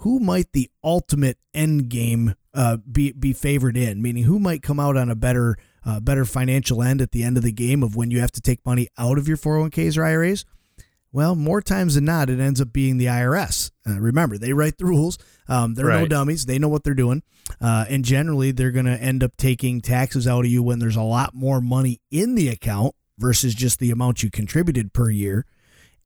Who 0.00 0.20
might 0.20 0.52
the 0.52 0.70
ultimate 0.84 1.38
end 1.54 1.88
game 1.88 2.34
uh, 2.52 2.76
be 2.76 3.12
be 3.12 3.32
favored 3.32 3.76
in? 3.76 4.02
Meaning, 4.02 4.24
who 4.24 4.38
might 4.38 4.62
come 4.62 4.78
out 4.78 4.96
on 4.96 5.10
a 5.10 5.14
better 5.14 5.56
uh, 5.84 6.00
better 6.00 6.26
financial 6.26 6.82
end 6.82 7.00
at 7.00 7.12
the 7.12 7.22
end 7.22 7.36
of 7.38 7.42
the 7.42 7.52
game 7.52 7.82
of 7.82 7.96
when 7.96 8.10
you 8.10 8.20
have 8.20 8.32
to 8.32 8.42
take 8.42 8.64
money 8.66 8.88
out 8.98 9.16
of 9.16 9.26
your 9.26 9.38
401ks 9.38 9.96
or 9.96 10.04
IRAs? 10.04 10.44
Well, 11.12 11.34
more 11.34 11.62
times 11.62 11.94
than 11.94 12.04
not, 12.04 12.28
it 12.28 12.40
ends 12.40 12.60
up 12.60 12.72
being 12.72 12.98
the 12.98 13.06
IRS. 13.06 13.70
Uh, 13.88 13.98
remember, 13.98 14.36
they 14.38 14.52
write 14.52 14.78
the 14.78 14.84
rules. 14.84 15.18
Um, 15.48 15.74
they're 15.74 15.86
right. 15.86 16.00
no 16.00 16.06
dummies. 16.06 16.46
They 16.46 16.58
know 16.58 16.68
what 16.68 16.84
they're 16.84 16.94
doing. 16.94 17.22
Uh, 17.60 17.86
and 17.88 18.04
generally, 18.04 18.50
they're 18.50 18.72
going 18.72 18.86
to 18.86 19.00
end 19.00 19.22
up 19.22 19.36
taking 19.36 19.80
taxes 19.80 20.26
out 20.26 20.44
of 20.44 20.50
you 20.50 20.62
when 20.62 20.78
there's 20.78 20.96
a 20.96 21.02
lot 21.02 21.34
more 21.34 21.60
money 21.60 22.00
in 22.10 22.34
the 22.34 22.48
account 22.48 22.94
versus 23.18 23.54
just 23.54 23.78
the 23.78 23.90
amount 23.90 24.22
you 24.22 24.30
contributed 24.30 24.92
per 24.92 25.08
year. 25.08 25.46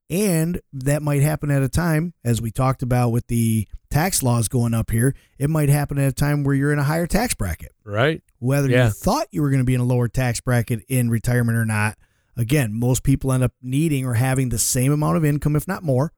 And 0.09 0.59
that 0.73 1.01
might 1.01 1.21
happen 1.21 1.49
at 1.51 1.63
a 1.63 1.69
time, 1.69 2.13
as 2.23 2.41
we 2.41 2.51
talked 2.51 2.83
about 2.83 3.09
with 3.09 3.27
the 3.27 3.67
tax 3.89 4.21
laws 4.21 4.49
going 4.49 4.73
up 4.73 4.91
here, 4.91 5.15
it 5.39 5.49
might 5.49 5.69
happen 5.69 5.97
at 5.97 6.09
a 6.09 6.13
time 6.13 6.43
where 6.43 6.53
you're 6.53 6.73
in 6.73 6.79
a 6.79 6.83
higher 6.83 7.07
tax 7.07 7.33
bracket. 7.33 7.71
Right. 7.85 8.21
Whether 8.39 8.69
yeah. 8.69 8.87
you 8.87 8.91
thought 8.91 9.27
you 9.31 9.41
were 9.41 9.49
going 9.49 9.61
to 9.61 9.65
be 9.65 9.73
in 9.73 9.79
a 9.79 9.85
lower 9.85 10.09
tax 10.09 10.41
bracket 10.41 10.83
in 10.89 11.09
retirement 11.09 11.57
or 11.57 11.65
not, 11.65 11.97
Again, 12.37 12.73
most 12.73 13.03
people 13.03 13.31
end 13.31 13.43
up 13.43 13.53
needing 13.61 14.05
or 14.05 14.13
having 14.13 14.49
the 14.49 14.57
same 14.57 14.91
amount 14.91 15.17
of 15.17 15.25
income, 15.25 15.55
if 15.55 15.67
not 15.67 15.83
more. 15.83 16.13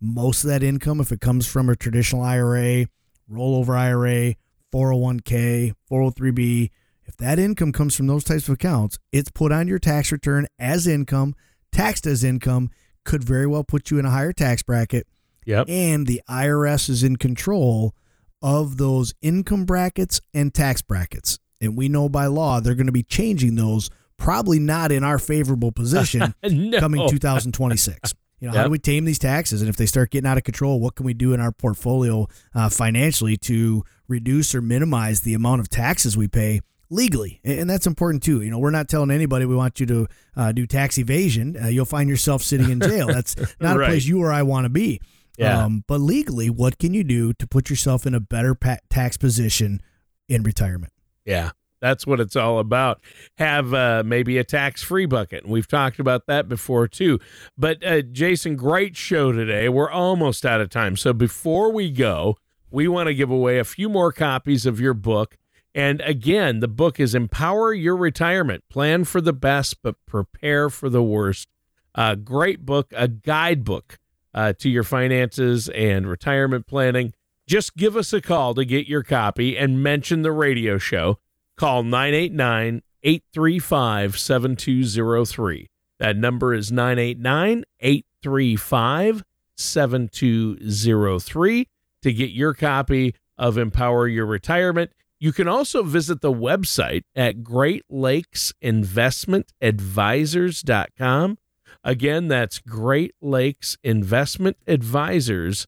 Most 0.00 0.44
of 0.44 0.50
that 0.50 0.62
income, 0.62 1.00
if 1.00 1.12
it 1.12 1.20
comes 1.20 1.46
from 1.46 1.68
a 1.68 1.76
traditional 1.76 2.22
IRA, 2.22 2.86
rollover 3.30 3.76
IRA, 3.76 4.34
401k, 4.72 5.74
403b, 5.90 6.70
if 7.04 7.16
that 7.16 7.38
income 7.38 7.72
comes 7.72 7.94
from 7.96 8.06
those 8.06 8.24
types 8.24 8.48
of 8.48 8.54
accounts, 8.54 8.98
it's 9.12 9.30
put 9.30 9.52
on 9.52 9.68
your 9.68 9.78
tax 9.78 10.10
return 10.12 10.46
as 10.58 10.86
income, 10.86 11.34
taxed 11.72 12.06
as 12.06 12.24
income, 12.24 12.70
could 13.04 13.24
very 13.24 13.46
well 13.46 13.64
put 13.64 13.90
you 13.90 13.98
in 13.98 14.04
a 14.04 14.10
higher 14.10 14.32
tax 14.32 14.62
bracket. 14.62 15.06
Yep. 15.46 15.68
And 15.68 16.06
the 16.06 16.22
IRS 16.28 16.88
is 16.88 17.02
in 17.02 17.16
control 17.16 17.94
of 18.42 18.76
those 18.76 19.14
income 19.20 19.64
brackets 19.64 20.20
and 20.32 20.54
tax 20.54 20.82
brackets. 20.82 21.38
And 21.60 21.76
we 21.76 21.88
know 21.88 22.08
by 22.08 22.26
law 22.26 22.60
they're 22.60 22.74
going 22.74 22.86
to 22.86 22.92
be 22.92 23.02
changing 23.02 23.56
those 23.56 23.90
probably 24.20 24.60
not 24.60 24.92
in 24.92 25.02
our 25.02 25.18
favorable 25.18 25.72
position 25.72 26.34
no. 26.44 26.78
coming 26.78 27.08
2026. 27.08 28.14
You 28.38 28.48
know, 28.48 28.54
yep. 28.54 28.58
how 28.58 28.64
do 28.64 28.70
we 28.70 28.78
tame 28.78 29.04
these 29.04 29.18
taxes? 29.18 29.60
And 29.60 29.68
if 29.68 29.76
they 29.76 29.86
start 29.86 30.10
getting 30.10 30.28
out 30.28 30.38
of 30.38 30.44
control, 30.44 30.78
what 30.80 30.94
can 30.94 31.04
we 31.04 31.12
do 31.12 31.32
in 31.32 31.40
our 31.40 31.52
portfolio 31.52 32.26
uh, 32.54 32.68
financially 32.68 33.36
to 33.38 33.82
reduce 34.08 34.54
or 34.54 34.62
minimize 34.62 35.22
the 35.22 35.34
amount 35.34 35.60
of 35.60 35.68
taxes 35.68 36.16
we 36.16 36.28
pay 36.28 36.60
legally? 36.88 37.40
And 37.44 37.68
that's 37.68 37.86
important 37.86 38.22
too. 38.22 38.40
You 38.40 38.50
know, 38.50 38.58
we're 38.58 38.70
not 38.70 38.88
telling 38.88 39.10
anybody 39.10 39.44
we 39.44 39.56
want 39.56 39.80
you 39.80 39.86
to 39.86 40.06
uh, 40.36 40.52
do 40.52 40.66
tax 40.66 40.96
evasion. 40.96 41.56
Uh, 41.62 41.66
you'll 41.68 41.84
find 41.84 42.08
yourself 42.08 42.42
sitting 42.42 42.70
in 42.70 42.80
jail. 42.80 43.08
That's 43.08 43.36
not 43.60 43.76
right. 43.76 43.84
a 43.84 43.88
place 43.88 44.06
you 44.06 44.22
or 44.22 44.32
I 44.32 44.42
want 44.42 44.64
to 44.64 44.70
be. 44.70 45.00
Yeah. 45.36 45.64
Um, 45.64 45.84
but 45.86 46.00
legally, 46.00 46.48
what 46.48 46.78
can 46.78 46.94
you 46.94 47.04
do 47.04 47.32
to 47.34 47.46
put 47.46 47.68
yourself 47.68 48.06
in 48.06 48.14
a 48.14 48.20
better 48.20 48.54
pa- 48.54 48.78
tax 48.88 49.18
position 49.18 49.80
in 50.28 50.42
retirement? 50.42 50.92
Yeah. 51.26 51.50
That's 51.80 52.06
what 52.06 52.20
it's 52.20 52.36
all 52.36 52.58
about. 52.58 53.00
Have 53.38 53.72
uh, 53.72 54.02
maybe 54.04 54.38
a 54.38 54.44
tax 54.44 54.82
free 54.82 55.06
bucket. 55.06 55.46
We've 55.46 55.68
talked 55.68 55.98
about 55.98 56.26
that 56.26 56.48
before 56.48 56.88
too. 56.88 57.18
But 57.56 57.84
uh, 57.84 58.02
Jason, 58.02 58.56
great 58.56 58.96
show 58.96 59.32
today. 59.32 59.68
We're 59.68 59.90
almost 59.90 60.44
out 60.44 60.60
of 60.60 60.70
time. 60.70 60.96
So 60.96 61.12
before 61.12 61.72
we 61.72 61.90
go, 61.90 62.36
we 62.70 62.86
want 62.86 63.08
to 63.08 63.14
give 63.14 63.30
away 63.30 63.58
a 63.58 63.64
few 63.64 63.88
more 63.88 64.12
copies 64.12 64.66
of 64.66 64.80
your 64.80 64.94
book. 64.94 65.36
And 65.74 66.00
again, 66.00 66.60
the 66.60 66.68
book 66.68 66.98
is 66.98 67.14
Empower 67.14 67.72
Your 67.72 67.96
Retirement 67.96 68.64
Plan 68.68 69.04
for 69.04 69.20
the 69.20 69.32
Best, 69.32 69.82
but 69.82 69.94
Prepare 70.06 70.68
for 70.68 70.88
the 70.88 71.02
Worst. 71.02 71.48
A 71.94 72.16
great 72.16 72.66
book, 72.66 72.92
a 72.96 73.08
guidebook 73.08 73.98
uh, 74.34 74.52
to 74.54 74.68
your 74.68 74.84
finances 74.84 75.68
and 75.68 76.08
retirement 76.08 76.66
planning. 76.66 77.12
Just 77.46 77.76
give 77.76 77.96
us 77.96 78.12
a 78.12 78.20
call 78.20 78.54
to 78.54 78.64
get 78.64 78.86
your 78.86 79.02
copy 79.02 79.56
and 79.56 79.82
mention 79.82 80.22
the 80.22 80.32
radio 80.32 80.78
show. 80.78 81.18
Call 81.60 81.82
989 81.82 82.82
835 83.02 84.18
7203. 84.18 85.68
That 85.98 86.16
number 86.16 86.54
is 86.54 86.72
989 86.72 87.64
835 87.80 89.22
7203 89.58 91.68
to 92.00 92.12
get 92.14 92.30
your 92.30 92.54
copy 92.54 93.14
of 93.36 93.58
Empower 93.58 94.08
Your 94.08 94.24
Retirement. 94.24 94.92
You 95.18 95.34
can 95.34 95.48
also 95.48 95.82
visit 95.82 96.22
the 96.22 96.32
website 96.32 97.02
at 97.14 97.44
Great 97.44 97.84
Lakes 97.90 98.54
Investment 98.62 99.52
Advisors.com. 99.60 101.36
Again, 101.84 102.28
that's 102.28 102.58
Great 102.60 103.14
Lakes 103.20 103.76
Investment 103.84 104.56
Advisors.com. 104.66 105.66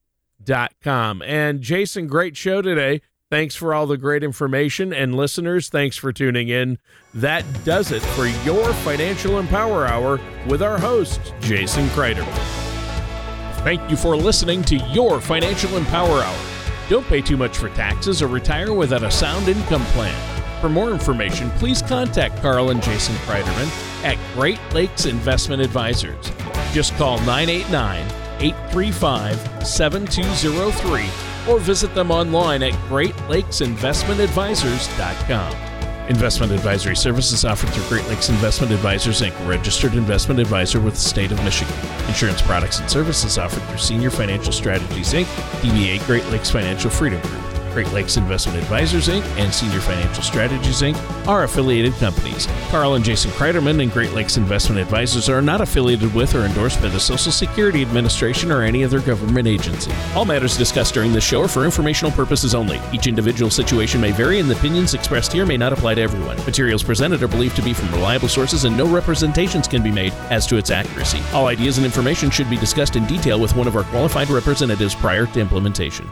And 1.21 1.61
Jason, 1.61 2.07
great 2.07 2.35
show 2.35 2.63
today. 2.63 3.03
Thanks 3.33 3.55
for 3.55 3.73
all 3.73 3.87
the 3.87 3.97
great 3.97 4.23
information. 4.23 4.93
And 4.93 5.15
listeners, 5.15 5.71
thanks 5.71 5.97
for 5.97 6.13
tuning 6.13 6.51
in. 6.51 6.77
That 7.15 7.47
does 7.65 7.91
it 7.91 8.03
for 8.03 8.27
your 8.45 8.75
Financial 8.75 9.39
Empower 9.39 9.87
Hour 9.87 10.21
with 10.47 10.63
our 10.63 10.77
host, 10.77 11.33
Jason 11.41 11.87
Kreider. 11.87 12.27
Thank 13.65 13.91
you 13.91 13.97
for 13.97 14.19
listening 14.19 14.63
to 14.65 14.77
your 14.77 15.19
Financial 15.19 15.79
Empower 15.79 16.21
Hour. 16.21 16.39
Don't 16.91 17.07
pay 17.07 17.23
too 17.23 17.39
much 17.39 17.57
for 17.57 17.71
taxes 17.71 18.21
or 18.21 18.27
retire 18.27 18.75
without 18.75 19.03
a 19.03 19.11
sound 19.11 19.49
income 19.49 19.87
plan. 19.87 20.61
For 20.61 20.69
more 20.69 20.91
information, 20.91 21.49
please 21.53 21.81
contact 21.81 22.37
Carl 22.43 22.69
and 22.69 22.83
Jason 22.83 23.15
Kreiderman 23.25 24.05
at 24.05 24.19
Great 24.35 24.61
Lakes 24.75 25.07
Investment 25.07 25.63
Advisors. 25.63 26.31
Just 26.75 26.95
call 26.97 27.17
989 27.21 28.05
835 28.43 29.67
7203 29.67 31.32
or 31.49 31.59
visit 31.59 31.95
them 31.95 32.11
online 32.11 32.63
at 32.63 32.73
greatlakesinvestmentadvisors.com. 32.89 35.73
Investment 36.09 36.51
advisory 36.53 36.97
services 36.97 37.45
offered 37.45 37.71
through 37.71 37.89
Great 37.89 38.05
Lakes 38.09 38.29
Investment 38.29 38.73
Advisors 38.73 39.21
Inc., 39.21 39.47
registered 39.47 39.95
investment 39.95 40.41
advisor 40.41 40.81
with 40.81 40.95
the 40.95 41.01
state 41.01 41.31
of 41.31 41.43
Michigan. 41.45 41.75
Insurance 42.09 42.43
products 42.43 42.81
and 42.81 42.91
services 42.91 43.39
offered 43.39 43.63
through 43.69 43.79
Senior 43.79 44.11
Financial 44.11 44.53
Strategies 44.53 45.13
Inc., 45.13 45.27
DBA 45.63 46.05
Great 46.07 46.27
Lakes 46.27 46.51
Financial 46.51 46.91
Freedom 46.91 47.21
Group. 47.21 47.52
Great 47.73 47.91
Lakes 47.93 48.17
Investment 48.17 48.59
Advisors 48.59 49.09
Inc. 49.09 49.25
and 49.39 49.53
Senior 49.53 49.81
Financial 49.81 50.23
Strategies 50.23 50.83
Inc. 50.83 51.27
are 51.27 51.45
affiliated 51.45 51.93
companies. 51.95 52.47
Carl 52.69 52.95
and 52.95 53.05
Jason 53.05 53.31
Kreiderman 53.33 53.83
and 53.83 53.91
Great 53.93 54.13
Lakes 54.13 54.37
Investment 54.37 54.81
Advisors 54.81 55.29
are 55.29 55.41
not 55.41 55.61
affiliated 55.61 56.15
with 56.15 56.35
or 56.35 56.45
endorsed 56.45 56.81
by 56.83 56.89
the 56.89 57.01
Social 57.01 57.33
Security 57.33 57.83
Administration 57.83 58.53
or 58.53 58.63
any 58.63 58.85
other 58.85 59.01
government 59.01 59.49
agency. 59.49 59.91
All 60.15 60.25
matters 60.25 60.57
discussed 60.57 60.95
during 60.95 61.13
this 61.13 61.25
show 61.25 61.43
are 61.43 61.49
for 61.49 61.65
informational 61.65 62.13
purposes 62.13 62.55
only. 62.55 62.81
Each 62.93 63.07
individual 63.07 63.51
situation 63.51 64.01
may 64.01 64.13
vary, 64.13 64.39
and 64.39 64.51
the 64.51 64.57
opinions 64.57 64.95
expressed 64.95 65.33
here 65.33 65.47
may 65.47 65.57
not 65.57 65.73
apply 65.73 65.95
to 65.95 66.03
everyone. 66.03 66.37
Materials 66.45 66.83
presented 66.83 67.23
are 67.23 67.29
believed 67.29 67.57
to 67.57 67.63
be 67.63 67.73
from 67.73 67.91
reliable 67.93 68.29
sources, 68.29 68.65
and 68.65 68.77
no 68.77 68.87
representations 68.87 69.67
can 69.67 69.83
be 69.83 69.91
made 69.91 70.13
as 70.31 70.47
to 70.47 70.57
its 70.57 70.71
accuracy. 70.71 71.21
All 71.33 71.47
ideas 71.47 71.79
and 71.79 71.85
information 71.85 72.31
should 72.31 72.51
be 72.51 72.57
discussed 72.57 72.97
in 72.97 73.07
detail 73.07 73.41
with 73.41 73.57
one 73.57 73.67
of 73.67 73.77
our 73.77 73.85
qualified 73.85 74.29
representatives 74.29 74.95
prior 74.95 75.27
to 75.27 75.41
implementation. 75.41 76.11